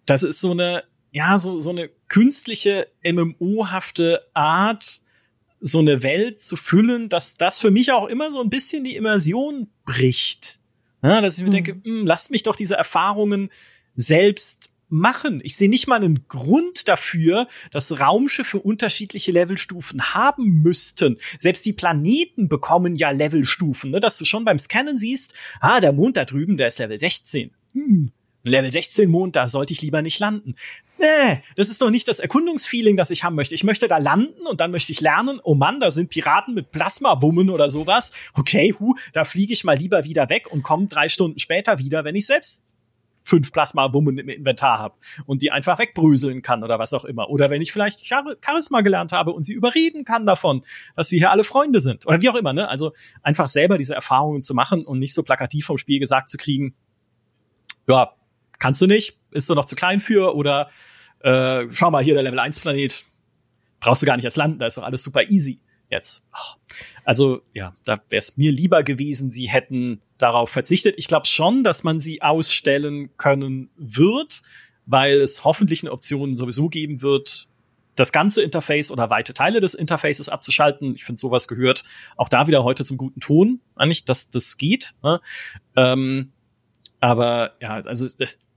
[0.06, 5.02] das ist so eine ja, so so eine künstliche MMO-hafte Art
[5.60, 8.96] so eine Welt zu füllen, dass das für mich auch immer so ein bisschen die
[8.96, 10.58] Immersion bricht.
[11.02, 11.52] Ja, dass ich mir mhm.
[11.52, 13.50] denke, mh, hm, lasst mich doch diese Erfahrungen
[13.94, 15.40] selbst machen.
[15.44, 21.18] Ich sehe nicht mal einen Grund dafür, dass Raumschiffe unterschiedliche Levelstufen haben müssten.
[21.38, 24.00] Selbst die Planeten bekommen ja Levelstufen, ne?
[24.00, 27.52] dass du schon beim Scannen siehst, ah, der Mond da drüben, der ist Level 16.
[27.72, 28.10] Hm,
[28.42, 30.54] Level 16 Mond, da sollte ich lieber nicht landen.
[30.98, 33.54] Nee, das ist doch nicht das Erkundungsfeeling, das ich haben möchte.
[33.54, 36.70] Ich möchte da landen und dann möchte ich lernen, oh Mann, da sind Piraten mit
[36.70, 38.12] Plasmawummen oder sowas.
[38.34, 42.04] Okay, hu, da fliege ich mal lieber wieder weg und komme drei Stunden später wieder,
[42.04, 42.64] wenn ich selbst
[43.22, 44.94] fünf Plasmawummen im Inventar habe
[45.26, 47.30] und die einfach wegbröseln kann oder was auch immer.
[47.30, 50.62] Oder wenn ich vielleicht Charisma gelernt habe und sie überreden kann davon,
[50.96, 52.06] dass wir hier alle Freunde sind.
[52.06, 52.68] Oder wie auch immer, ne?
[52.68, 52.92] Also
[53.22, 56.74] einfach selber diese Erfahrungen zu machen und nicht so plakativ vom Spiel gesagt zu kriegen,
[57.86, 58.12] ja,
[58.60, 60.70] kannst du nicht, ist du noch zu klein für oder
[61.20, 63.04] äh, schau mal hier der Level 1 Planet,
[63.80, 65.60] brauchst du gar nicht erst landen, da ist doch alles super easy
[65.90, 66.24] jetzt.
[67.04, 70.94] Also ja, da wäre es mir lieber gewesen, sie hätten darauf verzichtet.
[70.98, 74.42] Ich glaube schon, dass man sie ausstellen können wird,
[74.86, 77.48] weil es hoffentlich eine Option sowieso geben wird,
[77.96, 80.94] das ganze Interface oder weite Teile des Interfaces abzuschalten.
[80.94, 81.82] Ich finde, sowas gehört
[82.16, 84.94] auch da wieder heute zum guten Ton, eigentlich, dass das geht.
[85.02, 85.20] Ne?
[85.76, 86.32] Ähm,
[87.00, 88.06] aber ja, also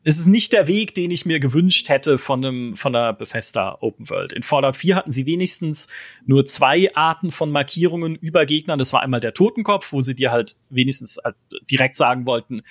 [0.04, 3.78] es ist nicht der Weg, den ich mir gewünscht hätte von einem von einer Bethesda
[3.80, 4.34] Open World.
[4.34, 5.88] In Fallout 4 hatten sie wenigstens
[6.26, 8.80] nur zwei Arten von Markierungen über Gegnern.
[8.80, 11.36] Das war einmal der Totenkopf, wo sie dir halt wenigstens halt
[11.70, 12.64] direkt sagen wollten,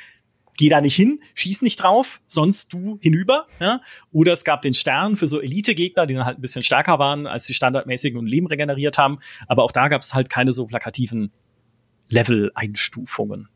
[0.59, 3.47] geh da nicht hin, schieß nicht drauf, sonst du hinüber.
[3.61, 3.81] Ja?
[4.13, 7.27] Oder es gab den Stern für so Elite-Gegner, die dann halt ein bisschen stärker waren,
[7.27, 9.19] als die standardmäßigen und Leben regeneriert haben.
[9.49, 11.33] Aber auch da gab es halt keine so plakativen
[12.11, 13.49] Level-Einstufungen.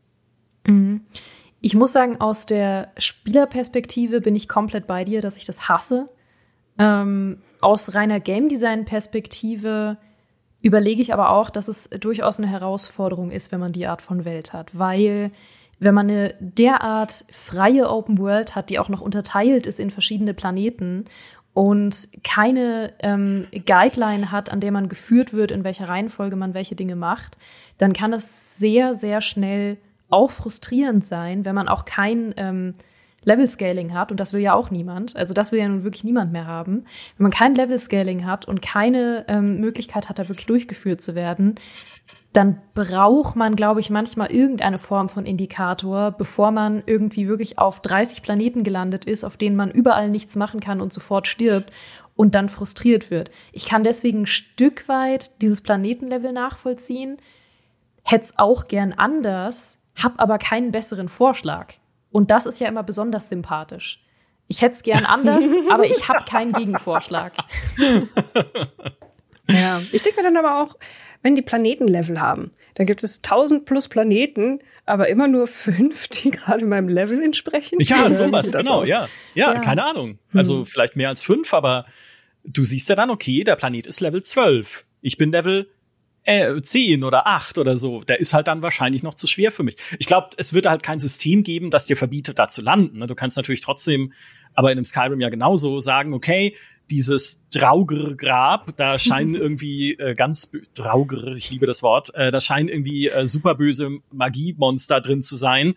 [0.65, 1.01] Mhm.
[1.59, 6.05] Ich muss sagen, aus der Spielerperspektive bin ich komplett bei dir, dass ich das hasse.
[6.77, 9.97] Ähm, aus reiner Game Design-Perspektive
[10.61, 14.25] überlege ich aber auch, dass es durchaus eine Herausforderung ist, wenn man die Art von
[14.25, 14.77] Welt hat.
[14.77, 15.31] Weil,
[15.79, 20.33] wenn man eine derart freie Open World hat, die auch noch unterteilt ist in verschiedene
[20.33, 21.05] Planeten
[21.53, 26.75] und keine ähm, Guideline hat, an der man geführt wird, in welcher Reihenfolge man welche
[26.75, 27.37] Dinge macht,
[27.79, 29.77] dann kann es sehr, sehr schnell
[30.09, 32.73] auch frustrierend sein, wenn man auch kein ähm,
[33.23, 36.31] Level-Scaling hat, und das will ja auch niemand, also das will ja nun wirklich niemand
[36.31, 36.85] mehr haben,
[37.17, 41.55] wenn man kein Level-Scaling hat und keine ähm, Möglichkeit hat, da wirklich durchgeführt zu werden,
[42.31, 47.81] dann braucht man, glaube ich, manchmal irgendeine Form von Indikator, bevor man irgendwie wirklich auf
[47.81, 51.71] 30 Planeten gelandet ist, auf denen man überall nichts machen kann und sofort stirbt
[52.15, 53.31] und dann frustriert wird.
[53.51, 57.17] Ich kann deswegen ein Stück weit dieses Planetenlevel nachvollziehen,
[58.03, 61.73] hätte es auch gern anders, habe aber keinen besseren Vorschlag.
[62.11, 64.01] Und das ist ja immer besonders sympathisch.
[64.47, 67.33] Ich hätte es gern anders, aber ich habe keinen Gegenvorschlag.
[69.49, 70.75] ja, ich denke mir dann aber auch,
[71.21, 76.31] wenn die Planetenlevel haben, dann gibt es 1000 plus Planeten, aber immer nur fünf, die
[76.31, 77.79] gerade meinem Level entsprechen.
[77.81, 79.09] Ja, sowas, genau, ja.
[79.33, 79.53] ja.
[79.53, 79.59] ja.
[79.59, 80.19] keine Ahnung.
[80.33, 80.65] Also hm.
[80.65, 81.85] vielleicht mehr als fünf, aber
[82.45, 84.85] du siehst ja dann, okay, der Planet ist Level 12.
[85.01, 85.69] Ich bin Level
[86.27, 88.01] äh, 10 oder 8 oder so.
[88.01, 89.77] Der ist halt dann wahrscheinlich noch zu schwer für mich.
[89.97, 92.99] Ich glaube, es würde halt kein System geben, das dir verbietet, da zu landen.
[92.99, 93.07] Ne?
[93.07, 94.11] Du kannst natürlich trotzdem,
[94.53, 96.55] aber in einem Skyrim ja genauso sagen, okay,
[96.91, 102.67] dieses Drauger-Grab, da scheinen irgendwie äh, ganz Drauger, ich liebe das Wort, äh, da scheinen
[102.67, 105.75] irgendwie äh, superböse Magiemonster drin zu sein.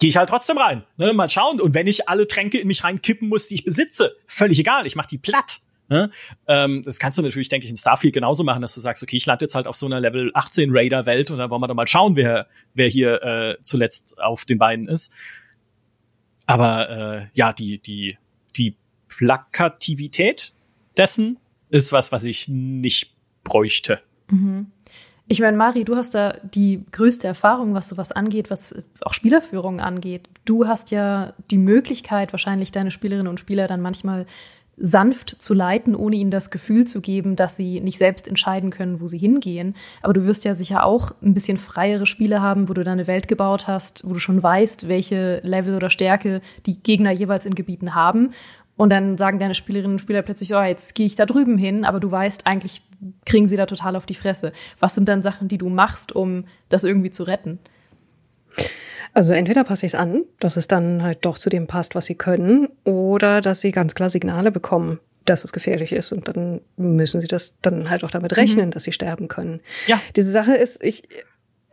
[0.00, 0.82] Gehe ich halt trotzdem rein.
[0.96, 1.12] Ne?
[1.12, 1.60] Mal schauen.
[1.60, 4.96] Und wenn ich alle Tränke in mich reinkippen muss, die ich besitze, völlig egal, ich
[4.96, 5.60] mach die platt.
[5.88, 6.10] Ne?
[6.48, 9.16] Ähm, das kannst du natürlich, denke ich, in Starfield genauso machen, dass du sagst, okay,
[9.16, 11.74] ich lande jetzt halt auf so einer Level 18 Raider-Welt und dann wollen wir doch
[11.74, 15.12] mal schauen, wer, wer hier äh, zuletzt auf den Beinen ist.
[16.46, 18.18] Aber äh, ja, die, die,
[18.56, 18.76] die
[19.08, 20.52] Plakativität
[20.96, 21.38] dessen
[21.68, 24.00] ist was, was ich nicht bräuchte.
[24.30, 24.70] Mhm.
[25.26, 29.80] Ich meine, Mari, du hast da die größte Erfahrung, was sowas angeht, was auch Spielerführung
[29.80, 30.28] angeht.
[30.44, 34.26] Du hast ja die Möglichkeit, wahrscheinlich deine Spielerinnen und Spieler dann manchmal
[34.76, 39.00] sanft zu leiten, ohne ihnen das Gefühl zu geben, dass sie nicht selbst entscheiden können,
[39.00, 39.74] wo sie hingehen.
[40.02, 43.28] Aber du wirst ja sicher auch ein bisschen freiere Spiele haben, wo du deine Welt
[43.28, 47.94] gebaut hast, wo du schon weißt, welche Level oder Stärke die Gegner jeweils in Gebieten
[47.94, 48.30] haben.
[48.76, 51.84] Und dann sagen deine Spielerinnen und Spieler plötzlich, oh, jetzt gehe ich da drüben hin,
[51.84, 52.82] aber du weißt, eigentlich
[53.24, 54.52] kriegen sie da total auf die Fresse.
[54.80, 57.60] Was sind dann Sachen, die du machst, um das irgendwie zu retten?
[59.14, 62.06] Also entweder passe ich es an, dass es dann halt doch zu dem passt, was
[62.06, 66.60] sie können, oder dass sie ganz klar Signale bekommen, dass es gefährlich ist und dann
[66.76, 68.70] müssen sie das dann halt auch damit rechnen, mhm.
[68.72, 69.60] dass sie sterben können.
[69.86, 70.00] Ja.
[70.16, 71.04] Diese Sache ist, ich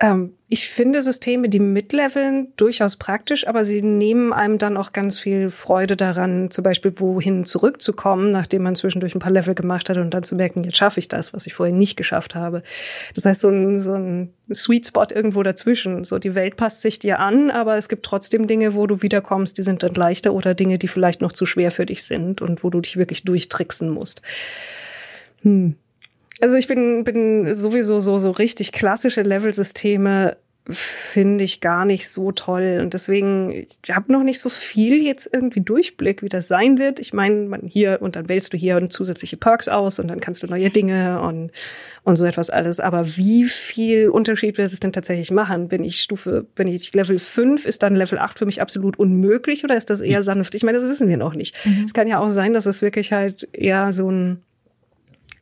[0.01, 5.19] ähm, ich finde Systeme, die mitleveln, durchaus praktisch, aber sie nehmen einem dann auch ganz
[5.19, 9.97] viel Freude daran, zum Beispiel wohin zurückzukommen, nachdem man zwischendurch ein paar Level gemacht hat
[9.97, 12.63] und dann zu merken, jetzt schaffe ich das, was ich vorher nicht geschafft habe.
[13.13, 16.03] Das heißt, so ein, so ein Sweet Spot irgendwo dazwischen.
[16.03, 19.59] So, die Welt passt sich dir an, aber es gibt trotzdem Dinge, wo du wiederkommst,
[19.59, 22.63] die sind dann leichter oder Dinge, die vielleicht noch zu schwer für dich sind und
[22.63, 24.23] wo du dich wirklich durchtricksen musst.
[25.43, 25.75] Hm.
[26.41, 30.37] Also ich bin, bin sowieso so, so richtig klassische Levelsysteme
[30.67, 32.79] finde ich gar nicht so toll.
[32.81, 36.99] Und deswegen, ich habe noch nicht so viel jetzt irgendwie Durchblick, wie das sein wird.
[36.99, 40.43] Ich meine, man hier und dann wählst du hier zusätzliche Perks aus und dann kannst
[40.43, 41.51] du neue Dinge und,
[42.03, 42.79] und so etwas alles.
[42.79, 45.67] Aber wie viel Unterschied wird es denn tatsächlich machen?
[45.67, 49.63] Bin ich Stufe, wenn ich Level 5, ist dann Level 8 für mich absolut unmöglich
[49.63, 50.53] oder ist das eher sanft?
[50.53, 51.55] Ich meine, das wissen wir noch nicht.
[51.65, 51.83] Mhm.
[51.85, 54.43] Es kann ja auch sein, dass es wirklich halt eher so ein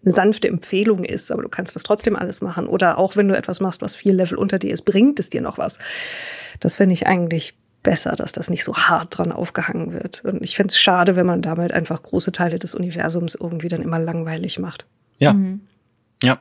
[0.03, 2.67] eine sanfte Empfehlung ist, aber du kannst das trotzdem alles machen.
[2.67, 5.41] Oder auch wenn du etwas machst, was vier Level unter dir ist, bringt es dir
[5.41, 5.79] noch was.
[6.59, 10.23] Das finde ich eigentlich besser, dass das nicht so hart dran aufgehangen wird.
[10.25, 13.81] Und ich finde es schade, wenn man damit einfach große Teile des Universums irgendwie dann
[13.81, 14.85] immer langweilig macht.
[15.17, 15.33] Ja.
[15.33, 15.61] Mhm.
[16.23, 16.39] Ja.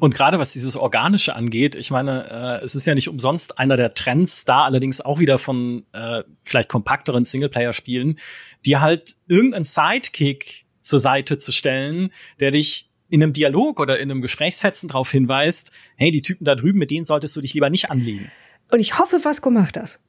[0.00, 3.76] Und gerade was dieses Organische angeht, ich meine, äh, es ist ja nicht umsonst einer
[3.76, 8.18] der Trends, da allerdings auch wieder von äh, vielleicht kompakteren Singleplayer-Spielen,
[8.64, 14.10] die halt irgendeinen Sidekick zur Seite zu stellen, der dich in einem Dialog oder in
[14.10, 17.70] einem Gesprächsfetzen darauf hinweist, hey, die Typen da drüben, mit denen solltest du dich lieber
[17.70, 18.30] nicht anlegen.
[18.70, 20.00] Und ich hoffe, Vasco macht das.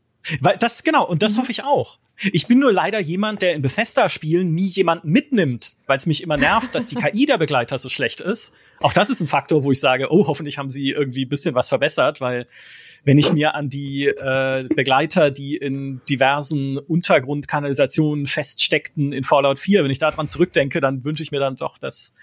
[0.41, 1.41] Weil das genau und das mhm.
[1.41, 1.97] hoffe ich auch.
[2.33, 6.35] Ich bin nur leider jemand, der in Bethesda-Spielen nie jemanden mitnimmt, weil es mich immer
[6.35, 8.53] nervt, dass die KI der Begleiter so schlecht ist.
[8.81, 11.55] Auch das ist ein Faktor, wo ich sage, oh, hoffentlich haben sie irgendwie ein bisschen
[11.55, 12.47] was verbessert, weil
[13.05, 19.85] wenn ich mir an die äh, Begleiter, die in diversen Untergrundkanalisationen feststeckten in Fallout 4,
[19.85, 22.15] wenn ich daran zurückdenke, dann wünsche ich mir dann doch, dass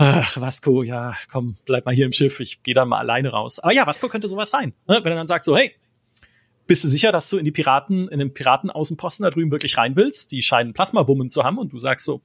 [0.00, 3.58] ach, Vasco, ja, komm, bleib mal hier im Schiff, ich gehe da mal alleine raus.
[3.58, 4.72] Aber ja, Vasco könnte sowas sein.
[4.88, 5.00] Ne?
[5.02, 5.74] Wenn er dann sagt so, hey,
[6.66, 9.96] bist du sicher, dass du in die Piraten, in den Piratenaußenposten da drüben wirklich rein
[9.96, 10.32] willst?
[10.32, 12.22] Die scheinen Plasmawummen zu haben und du sagst so,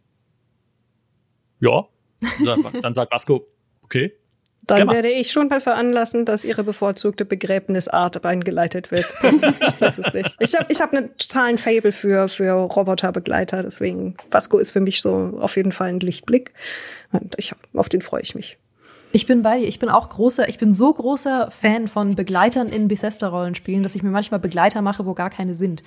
[1.60, 1.86] ja.
[2.82, 3.46] Dann sagt Vasco,
[3.82, 4.14] okay,
[4.64, 9.06] dann werde ich schon mal veranlassen, dass ihre bevorzugte Begräbnisart eingeleitet wird.
[9.22, 10.36] ich weiß es nicht.
[10.40, 15.02] Ich habe ich hab einen totalen Fable für, für Roboterbegleiter, deswegen Vasco ist für mich
[15.02, 16.54] so auf jeden Fall ein Lichtblick.
[17.12, 18.58] Und ich, auf den freue ich mich.
[19.12, 19.68] Ich bin bei dir.
[19.68, 24.04] Ich bin auch großer, ich bin so großer Fan von Begleitern in Bethesda-Rollenspielen, dass ich
[24.04, 25.84] mir manchmal Begleiter mache, wo gar keine sind.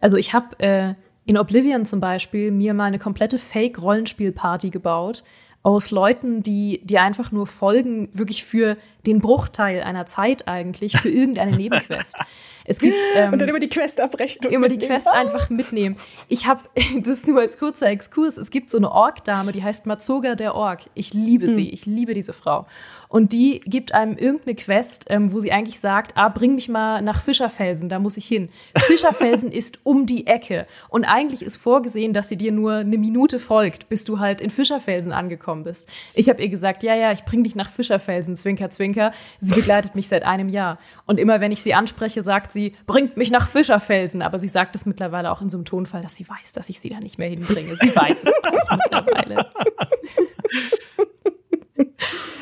[0.00, 0.94] Also ich habe äh,
[1.24, 5.22] in Oblivion zum Beispiel mir mal eine komplette Fake-Rollenspiel-Party gebaut,
[5.62, 8.76] aus Leuten, die, die einfach nur folgen, wirklich für
[9.06, 12.16] den Bruchteil einer Zeit eigentlich, für irgendeine Nebenquest.
[12.64, 14.80] Es gibt ähm, und dann immer die Quest abbrechen und immer mitnehmen.
[14.80, 15.96] die Quest einfach mitnehmen.
[16.28, 16.60] Ich habe
[17.00, 18.36] das ist nur als kurzer Exkurs.
[18.36, 20.82] Es gibt so eine Ork-Dame, die heißt Mazoga der Ork.
[20.94, 21.54] Ich liebe hm.
[21.54, 22.66] sie, ich liebe diese Frau.
[23.12, 27.02] Und die gibt einem irgendeine Quest, ähm, wo sie eigentlich sagt, ah, bring mich mal
[27.02, 28.48] nach Fischerfelsen, da muss ich hin.
[28.74, 30.66] Fischerfelsen ist um die Ecke.
[30.88, 34.48] Und eigentlich ist vorgesehen, dass sie dir nur eine Minute folgt, bis du halt in
[34.48, 35.90] Fischerfelsen angekommen bist.
[36.14, 39.12] Ich habe ihr gesagt, ja, ja, ich bring dich nach Fischerfelsen, Zwinker, Zwinker.
[39.40, 40.78] Sie begleitet mich seit einem Jahr.
[41.04, 44.22] Und immer wenn ich sie anspreche, sagt sie, bringt mich nach Fischerfelsen.
[44.22, 46.80] Aber sie sagt es mittlerweile auch in so einem Tonfall, dass sie weiß, dass ich
[46.80, 47.76] sie da nicht mehr hinbringe.
[47.76, 48.32] Sie weiß es
[48.70, 49.50] auch mittlerweile.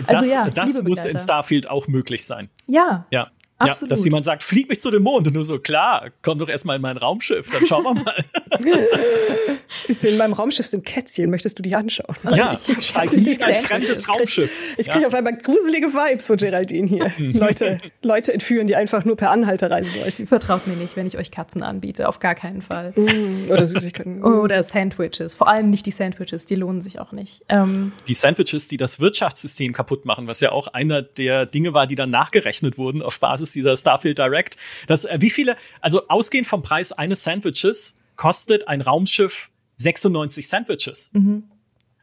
[0.07, 2.49] also das, ja, das muss in Starfield auch möglich sein.
[2.67, 3.07] Ja.
[3.11, 3.31] Ja.
[3.61, 3.91] Absolut.
[3.91, 6.49] Ja, dass jemand sagt, flieg mich zu dem Mond und du so, klar, komm doch
[6.49, 8.25] erstmal in mein Raumschiff, dann schauen wir mal.
[10.03, 12.17] in meinem Raumschiff sind Kätzchen, möchtest du die anschauen?
[12.35, 14.51] Ja, steig nie in ein fremdes Raumschiff.
[14.77, 15.09] Ich kriege ja.
[15.09, 17.13] auf einmal gruselige Vibes von Geraldine hier.
[17.19, 20.27] Leute, Leute entführen, die einfach nur per Anhalter reisen wollten.
[20.27, 22.93] Vertraut mir nicht, wenn ich euch Katzen anbiete, auf gar keinen Fall.
[22.97, 24.23] Mm, oder Süßigkeiten.
[24.23, 27.43] Oder Sandwiches, vor allem nicht die Sandwiches, die lohnen sich auch nicht.
[27.49, 31.87] Ähm, die Sandwiches, die das Wirtschaftssystem kaputt machen, was ja auch einer der Dinge war,
[31.87, 34.57] die dann nachgerechnet wurden auf Basis ist dieser Starfield Direct.
[34.87, 41.11] Das, äh, wie viele, also ausgehend vom Preis eines Sandwiches kostet ein Raumschiff 96 Sandwiches.
[41.13, 41.45] Mhm.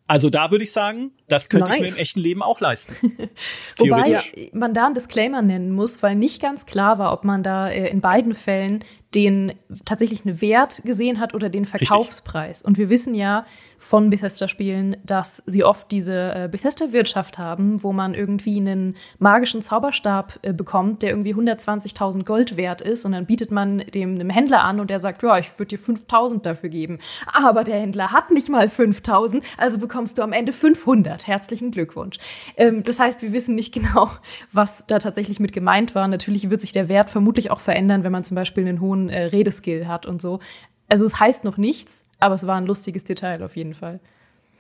[0.10, 1.76] Also da würde ich sagen, das könnte nice.
[1.76, 2.96] ich mir im echten Leben auch leisten.
[3.78, 7.70] Wobei man da einen Disclaimer nennen muss, weil nicht ganz klar war, ob man da
[7.70, 9.54] äh, in beiden Fällen den
[9.84, 12.60] tatsächlichen Wert gesehen hat oder den Verkaufspreis.
[12.60, 12.68] Richtig.
[12.68, 13.46] Und wir wissen ja
[13.78, 20.40] von Bethesda-Spielen, dass sie oft diese äh, Bethesda-Wirtschaft haben, wo man irgendwie einen magischen Zauberstab
[20.42, 23.06] äh, bekommt, der irgendwie 120.000 Gold wert ist.
[23.06, 25.80] Und dann bietet man dem einem Händler an und der sagt, ja, ich würde dir
[25.80, 27.00] 5.000 dafür geben.
[27.32, 31.28] Aber der Händler hat nicht mal 5.000, also bekommst du am Ende 500.
[31.28, 32.18] Herzlichen Glückwunsch.
[32.56, 34.10] Ähm, das heißt, wir wissen nicht genau,
[34.52, 36.08] was da tatsächlich mit gemeint war.
[36.08, 39.26] Natürlich wird sich der Wert vermutlich auch verändern, wenn man zum Beispiel einen hohen äh,
[39.26, 40.40] Redeskill hat und so.
[40.88, 44.00] Also es heißt noch nichts, aber es war ein lustiges Detail auf jeden Fall.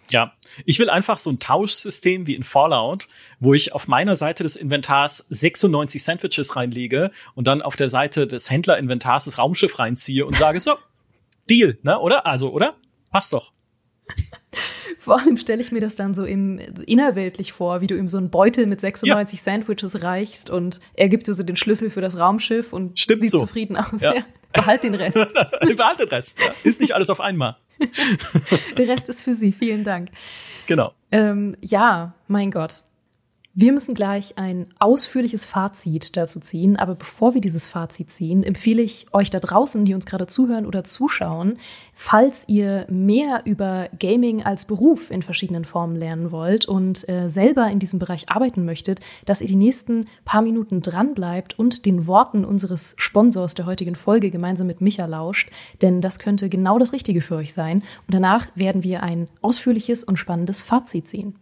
[0.09, 0.33] Ja,
[0.65, 3.07] ich will einfach so ein Tauschsystem wie in Fallout,
[3.39, 8.25] wo ich auf meiner Seite des Inventars 96 Sandwiches reinlege und dann auf der Seite
[8.25, 10.75] des Händlerinventars das Raumschiff reinziehe und sage so,
[11.49, 12.25] Deal, ne, oder?
[12.25, 12.75] Also, oder?
[13.11, 13.51] Passt doch.
[14.99, 18.17] Vor allem stelle ich mir das dann so im innerweltlich vor, wie du ihm so
[18.17, 19.43] einen Beutel mit 96 ja.
[19.43, 23.31] Sandwiches reichst und er gibt dir so den Schlüssel für das Raumschiff und Stimmt sieht
[23.31, 23.39] so.
[23.39, 24.01] zufrieden aus.
[24.01, 24.15] Ja.
[24.15, 24.25] Ja.
[24.53, 25.17] Behalt den Rest.
[25.77, 26.39] Behalt den Rest.
[26.39, 26.51] Ja.
[26.63, 27.57] Ist nicht alles auf einmal.
[28.77, 29.51] Der Rest ist für Sie.
[29.51, 30.09] Vielen Dank.
[30.65, 30.93] Genau.
[31.11, 32.81] Ähm, ja, mein Gott.
[33.59, 38.83] Wir müssen gleich ein ausführliches Fazit dazu ziehen, aber bevor wir dieses Fazit ziehen, empfehle
[38.83, 41.55] ich euch da draußen, die uns gerade zuhören oder zuschauen,
[41.91, 47.67] falls ihr mehr über Gaming als Beruf in verschiedenen Formen lernen wollt und äh, selber
[47.71, 52.05] in diesem Bereich arbeiten möchtet, dass ihr die nächsten paar Minuten dran bleibt und den
[52.05, 55.49] Worten unseres Sponsors der heutigen Folge gemeinsam mit Micha lauscht,
[55.81, 57.77] denn das könnte genau das Richtige für euch sein.
[57.77, 61.33] Und danach werden wir ein ausführliches und spannendes Fazit ziehen.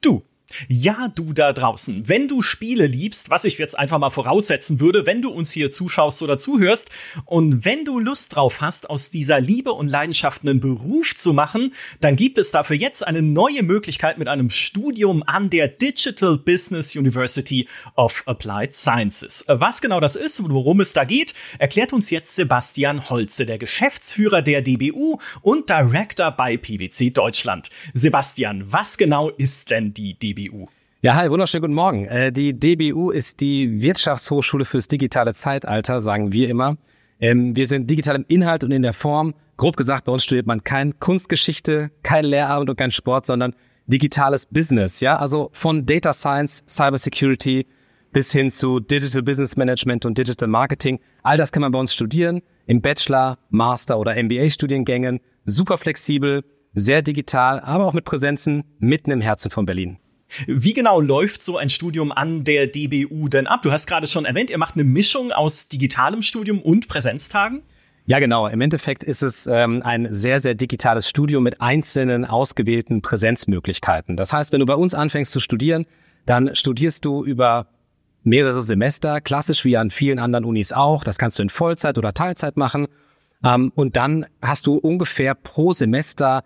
[0.00, 0.22] Du
[0.68, 5.06] ja, du da draußen, wenn du Spiele liebst, was ich jetzt einfach mal voraussetzen würde,
[5.06, 6.90] wenn du uns hier zuschaust oder zuhörst
[7.24, 11.72] und wenn du Lust drauf hast, aus dieser Liebe und Leidenschaft einen Beruf zu machen,
[12.00, 16.94] dann gibt es dafür jetzt eine neue Möglichkeit mit einem Studium an der Digital Business
[16.94, 17.66] University
[17.96, 19.44] of Applied Sciences.
[19.48, 23.58] Was genau das ist und worum es da geht, erklärt uns jetzt Sebastian Holze, der
[23.58, 27.70] Geschäftsführer der DBU und Director bei PwC Deutschland.
[27.94, 30.41] Sebastian, was genau ist denn die DBU?
[30.48, 30.66] DBU.
[31.02, 32.06] Ja, hi, wunderschönen guten Morgen.
[32.06, 36.76] Äh, die DBU ist die Wirtschaftshochschule fürs digitale Zeitalter, sagen wir immer.
[37.20, 39.34] Ähm, wir sind digital im Inhalt und in der Form.
[39.56, 43.54] Grob gesagt, bei uns studiert man kein Kunstgeschichte, kein Lehramt und kein Sport, sondern
[43.86, 45.00] digitales Business.
[45.00, 47.66] Ja, also von Data Science, Cyber Security
[48.12, 51.00] bis hin zu Digital Business Management und Digital Marketing.
[51.22, 55.20] All das kann man bei uns studieren im Bachelor, Master oder MBA Studiengängen.
[55.44, 56.44] Super flexibel,
[56.74, 59.98] sehr digital, aber auch mit Präsenzen mitten im Herzen von Berlin.
[60.46, 63.62] Wie genau läuft so ein Studium an der DBU denn ab?
[63.62, 67.62] Du hast gerade schon erwähnt, ihr macht eine Mischung aus digitalem Studium und Präsenztagen.
[68.06, 68.48] Ja, genau.
[68.48, 74.16] Im Endeffekt ist es ähm, ein sehr, sehr digitales Studium mit einzelnen ausgewählten Präsenzmöglichkeiten.
[74.16, 75.86] Das heißt, wenn du bei uns anfängst zu studieren,
[76.26, 77.68] dann studierst du über
[78.24, 81.04] mehrere Semester, klassisch wie an vielen anderen Unis auch.
[81.04, 82.86] Das kannst du in Vollzeit oder Teilzeit machen.
[83.44, 86.42] Ähm, und dann hast du ungefähr pro Semester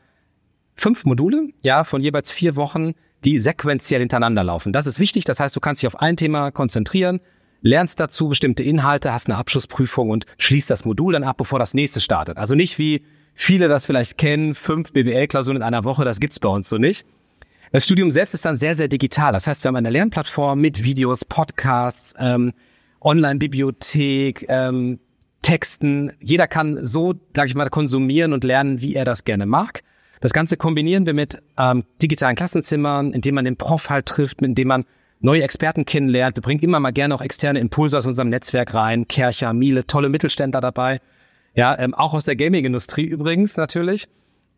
[0.74, 2.92] fünf Module, ja, von jeweils vier Wochen,
[3.26, 4.72] die sequenziell hintereinander laufen.
[4.72, 5.24] Das ist wichtig.
[5.24, 7.20] Das heißt, du kannst dich auf ein Thema konzentrieren,
[7.60, 11.74] lernst dazu bestimmte Inhalte, hast eine Abschlussprüfung und schließt das Modul dann ab, bevor das
[11.74, 12.38] nächste startet.
[12.38, 13.02] Also nicht wie
[13.34, 17.04] viele das vielleicht kennen, fünf BWL-Klausuren in einer Woche, das gibt's bei uns so nicht.
[17.72, 19.32] Das Studium selbst ist dann sehr, sehr digital.
[19.32, 22.52] Das heißt, wir haben eine Lernplattform mit Videos, Podcasts, ähm,
[23.00, 25.00] Online-Bibliothek, ähm,
[25.42, 26.12] Texten.
[26.20, 29.82] Jeder kann so, sag ich mal, konsumieren und lernen, wie er das gerne mag.
[30.20, 34.68] Das Ganze kombinieren wir mit ähm, digitalen Klassenzimmern, indem man den Prof halt trifft, indem
[34.68, 34.84] man
[35.20, 36.36] neue Experten kennenlernt.
[36.36, 39.08] Wir bringen immer mal gerne auch externe Impulse aus unserem Netzwerk rein.
[39.08, 41.00] Kercher, Miele, tolle Mittelständler dabei.
[41.54, 44.08] Ja, ähm, auch aus der Gaming-Industrie übrigens natürlich.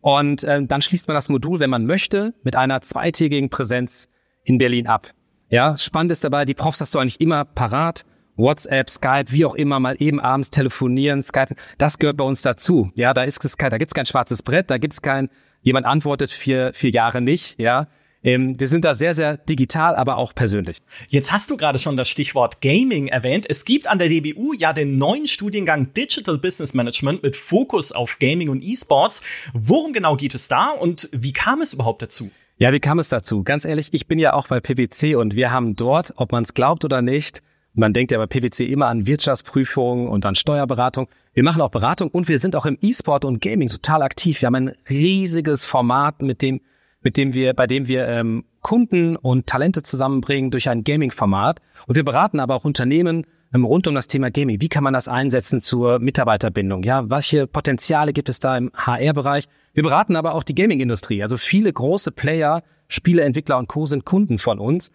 [0.01, 4.09] Und ähm, dann schließt man das Modul, wenn man möchte, mit einer zweitägigen Präsenz
[4.43, 5.11] in Berlin ab.
[5.49, 8.05] Ja, spannend ist dabei, die Profs hast du eigentlich immer parat.
[8.39, 12.89] WhatsApp, Skype, wie auch immer, mal eben abends telefonieren, Skype, das gehört bei uns dazu.
[12.95, 15.29] Ja, da ist es kein, da gibt's kein schwarzes Brett, da gibt's kein,
[15.61, 17.87] jemand antwortet vier, vier Jahre nicht, ja.
[18.21, 20.79] Ähm, wir sind da sehr, sehr digital, aber auch persönlich.
[21.07, 23.45] Jetzt hast du gerade schon das Stichwort Gaming erwähnt.
[23.47, 28.19] Es gibt an der DBU ja den neuen Studiengang Digital Business Management mit Fokus auf
[28.19, 29.21] Gaming und E-Sports.
[29.53, 32.29] Worum genau geht es da und wie kam es überhaupt dazu?
[32.57, 33.43] Ja, wie kam es dazu?
[33.43, 36.53] Ganz ehrlich, ich bin ja auch bei PwC und wir haben dort, ob man es
[36.53, 37.41] glaubt oder nicht,
[37.73, 41.07] man denkt ja bei PwC immer an Wirtschaftsprüfungen und an Steuerberatung.
[41.33, 44.41] Wir machen auch Beratung und wir sind auch im E-Sport und Gaming total aktiv.
[44.41, 46.61] Wir haben ein riesiges Format, mit dem,
[47.01, 51.61] mit dem wir, bei dem wir ähm, Kunden und Talente zusammenbringen durch ein Gaming-Format.
[51.87, 54.61] Und wir beraten aber auch Unternehmen ähm, rund um das Thema Gaming.
[54.61, 56.83] Wie kann man das einsetzen zur Mitarbeiterbindung?
[56.83, 59.45] Ja, welche Potenziale gibt es da im HR-Bereich?
[59.73, 61.23] Wir beraten aber auch die Gaming-Industrie.
[61.23, 63.85] Also viele große Player, Spieleentwickler und Co.
[63.85, 64.91] sind Kunden von uns.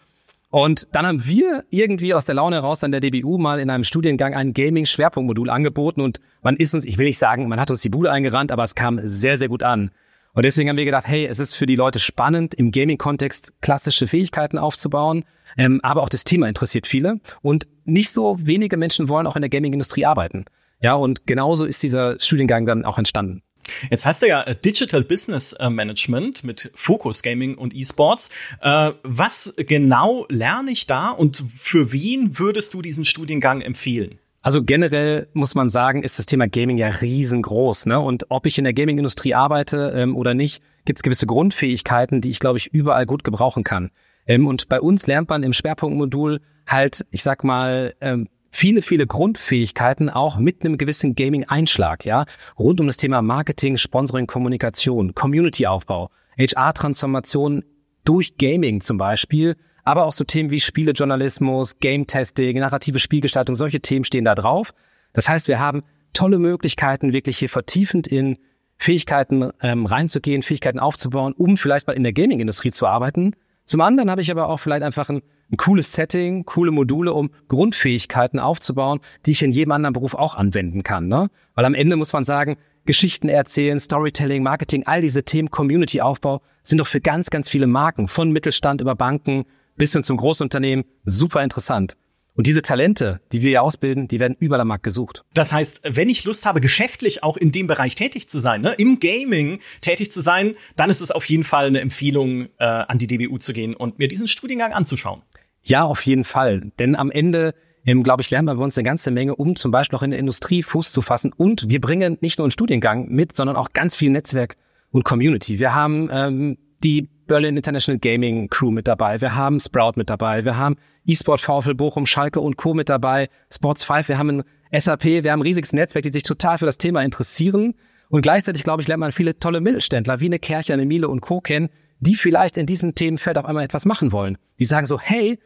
[0.55, 3.83] Und dann haben wir irgendwie aus der Laune heraus an der DBU mal in einem
[3.83, 7.83] Studiengang ein Gaming-Schwerpunktmodul angeboten und man ist uns, ich will nicht sagen, man hat uns
[7.83, 9.91] die Bude eingerannt, aber es kam sehr, sehr gut an.
[10.33, 14.07] Und deswegen haben wir gedacht, hey, es ist für die Leute spannend, im Gaming-Kontext klassische
[14.07, 15.25] Fähigkeiten aufzubauen,
[15.57, 19.43] ähm, aber auch das Thema interessiert viele und nicht so wenige Menschen wollen auch in
[19.43, 20.45] der Gaming-Industrie arbeiten.
[20.81, 23.43] Ja, und genauso ist dieser Studiengang dann auch entstanden.
[23.91, 28.29] Jetzt heißt er ja äh, Digital Business äh, Management mit Fokus Gaming und E-Sports.
[28.61, 34.19] Äh, was genau lerne ich da und für wen würdest du diesen Studiengang empfehlen?
[34.45, 37.87] Also generell muss man sagen, ist das Thema Gaming ja riesengroß.
[37.87, 37.99] Ne?
[37.99, 42.29] Und ob ich in der Gaming-Industrie arbeite ähm, oder nicht, gibt es gewisse Grundfähigkeiten, die
[42.29, 43.91] ich, glaube ich, überall gut gebrauchen kann.
[44.27, 49.07] Ähm, und bei uns lernt man im Schwerpunktmodul halt, ich sag mal, ähm, viele, viele
[49.07, 52.25] Grundfähigkeiten auch mit einem gewissen Gaming-Einschlag, ja,
[52.57, 57.65] rund um das Thema Marketing, Sponsoring, Kommunikation, Community-Aufbau, HR-Transformation
[58.05, 64.05] durch Gaming zum Beispiel, aber auch so Themen wie Spielejournalismus, Game-Testing, narrative Spielgestaltung, solche Themen
[64.05, 64.73] stehen da drauf.
[65.13, 65.83] Das heißt, wir haben
[66.13, 68.39] tolle Möglichkeiten, wirklich hier vertiefend in
[68.77, 73.35] Fähigkeiten ähm, reinzugehen, Fähigkeiten aufzubauen, um vielleicht mal in der Gaming-Industrie zu arbeiten.
[73.65, 75.23] Zum anderen habe ich aber auch vielleicht einfach ein
[75.55, 80.35] ein cooles Setting, coole Module, um Grundfähigkeiten aufzubauen, die ich in jedem anderen Beruf auch
[80.35, 81.07] anwenden kann.
[81.07, 81.29] Ne?
[81.55, 82.57] Weil am Ende muss man sagen,
[82.87, 88.09] Geschichten erzählen, Storytelling, Marketing, all diese Themen, Community-Aufbau sind doch für ganz, ganz viele Marken,
[88.09, 89.45] von Mittelstand über Banken
[89.77, 91.97] bis hin zum Großunternehmen, super interessant.
[92.37, 95.25] Und diese Talente, die wir hier ausbilden, die werden überall am Markt gesucht.
[95.35, 98.75] Das heißt, wenn ich Lust habe, geschäftlich auch in dem Bereich tätig zu sein, ne,
[98.77, 102.99] im Gaming tätig zu sein, dann ist es auf jeden Fall eine Empfehlung, äh, an
[102.99, 105.23] die DBU zu gehen und mir diesen Studiengang anzuschauen.
[105.65, 106.71] Ja, auf jeden Fall.
[106.79, 107.55] Denn am Ende,
[107.87, 110.11] ähm, glaube ich, lernen wir bei uns eine ganze Menge, um zum Beispiel auch in
[110.11, 111.33] der Industrie Fuß zu fassen.
[111.33, 114.57] Und wir bringen nicht nur einen Studiengang mit, sondern auch ganz viel Netzwerk
[114.91, 115.59] und Community.
[115.59, 119.21] Wir haben ähm, die Berlin International Gaming Crew mit dabei.
[119.21, 120.45] Wir haben Sprout mit dabei.
[120.45, 120.77] Wir haben
[121.07, 122.75] eSport VfL Bochum, Schalke und Co.
[122.75, 123.29] mit dabei.
[123.51, 124.09] Sports 5.
[124.09, 125.05] Wir haben ein SAP.
[125.05, 127.75] Wir haben ein riesiges Netzwerk, die sich total für das Thema interessieren.
[128.11, 131.21] Und gleichzeitig, glaube ich, lernt man viele tolle Mittelständler wie eine Kercher, eine Miele und
[131.21, 131.41] Co.
[131.41, 131.71] kennen,
[132.01, 134.37] die vielleicht in diesem Themenfeld auf einmal etwas machen wollen.
[134.59, 135.39] Die sagen so, hey,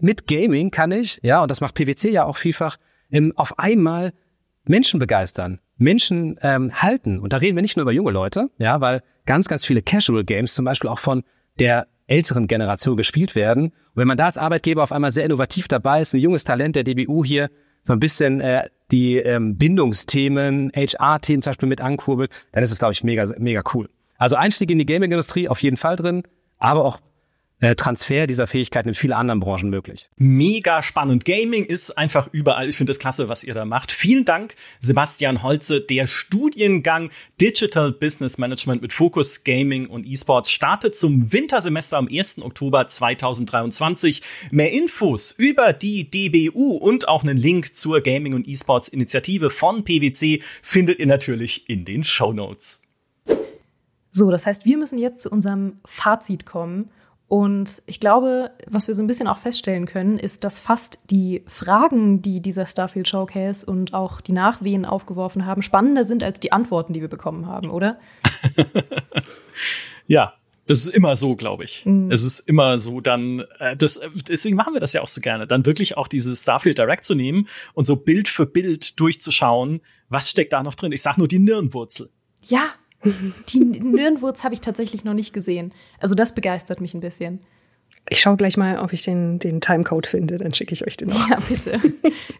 [0.00, 2.78] mit Gaming kann ich, ja, und das macht PwC ja auch vielfach,
[3.10, 4.12] ähm, auf einmal
[4.64, 7.18] Menschen begeistern, Menschen ähm, halten.
[7.18, 10.24] Und da reden wir nicht nur über junge Leute, ja, weil ganz, ganz viele Casual
[10.24, 11.22] Games zum Beispiel auch von
[11.58, 13.66] der älteren Generation gespielt werden.
[13.66, 16.76] Und wenn man da als Arbeitgeber auf einmal sehr innovativ dabei ist, ein junges Talent
[16.76, 17.50] der DBU hier
[17.82, 22.78] so ein bisschen äh, die ähm, Bindungsthemen, HR-Themen zum Beispiel mit ankurbelt, dann ist es,
[22.78, 23.88] glaube ich, mega, mega cool.
[24.18, 26.24] Also Einstieg in die Gaming-Industrie auf jeden Fall drin,
[26.58, 27.00] aber auch
[27.60, 30.08] Transfer dieser Fähigkeiten in viele anderen Branchen möglich.
[30.16, 31.24] Mega spannend.
[31.24, 32.68] Gaming ist einfach überall.
[32.68, 33.92] Ich finde es klasse, was ihr da macht.
[33.92, 35.80] Vielen Dank, Sebastian Holze.
[35.80, 37.10] Der Studiengang
[37.40, 42.42] Digital Business Management mit Fokus Gaming und E-Sports startet zum Wintersemester am 1.
[42.42, 44.22] Oktober 2023.
[44.50, 49.84] Mehr Infos über die DBU und auch einen Link zur Gaming und E-Sports Initiative von
[49.84, 52.82] PwC findet ihr natürlich in den Show Notes.
[54.10, 56.90] So, das heißt, wir müssen jetzt zu unserem Fazit kommen.
[57.30, 61.44] Und ich glaube, was wir so ein bisschen auch feststellen können, ist, dass fast die
[61.46, 66.50] Fragen, die dieser Starfield Showcase und auch die Nachwehen aufgeworfen haben, spannender sind als die
[66.50, 68.00] Antworten, die wir bekommen haben, oder?
[70.08, 70.34] ja,
[70.66, 71.86] das ist immer so, glaube ich.
[71.86, 72.10] Mhm.
[72.10, 75.46] Es ist immer so, dann, äh, das, deswegen machen wir das ja auch so gerne,
[75.46, 80.30] dann wirklich auch dieses Starfield Direct zu nehmen und so Bild für Bild durchzuschauen, was
[80.30, 80.90] steckt da noch drin.
[80.90, 82.10] Ich sag nur die Nirnwurzel.
[82.44, 82.70] Ja,
[83.48, 85.72] die Nirnwurz habe ich tatsächlich noch nicht gesehen.
[85.98, 87.40] Also das begeistert mich ein bisschen.
[88.08, 91.12] Ich schaue gleich mal, ob ich den, den Timecode finde, dann schicke ich euch den
[91.12, 91.28] auch.
[91.28, 91.80] Ja, bitte.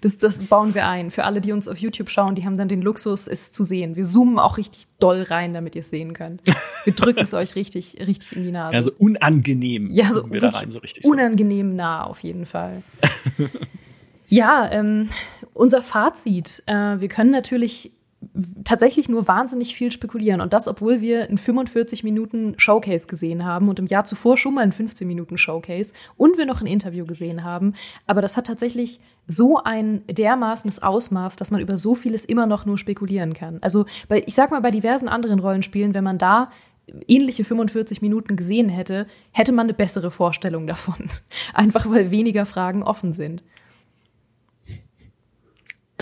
[0.00, 1.10] Das, das bauen wir ein.
[1.10, 3.94] Für alle, die uns auf YouTube schauen, die haben dann den Luxus, es zu sehen.
[3.94, 6.42] Wir zoomen auch richtig doll rein, damit ihr es sehen könnt.
[6.84, 8.74] Wir drücken es euch richtig, richtig in die Nase.
[8.74, 9.90] Also unangenehm.
[9.92, 11.76] Ja, so, wir da rein, so richtig unangenehm so.
[11.76, 12.82] nah auf jeden Fall.
[14.28, 15.10] ja, ähm,
[15.52, 16.62] unser Fazit.
[16.66, 17.92] Äh, wir können natürlich
[18.64, 20.40] tatsächlich nur wahnsinnig viel spekulieren.
[20.40, 24.54] Und das, obwohl wir einen 45 Minuten Showcase gesehen haben und im Jahr zuvor schon
[24.54, 27.72] mal einen 15 Minuten Showcase und wir noch ein Interview gesehen haben.
[28.06, 32.66] Aber das hat tatsächlich so ein dermaßenes Ausmaß, dass man über so vieles immer noch
[32.66, 33.58] nur spekulieren kann.
[33.62, 36.50] Also bei, ich sag mal, bei diversen anderen Rollenspielen, wenn man da
[37.06, 41.08] ähnliche 45 Minuten gesehen hätte, hätte man eine bessere Vorstellung davon.
[41.54, 43.44] Einfach weil weniger Fragen offen sind.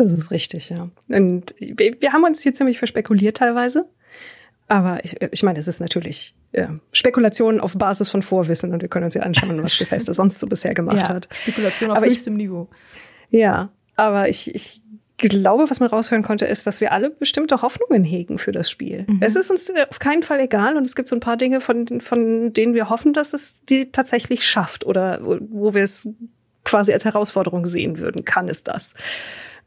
[0.01, 0.89] Das ist richtig, ja.
[1.09, 3.89] Und wir haben uns hier ziemlich verspekuliert teilweise.
[4.69, 8.89] Aber ich, ich meine, es ist natürlich ja, Spekulation auf Basis von Vorwissen und wir
[8.89, 11.29] können uns ja anschauen, was Bethesda sonst so bisher gemacht ja, hat.
[11.43, 12.69] Spekulation auf aber höchstem ich, Niveau.
[13.31, 14.83] Ja, aber ich, ich
[15.17, 19.05] glaube, was man raushören konnte, ist, dass wir alle bestimmte Hoffnungen hegen für das Spiel.
[19.09, 19.19] Mhm.
[19.21, 22.01] Es ist uns auf keinen Fall egal und es gibt so ein paar Dinge, von,
[22.01, 26.07] von denen wir hoffen, dass es die tatsächlich schafft oder wo, wo wir es
[26.65, 28.25] quasi als Herausforderung sehen würden.
[28.25, 28.95] Kann es das?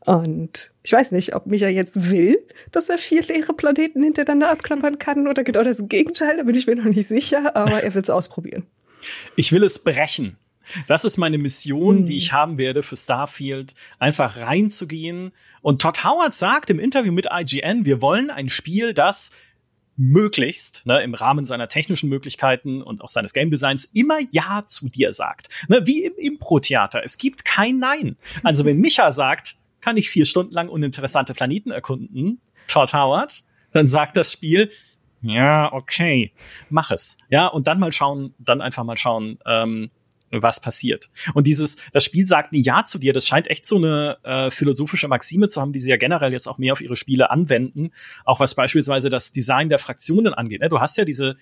[0.05, 2.39] Und ich weiß nicht, ob Micha jetzt will,
[2.71, 6.65] dass er vier leere Planeten hintereinander abklappern kann oder genau das Gegenteil, da bin ich
[6.65, 8.65] mir noch nicht sicher, aber er will es ausprobieren.
[9.35, 10.37] Ich will es brechen.
[10.87, 15.33] Das ist meine Mission, die ich haben werde für Starfield, einfach reinzugehen.
[15.61, 19.31] Und Todd Howard sagt im Interview mit IGN, wir wollen ein Spiel, das
[19.97, 24.89] möglichst ne, im Rahmen seiner technischen Möglichkeiten und auch seines Game Designs immer Ja zu
[24.89, 25.49] dir sagt.
[25.67, 27.01] Ne, wie im Impro-Theater.
[27.03, 28.17] Es gibt kein Nein.
[28.43, 33.87] Also wenn Micha sagt, kann ich vier Stunden lang uninteressante Planeten erkunden, Todd Howard, dann
[33.87, 34.71] sagt das Spiel,
[35.21, 36.33] ja, okay,
[36.69, 37.17] mach es.
[37.29, 39.91] Ja, und dann mal schauen, dann einfach mal schauen, ähm,
[40.31, 41.09] was passiert.
[41.33, 44.49] Und dieses, das Spiel sagt nie Ja zu dir, das scheint echt so eine äh,
[44.49, 47.91] philosophische Maxime zu haben, die sie ja generell jetzt auch mehr auf ihre Spiele anwenden,
[48.23, 50.61] auch was beispielsweise das Design der Fraktionen angeht.
[50.61, 50.69] Ne?
[50.69, 51.35] Du hast ja diese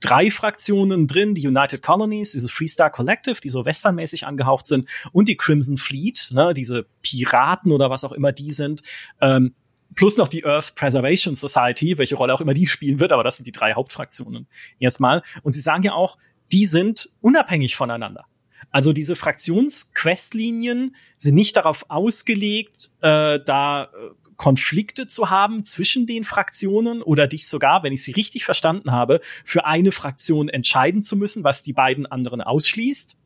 [0.00, 5.28] drei Fraktionen drin, die United Colonies, dieses Freestar Collective, die so westernmäßig angehaucht sind, und
[5.28, 8.82] die Crimson Fleet, ne, diese Piraten oder was auch immer die sind.
[9.20, 9.54] Ähm,
[9.94, 13.36] plus noch die Earth Preservation Society, welche Rolle auch immer die spielen wird, aber das
[13.36, 14.46] sind die drei Hauptfraktionen
[14.78, 15.22] erstmal.
[15.42, 16.18] Und sie sagen ja auch,
[16.52, 18.26] die sind unabhängig voneinander.
[18.70, 23.88] Also diese Fraktionsquestlinien sind nicht darauf ausgelegt, äh, da äh,
[24.36, 29.20] Konflikte zu haben zwischen den Fraktionen oder dich sogar, wenn ich sie richtig verstanden habe,
[29.44, 33.16] für eine Fraktion entscheiden zu müssen, was die beiden anderen ausschließt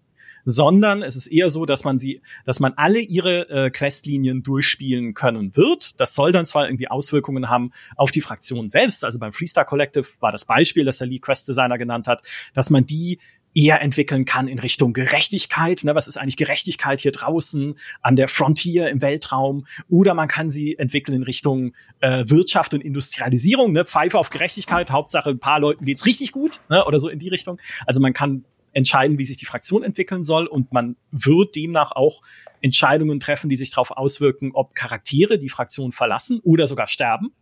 [0.44, 5.14] sondern es ist eher so, dass man sie, dass man alle ihre äh, Questlinien durchspielen
[5.14, 6.00] können wird.
[6.00, 9.04] Das soll dann zwar irgendwie Auswirkungen haben auf die Fraktion selbst.
[9.04, 12.22] Also beim Freestar Collective war das Beispiel, das der Lead Quest Designer genannt hat,
[12.54, 13.18] dass man die
[13.54, 15.82] eher entwickeln kann in Richtung Gerechtigkeit.
[15.84, 15.94] Ne?
[15.94, 19.66] Was ist eigentlich Gerechtigkeit hier draußen an der Frontier im Weltraum?
[19.88, 23.72] Oder man kann sie entwickeln in Richtung äh, Wirtschaft und Industrialisierung.
[23.72, 23.84] Ne?
[23.84, 26.84] Pfeife auf Gerechtigkeit, Hauptsache ein paar Leuten geht's richtig gut ne?
[26.84, 27.60] oder so in die Richtung.
[27.86, 32.22] Also man kann entscheiden, wie sich die Fraktion entwickeln soll und man wird demnach auch
[32.60, 37.32] Entscheidungen treffen, die sich darauf auswirken, ob Charaktere die Fraktion verlassen oder sogar sterben.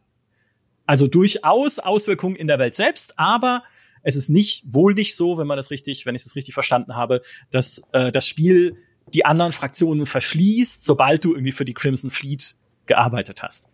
[0.86, 3.62] Also durchaus Auswirkungen in der Welt selbst, aber
[4.08, 6.96] es ist nicht, wohl nicht so, wenn man das richtig, wenn ich es richtig verstanden
[6.96, 7.20] habe,
[7.50, 8.76] dass äh, das Spiel
[9.12, 12.56] die anderen Fraktionen verschließt, sobald du irgendwie für die Crimson Fleet
[12.86, 13.68] gearbeitet hast.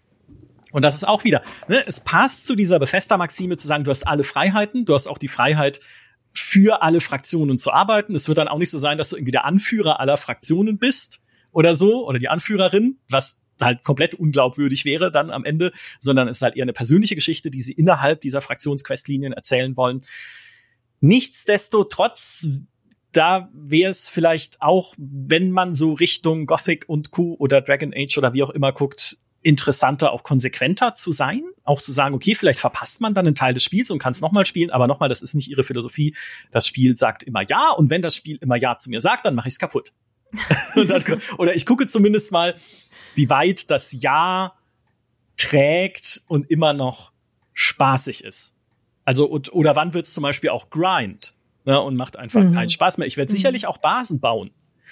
[0.72, 4.06] Und das ist auch wieder, ne, es passt zu dieser Bethesda-Maxime zu sagen, du hast
[4.06, 5.80] alle Freiheiten, du hast auch die Freiheit,
[6.32, 8.12] für alle Fraktionen zu arbeiten.
[8.16, 11.20] Es wird dann auch nicht so sein, dass du irgendwie der Anführer aller Fraktionen bist
[11.52, 16.38] oder so, oder die Anführerin, was halt komplett unglaubwürdig wäre dann am Ende, sondern es
[16.38, 20.02] ist halt eher eine persönliche Geschichte, die sie innerhalb dieser Fraktionsquestlinien erzählen wollen.
[21.00, 22.46] Nichtsdestotrotz,
[23.12, 28.18] da wäre es vielleicht auch, wenn man so Richtung Gothic und Q oder Dragon Age
[28.18, 32.58] oder wie auch immer guckt, interessanter, auch konsequenter zu sein, auch zu sagen, okay, vielleicht
[32.58, 35.22] verpasst man dann einen Teil des Spiels und kann es nochmal spielen, aber nochmal, das
[35.22, 36.16] ist nicht ihre Philosophie.
[36.50, 39.34] Das Spiel sagt immer ja und wenn das Spiel immer ja zu mir sagt, dann
[39.34, 39.92] mache ich es kaputt.
[40.74, 42.56] dann, oder ich gucke zumindest mal,
[43.14, 44.54] wie weit das Ja
[45.36, 47.12] trägt und immer noch
[47.52, 48.54] spaßig ist.
[49.04, 51.34] Also, oder wann wird es zum Beispiel auch Grind
[51.64, 52.54] ne, und macht einfach mhm.
[52.54, 53.06] keinen Spaß mehr.
[53.06, 53.36] Ich werde mhm.
[53.36, 54.50] sicherlich auch Basen bauen.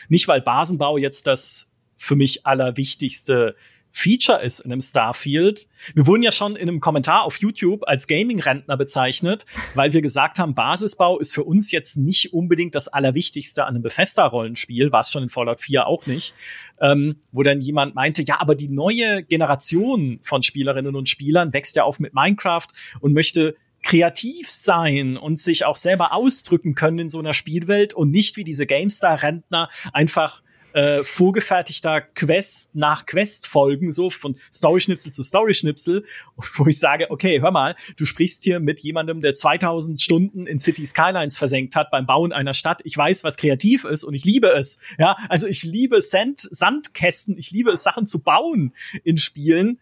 [0.08, 3.56] Nicht, weil Basenbau jetzt das für mich allerwichtigste
[3.92, 5.68] Feature ist in einem Starfield.
[5.94, 9.44] Wir wurden ja schon in einem Kommentar auf YouTube als Gaming-Rentner bezeichnet,
[9.74, 13.82] weil wir gesagt haben, Basisbau ist für uns jetzt nicht unbedingt das Allerwichtigste an einem
[13.82, 16.32] Bethesda-Rollenspiel, war es schon in Fallout 4 auch nicht,
[16.80, 21.76] ähm, wo dann jemand meinte, ja, aber die neue Generation von Spielerinnen und Spielern wächst
[21.76, 22.68] ja auf mit Minecraft
[23.00, 28.10] und möchte kreativ sein und sich auch selber ausdrücken können in so einer Spielwelt und
[28.10, 30.42] nicht wie diese GameStar-Rentner einfach
[30.74, 36.04] äh, vorgefertigter Quest nach Quest folgen, so von Story-Schnipsel zu Story-Schnipsel,
[36.54, 40.58] wo ich sage, okay, hör mal, du sprichst hier mit jemandem, der 2000 Stunden in
[40.58, 42.80] City Skylines versenkt hat beim Bauen einer Stadt.
[42.84, 44.78] Ich weiß, was kreativ ist und ich liebe es.
[44.98, 48.72] Ja, also ich liebe Sand Sandkästen, ich liebe es, Sachen zu bauen
[49.04, 49.80] in Spielen.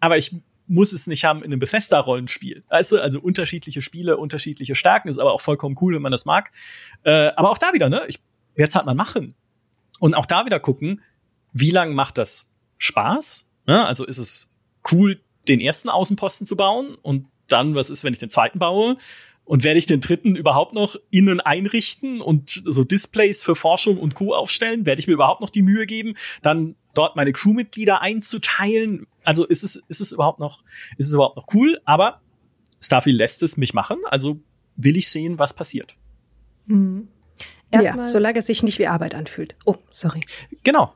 [0.00, 0.34] Aber ich
[0.66, 2.64] muss es nicht haben in einem Bethesda-Rollenspiel.
[2.68, 6.24] Weißt du, also unterschiedliche Spiele, unterschiedliche Stärken, ist aber auch vollkommen cool, wenn man das
[6.24, 6.50] mag.
[7.04, 8.02] Äh, aber auch da wieder, ne?
[8.08, 8.18] Ich
[8.56, 9.34] es halt mal machen.
[9.98, 11.02] Und auch da wieder gucken,
[11.52, 13.48] wie lange macht das Spaß?
[13.66, 14.48] Ja, also ist es
[14.92, 18.96] cool, den ersten Außenposten zu bauen und dann, was ist, wenn ich den zweiten baue?
[19.44, 24.16] Und werde ich den dritten überhaupt noch innen einrichten und so Displays für Forschung und
[24.16, 24.34] Co.
[24.34, 24.86] aufstellen?
[24.86, 29.06] Werde ich mir überhaupt noch die Mühe geben, dann dort meine Crewmitglieder einzuteilen?
[29.22, 30.64] Also ist es, ist es überhaupt noch,
[30.98, 31.80] ist es überhaupt noch cool?
[31.84, 32.20] Aber
[32.82, 33.98] Starfield lässt es mich machen.
[34.06, 34.40] Also
[34.74, 35.96] will ich sehen, was passiert.
[36.66, 37.06] Mhm.
[37.70, 39.56] Erstmal, ja, solange es sich nicht wie Arbeit anfühlt.
[39.64, 40.20] Oh, sorry.
[40.62, 40.92] Genau.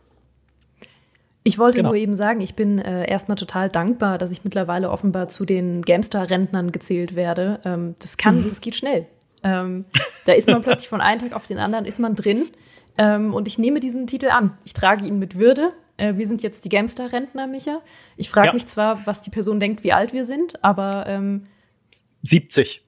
[1.43, 1.91] Ich wollte genau.
[1.91, 5.83] nur eben sagen, ich bin äh, erstmal total dankbar, dass ich mittlerweile offenbar zu den
[5.83, 7.61] Gamestar-Rentnern gezählt werde.
[7.65, 8.49] Ähm, das kann, mhm.
[8.49, 9.07] das geht schnell.
[9.43, 9.87] Ähm,
[10.27, 12.51] da ist man plötzlich von einem Tag auf den anderen ist man drin.
[12.99, 14.59] Ähm, und ich nehme diesen Titel an.
[14.65, 15.71] Ich trage ihn mit Würde.
[15.97, 17.81] Äh, wir sind jetzt die Gamestar-Rentner, Micha.
[18.17, 18.53] Ich frage ja.
[18.53, 21.21] mich zwar, was die Person denkt, wie alt wir sind, aber
[22.23, 22.85] 70.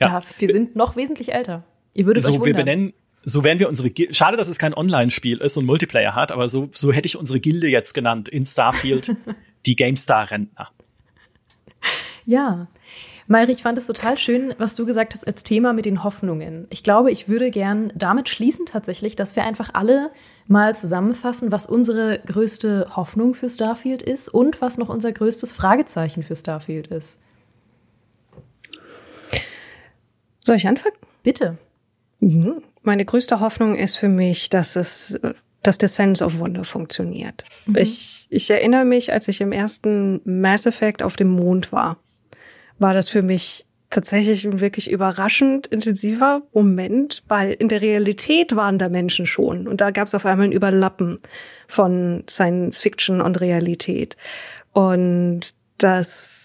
[0.00, 0.20] Da, ja.
[0.38, 1.62] Wir sind noch wesentlich älter.
[1.94, 2.46] Ihr würdet so, euch wundern.
[2.46, 2.92] Wir benennen,
[3.22, 6.48] so werden wir unsere Gilde, schade, dass es kein Online-Spiel ist und Multiplayer hat, aber
[6.48, 9.14] so, so hätte ich unsere Gilde jetzt genannt in Starfield,
[9.66, 10.68] die GameStar-Rentner.
[12.24, 12.68] Ja.
[13.26, 16.66] Mayri, ich fand es total schön, was du gesagt hast als Thema mit den Hoffnungen.
[16.70, 20.10] Ich glaube, ich würde gern damit schließen tatsächlich, dass wir einfach alle
[20.48, 26.24] mal zusammenfassen, was unsere größte Hoffnung für Starfield ist und was noch unser größtes Fragezeichen
[26.24, 27.22] für Starfield ist.
[30.44, 30.96] Soll ich anfangen?
[31.22, 31.58] Bitte.
[32.20, 32.62] Mhm.
[32.82, 35.18] Meine größte Hoffnung ist für mich, dass es,
[35.62, 37.44] dass der Sense of Wonder funktioniert.
[37.66, 37.76] Mhm.
[37.76, 41.98] Ich, ich erinnere mich, als ich im ersten Mass Effect auf dem Mond war,
[42.78, 48.78] war das für mich tatsächlich ein wirklich überraschend intensiver Moment, weil in der Realität waren
[48.78, 51.18] da Menschen schon und da gab es auf einmal ein Überlappen
[51.66, 54.16] von Science Fiction und Realität.
[54.72, 56.39] Und das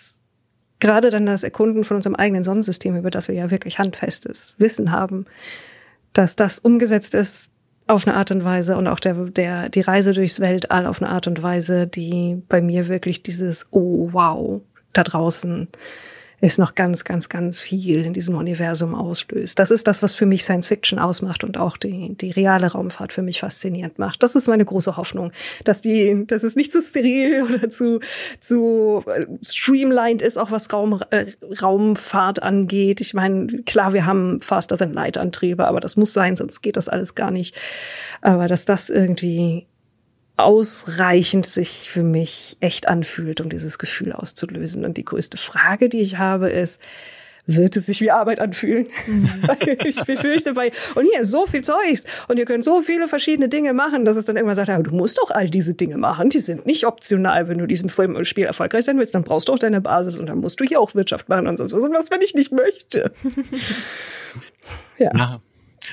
[0.86, 4.92] gerade dann das Erkunden von unserem eigenen Sonnensystem, über das wir ja wirklich handfestes Wissen
[4.92, 5.26] haben,
[6.14, 7.50] dass das umgesetzt ist
[7.88, 11.12] auf eine Art und Weise und auch der, der, die Reise durchs Weltall auf eine
[11.12, 14.62] Art und Weise, die bei mir wirklich dieses, oh wow,
[14.94, 15.68] da draußen
[16.42, 19.58] ist noch ganz, ganz, ganz viel in diesem Universum auslöst.
[19.60, 23.14] Das ist das, was für mich Science Fiction ausmacht und auch die, die reale Raumfahrt
[23.14, 24.22] für mich faszinierend macht.
[24.22, 25.32] Das ist meine große Hoffnung,
[25.64, 28.00] dass die, dass es nicht zu steril oder zu,
[28.40, 31.26] zu äh, streamlined ist, auch was Raum, äh,
[31.62, 33.02] Raumfahrt angeht.
[33.02, 36.78] Ich meine, klar, wir haben Faster than Light Antriebe, aber das muss sein, sonst geht
[36.78, 37.56] das alles gar nicht.
[38.22, 39.68] Aber dass das irgendwie
[40.38, 44.86] ausreichend sich für mich echt anfühlt, um dieses Gefühl auszulösen.
[44.86, 46.80] Und die größte Frage, die ich habe, ist,
[47.48, 48.88] wird es sich wie Arbeit anfühlen?
[49.08, 49.30] Mhm.
[49.86, 53.74] ich befürchte bei, und hier so viel Zeugs und ihr könnt so viele verschiedene Dinge
[53.74, 56.40] machen, dass es dann irgendwann sagt, ja, du musst doch all diese Dinge machen, die
[56.40, 59.54] sind nicht optional, wenn du diesem Film und Spiel erfolgreich sein willst, dann brauchst du
[59.54, 62.22] auch deine Basis und dann musst du hier auch Wirtschaft machen und so was, wenn
[62.22, 63.12] ich nicht möchte.
[64.98, 65.12] ja.
[65.16, 65.42] ja.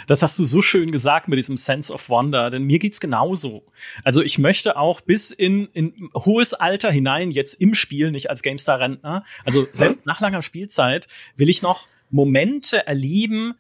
[0.07, 3.65] Das hast du so schön gesagt mit diesem Sense of Wonder, denn mir geht's genauso.
[4.05, 8.43] Also ich möchte auch bis in, in hohes Alter hinein, jetzt im Spiel, nicht als
[8.43, 13.55] GameStar-Rentner, also selbst nach langer Spielzeit, will ich noch Momente erleben,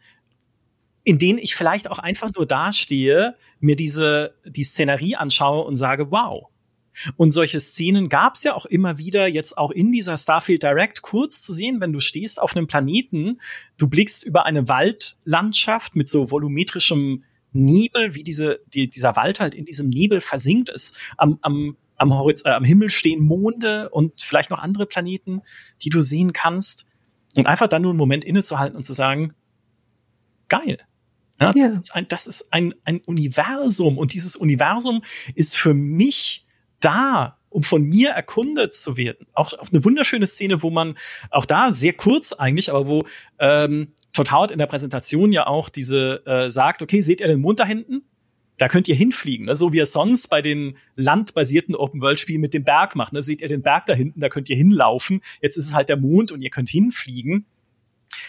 [1.04, 6.12] in denen ich vielleicht auch einfach nur dastehe, mir diese, die Szenerie anschaue und sage,
[6.12, 6.48] wow,
[7.16, 11.02] und solche Szenen gab es ja auch immer wieder, jetzt auch in dieser Starfield Direct
[11.02, 13.40] kurz zu sehen, wenn du stehst auf einem Planeten,
[13.78, 19.54] du blickst über eine Waldlandschaft mit so volumetrischem Nebel, wie diese, die, dieser Wald halt
[19.54, 20.96] in diesem Nebel versinkt ist.
[21.16, 25.42] Am, am, am, Horiz äh, am Himmel stehen Monde und vielleicht noch andere Planeten,
[25.82, 26.86] die du sehen kannst.
[27.36, 29.34] Und einfach dann nur einen Moment innezuhalten und zu sagen,
[30.48, 30.78] geil.
[31.40, 31.68] Ja, ja.
[31.68, 35.02] Das ist, ein, das ist ein, ein Universum und dieses Universum
[35.34, 36.44] ist für mich
[36.84, 39.26] da, um von mir erkundet zu werden.
[39.32, 40.96] Auch, auch eine wunderschöne Szene, wo man
[41.30, 43.04] auch da sehr kurz eigentlich, aber wo
[43.38, 47.40] ähm, Todd Howard in der Präsentation ja auch diese äh, sagt, okay, seht ihr den
[47.40, 48.02] Mond da hinten?
[48.58, 49.54] Da könnt ihr hinfliegen, ne?
[49.54, 53.12] so wie er sonst bei den landbasierten Open-World-Spielen mit dem Berg macht.
[53.12, 53.22] Ne?
[53.22, 55.20] Seht ihr den Berg da hinten, da könnt ihr hinlaufen.
[55.40, 57.46] Jetzt ist es halt der Mond und ihr könnt hinfliegen.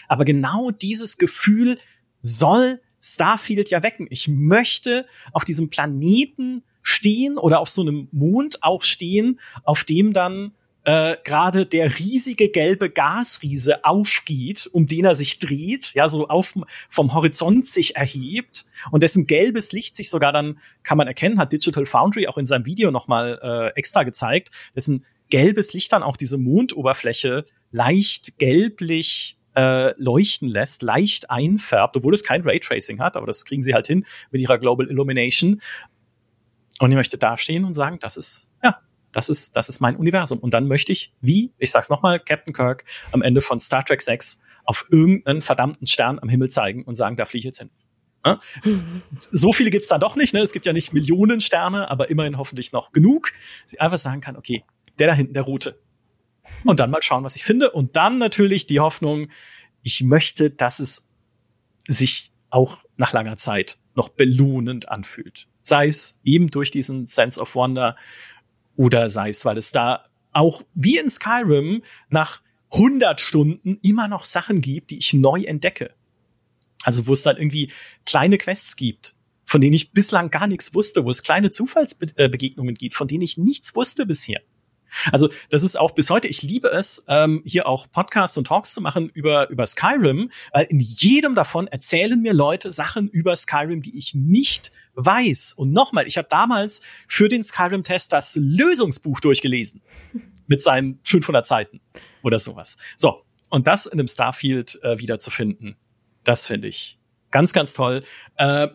[0.08, 1.78] Aber genau dieses Gefühl
[2.22, 4.06] soll Starfield ja wecken.
[4.10, 10.12] Ich möchte auf diesem Planeten stehen oder auf so einem Mond auch stehen, auf dem
[10.12, 10.52] dann
[10.84, 16.54] äh, gerade der riesige gelbe Gasriese aufgeht, um den er sich dreht, ja, so auf,
[16.90, 21.52] vom Horizont sich erhebt und dessen gelbes Licht sich sogar dann, kann man erkennen, hat
[21.52, 26.18] Digital Foundry auch in seinem Video nochmal äh, extra gezeigt, dessen gelbes Licht dann auch
[26.18, 33.26] diese Mondoberfläche leicht gelblich äh, leuchten lässt, leicht einfärbt, obwohl es kein Raytracing hat, aber
[33.26, 35.60] das kriegen sie halt hin mit ihrer Global Illumination.
[36.84, 38.78] Und ich möchte dastehen und sagen, das ist, ja,
[39.10, 40.38] das ist, das ist mein Universum.
[40.38, 44.02] Und dann möchte ich, wie, ich sag's nochmal, Captain Kirk am Ende von Star Trek
[44.02, 47.70] 6 auf irgendeinen verdammten Stern am Himmel zeigen und sagen, da fliege ich jetzt hin.
[48.26, 48.38] Ja?
[49.18, 50.34] So viele gibt's da doch nicht.
[50.34, 50.40] Ne?
[50.40, 53.32] Es gibt ja nicht Millionen Sterne, aber immerhin hoffentlich noch genug.
[53.64, 54.62] Sie einfach sagen kann, okay,
[54.98, 55.80] der da hinten, der rote.
[56.66, 57.70] Und dann mal schauen, was ich finde.
[57.70, 59.30] Und dann natürlich die Hoffnung,
[59.82, 61.10] ich möchte, dass es
[61.88, 65.48] sich auch nach langer Zeit noch belohnend anfühlt.
[65.64, 67.96] Sei es eben durch diesen Sense of Wonder
[68.76, 72.42] oder sei es, weil es da auch wie in Skyrim nach
[72.72, 75.94] 100 Stunden immer noch Sachen gibt, die ich neu entdecke.
[76.82, 77.72] Also wo es dann irgendwie
[78.04, 79.14] kleine Quests gibt,
[79.46, 83.38] von denen ich bislang gar nichts wusste, wo es kleine Zufallsbegegnungen gibt, von denen ich
[83.38, 84.42] nichts wusste bisher.
[85.10, 88.74] Also das ist auch bis heute, ich liebe es, ähm, hier auch Podcasts und Talks
[88.74, 93.82] zu machen über, über Skyrim, weil in jedem davon erzählen mir Leute Sachen über Skyrim,
[93.82, 95.54] die ich nicht weiß.
[95.56, 99.82] Und nochmal, ich habe damals für den Skyrim-Test das Lösungsbuch durchgelesen
[100.46, 101.80] mit seinen 500 Seiten
[102.22, 102.76] oder sowas.
[102.96, 105.76] So, und das in einem Starfield äh, wiederzufinden,
[106.24, 106.98] das finde ich
[107.30, 108.04] ganz, ganz toll.
[108.36, 108.68] Äh,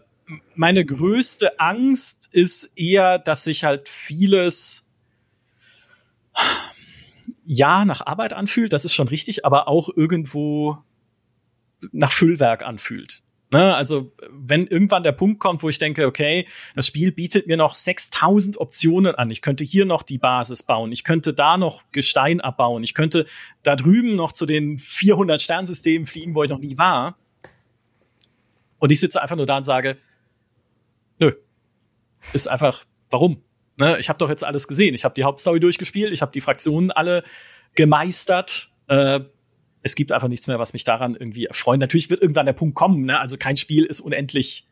[0.55, 4.89] meine größte Angst ist eher, dass sich halt vieles
[7.45, 10.77] ja nach Arbeit anfühlt, das ist schon richtig, aber auch irgendwo
[11.91, 13.23] nach Füllwerk anfühlt.
[13.51, 13.75] Ne?
[13.75, 17.73] Also wenn irgendwann der Punkt kommt, wo ich denke, okay, das Spiel bietet mir noch
[17.73, 19.31] 6000 Optionen an.
[19.31, 20.91] Ich könnte hier noch die Basis bauen.
[20.91, 22.83] Ich könnte da noch Gestein abbauen.
[22.83, 23.25] Ich könnte
[23.63, 27.17] da drüben noch zu den 400 Sternsystemen fliegen, wo ich noch nie war.
[28.77, 29.97] Und ich sitze einfach nur da und sage,
[31.19, 31.33] nö,
[32.33, 33.43] ist einfach, warum?
[33.77, 34.93] Ne, ich habe doch jetzt alles gesehen.
[34.93, 37.23] Ich habe die Hauptstory durchgespielt, ich habe die Fraktionen alle
[37.75, 38.71] gemeistert.
[38.87, 39.21] Äh,
[39.81, 41.79] es gibt einfach nichts mehr, was mich daran irgendwie erfreut.
[41.79, 43.05] Natürlich wird irgendwann der Punkt kommen.
[43.05, 43.19] Ne?
[43.19, 44.65] Also kein Spiel ist unendlich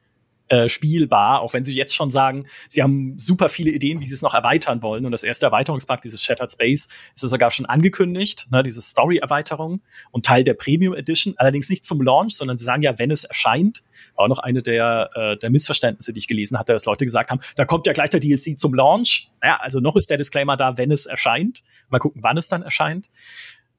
[0.49, 4.13] äh, spielbar, auch wenn sie jetzt schon sagen, sie haben super viele Ideen, wie sie
[4.13, 5.05] es noch erweitern wollen.
[5.05, 9.81] Und das erste Erweiterungspack, dieses Shattered Space, ist ja sogar schon angekündigt, ne, diese Story-Erweiterung
[10.11, 13.25] und Teil der Premium Edition, allerdings nicht zum Launch, sondern sie sagen ja, wenn es
[13.25, 13.83] erscheint,
[14.15, 17.29] war auch noch eine der, äh, der Missverständnisse, die ich gelesen hatte, dass Leute gesagt
[17.29, 19.29] haben, da kommt ja gleich der DLC zum Launch.
[19.41, 21.61] Naja, also noch ist der Disclaimer da, wenn es erscheint.
[21.89, 23.09] Mal gucken, wann es dann erscheint.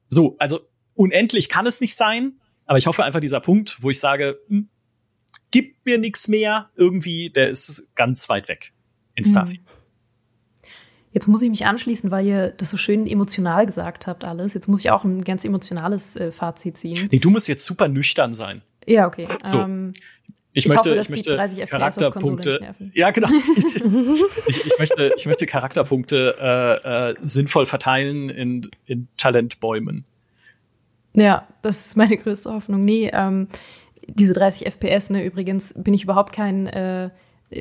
[0.07, 0.59] So, also
[0.99, 2.33] unendlich kann es nicht sein,
[2.65, 4.67] aber ich hoffe einfach dieser Punkt, wo ich sage, hm,
[5.49, 8.73] gibt mir nichts mehr, irgendwie, der ist ganz weit weg
[9.15, 9.29] in mhm.
[9.31, 9.61] Starfield.
[11.11, 14.53] Jetzt muss ich mich anschließen, weil ihr das so schön emotional gesagt habt, alles.
[14.53, 17.07] Jetzt muss ich auch ein ganz emotionales äh, Fazit ziehen.
[17.11, 18.61] Nee, du musst jetzt super nüchtern sein.
[18.85, 19.27] Ja, okay.
[19.43, 19.59] So.
[19.61, 19.93] Ähm,
[20.51, 22.75] ich, ich, möchte, hoffe, ich möchte Charakterpunkte.
[22.93, 23.29] Ja, genau.
[23.55, 30.05] ich, ich, ich, möchte, ich möchte Charakterpunkte äh, äh, sinnvoll verteilen in, in Talentbäumen.
[31.13, 32.81] Ja, das ist meine größte Hoffnung.
[32.81, 33.47] Nee, ähm,
[34.07, 37.09] diese 30 FPS, ne, übrigens bin ich überhaupt kein äh,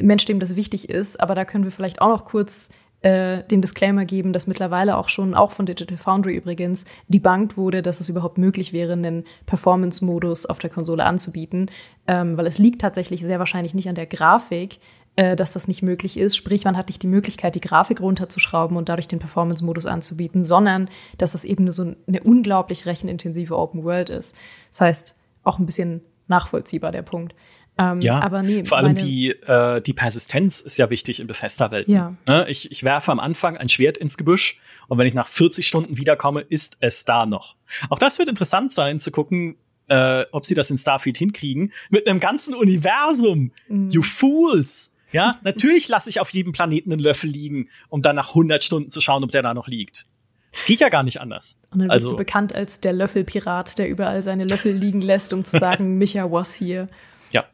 [0.02, 2.70] Mensch, dem das wichtig ist, aber da können wir vielleicht auch noch kurz
[3.00, 7.80] äh, den Disclaimer geben, dass mittlerweile auch schon, auch von Digital Foundry übrigens, debunked wurde,
[7.80, 11.70] dass es überhaupt möglich wäre, einen Performance-Modus auf der Konsole anzubieten,
[12.06, 14.78] ähm, weil es liegt tatsächlich sehr wahrscheinlich nicht an der Grafik,
[15.18, 16.36] dass das nicht möglich ist.
[16.36, 20.88] Sprich, man hat nicht die Möglichkeit, die Grafik runterzuschrauben und dadurch den Performance-Modus anzubieten, sondern
[21.18, 24.36] dass das eben so eine unglaublich rechenintensive Open World ist.
[24.70, 27.34] Das heißt, auch ein bisschen nachvollziehbar, der Punkt.
[27.78, 31.94] Ähm, ja, aber nee, vor allem die, äh, die Persistenz ist ja wichtig in Bethesda-Welten.
[31.94, 32.14] Ja.
[32.26, 32.46] Ne?
[32.48, 35.96] Ich, ich werfe am Anfang ein Schwert ins Gebüsch und wenn ich nach 40 Stunden
[35.96, 37.54] wiederkomme, ist es da noch.
[37.88, 41.72] Auch das wird interessant sein, zu gucken, äh, ob sie das in Starfield hinkriegen.
[41.88, 43.52] Mit einem ganzen Universum.
[43.68, 43.90] Mhm.
[43.90, 44.92] You fools!
[45.10, 48.90] Ja, natürlich lasse ich auf jedem Planeten einen Löffel liegen, um dann nach 100 Stunden
[48.90, 50.06] zu schauen, ob der da noch liegt.
[50.52, 51.60] Es geht ja gar nicht anders.
[51.70, 55.44] Und dann also, du bekannt als der Löffelpirat, der überall seine Löffel liegen lässt, um
[55.44, 56.86] zu sagen, Micha was hier.
[57.32, 57.44] Ja.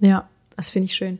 [0.00, 1.18] Ja, das finde ich schön.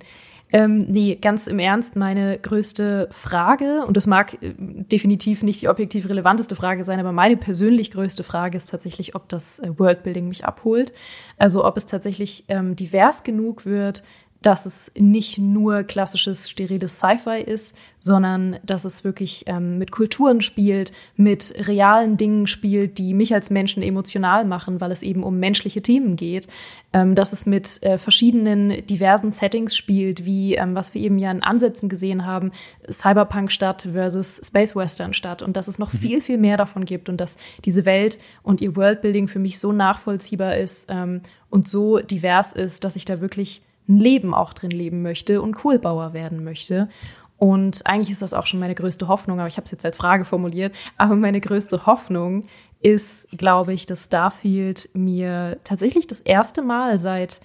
[0.55, 5.69] Ähm, nee, ganz im Ernst, meine größte Frage, und das mag äh, definitiv nicht die
[5.69, 10.29] objektiv relevanteste Frage sein, aber meine persönlich größte Frage ist tatsächlich, ob das äh, Worldbuilding
[10.29, 10.93] mich abholt.
[11.39, 14.05] Also ob es tatsächlich ähm, divers genug wird,
[14.45, 20.43] dass es nicht nur klassisches steriles Sci-Fi ist, sondern dass es wirklich ähm, mit Kulturen
[20.43, 25.39] spielt, mit realen Dingen spielt, die mich als Menschen emotional machen, weil es eben um
[25.39, 26.47] menschliche Themen geht,
[26.93, 31.31] ähm, dass es mit äh, verschiedenen diversen Settings spielt, wie ähm, was wir eben ja
[31.31, 32.53] in Ansätzen gesehen haben,
[32.87, 35.99] Cyberpunk-Stadt versus Space Western-Stadt und dass es noch mhm.
[35.99, 39.73] viel, viel mehr davon gibt und dass diese Welt und ihr Worldbuilding für mich so
[39.73, 44.71] nachvollziehbar ist ähm, und so divers ist, dass ich da wirklich ein Leben auch drin
[44.71, 46.89] leben möchte und Kohlbauer werden möchte.
[47.37, 49.97] Und eigentlich ist das auch schon meine größte Hoffnung, aber ich habe es jetzt als
[49.97, 50.75] Frage formuliert.
[50.97, 52.45] Aber meine größte Hoffnung
[52.81, 57.41] ist, glaube ich, dass Starfield mir tatsächlich das erste Mal seit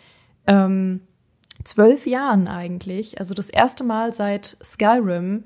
[0.48, 1.02] ähm,
[1.64, 5.44] zwölf Jahren eigentlich, also das erste Mal seit Skyrim,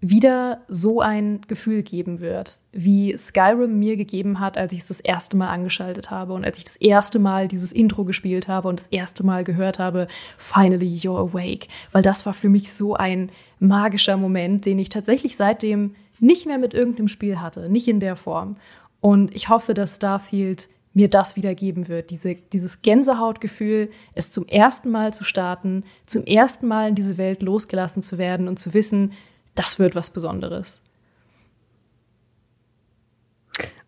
[0.00, 5.00] wieder so ein Gefühl geben wird, wie Skyrim mir gegeben hat, als ich es das
[5.00, 8.80] erste Mal angeschaltet habe und als ich das erste Mal dieses Intro gespielt habe und
[8.80, 10.06] das erste Mal gehört habe,
[10.36, 15.36] Finally You're Awake, weil das war für mich so ein magischer Moment, den ich tatsächlich
[15.36, 18.56] seitdem nicht mehr mit irgendeinem Spiel hatte, nicht in der Form.
[19.00, 24.46] Und ich hoffe, dass Starfield mir das wieder geben wird, diese, dieses Gänsehautgefühl, es zum
[24.46, 28.74] ersten Mal zu starten, zum ersten Mal in diese Welt losgelassen zu werden und zu
[28.74, 29.12] wissen,
[29.58, 30.80] das wird was Besonderes.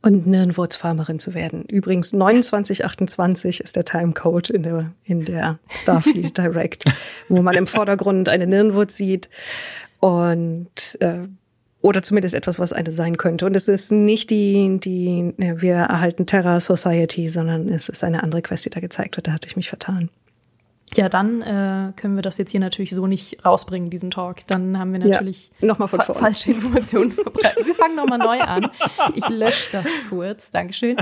[0.03, 1.65] Und Nirnwurz-Farmerin zu werden.
[1.67, 6.85] Übrigens 2928 ist der Timecode in der, in der Starfield Direct,
[7.29, 9.29] wo man im Vordergrund eine Nirnwurz sieht
[10.01, 11.29] und äh,
[11.83, 13.47] oder zumindest etwas, was eine sein könnte.
[13.47, 18.43] Und es ist nicht die, die wir erhalten Terra Society, sondern es ist eine andere
[18.43, 19.29] Quest, die da gezeigt wird.
[19.29, 20.11] Da hatte ich mich vertan.
[20.97, 24.47] Ja, dann äh, können wir das jetzt hier natürlich so nicht rausbringen, diesen Talk.
[24.49, 27.65] Dann haben wir natürlich ja, von fa falsche Informationen verbreitet.
[27.65, 28.69] Wir fangen nochmal neu an.
[29.15, 30.51] Ich lösche das kurz.
[30.51, 30.97] Dankeschön.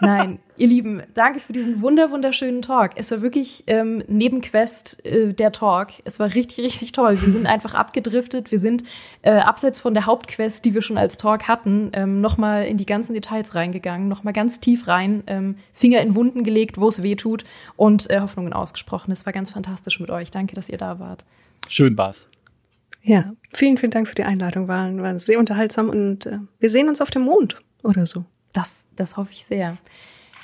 [0.00, 2.90] Nein, Ihr Lieben, danke für diesen wunder wunderschönen Talk.
[2.96, 5.88] Es war wirklich ähm, neben Quest äh, der Talk.
[6.04, 7.18] Es war richtig, richtig toll.
[7.18, 8.50] Wir sind einfach abgedriftet.
[8.50, 8.82] Wir sind
[9.22, 12.84] äh, abseits von der Hauptquest, die wir schon als Talk hatten, ähm, nochmal in die
[12.84, 17.16] ganzen Details reingegangen, nochmal ganz tief rein, ähm, Finger in Wunden gelegt, wo es weh
[17.16, 17.44] tut
[17.76, 19.12] und äh, Hoffnungen ausgesprochen.
[19.12, 20.30] Es war ganz fantastisch mit euch.
[20.30, 21.24] Danke, dass ihr da wart.
[21.68, 22.30] Schön war's.
[23.02, 24.68] Ja, vielen, vielen Dank für die Einladung.
[24.68, 28.26] War, war sehr unterhaltsam und äh, wir sehen uns auf dem Mond oder so.
[28.52, 29.78] Das, das hoffe ich sehr.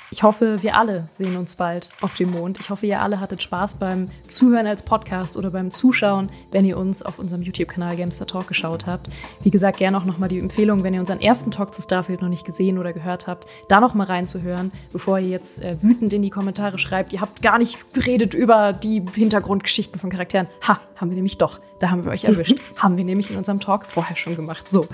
[0.09, 2.59] Ich hoffe, wir alle sehen uns bald auf dem Mond.
[2.61, 6.77] Ich hoffe, ihr alle hattet Spaß beim Zuhören als Podcast oder beim Zuschauen, wenn ihr
[6.77, 9.09] uns auf unserem YouTube-Kanal Gamester Talk geschaut habt.
[9.43, 12.29] Wie gesagt, gerne auch nochmal die Empfehlung, wenn ihr unseren ersten Talk zu Starfield noch
[12.29, 16.29] nicht gesehen oder gehört habt, da nochmal reinzuhören, bevor ihr jetzt äh, wütend in die
[16.29, 20.47] Kommentare schreibt, ihr habt gar nicht geredet über die Hintergrundgeschichten von Charakteren.
[20.65, 21.59] Ha, haben wir nämlich doch.
[21.79, 22.57] Da haben wir euch erwischt.
[22.75, 24.69] haben wir nämlich in unserem Talk vorher schon gemacht.
[24.69, 24.87] So,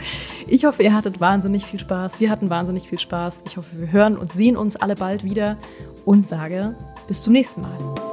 [0.48, 2.20] ich hoffe, ihr hattet wahnsinnig viel Spaß.
[2.20, 3.44] Wir hatten wahnsinnig viel Spaß.
[3.46, 5.58] Ich hoffe, wir hören und sehen uns alle bald wieder
[6.06, 6.76] und sage
[7.08, 8.13] bis zum nächsten Mal.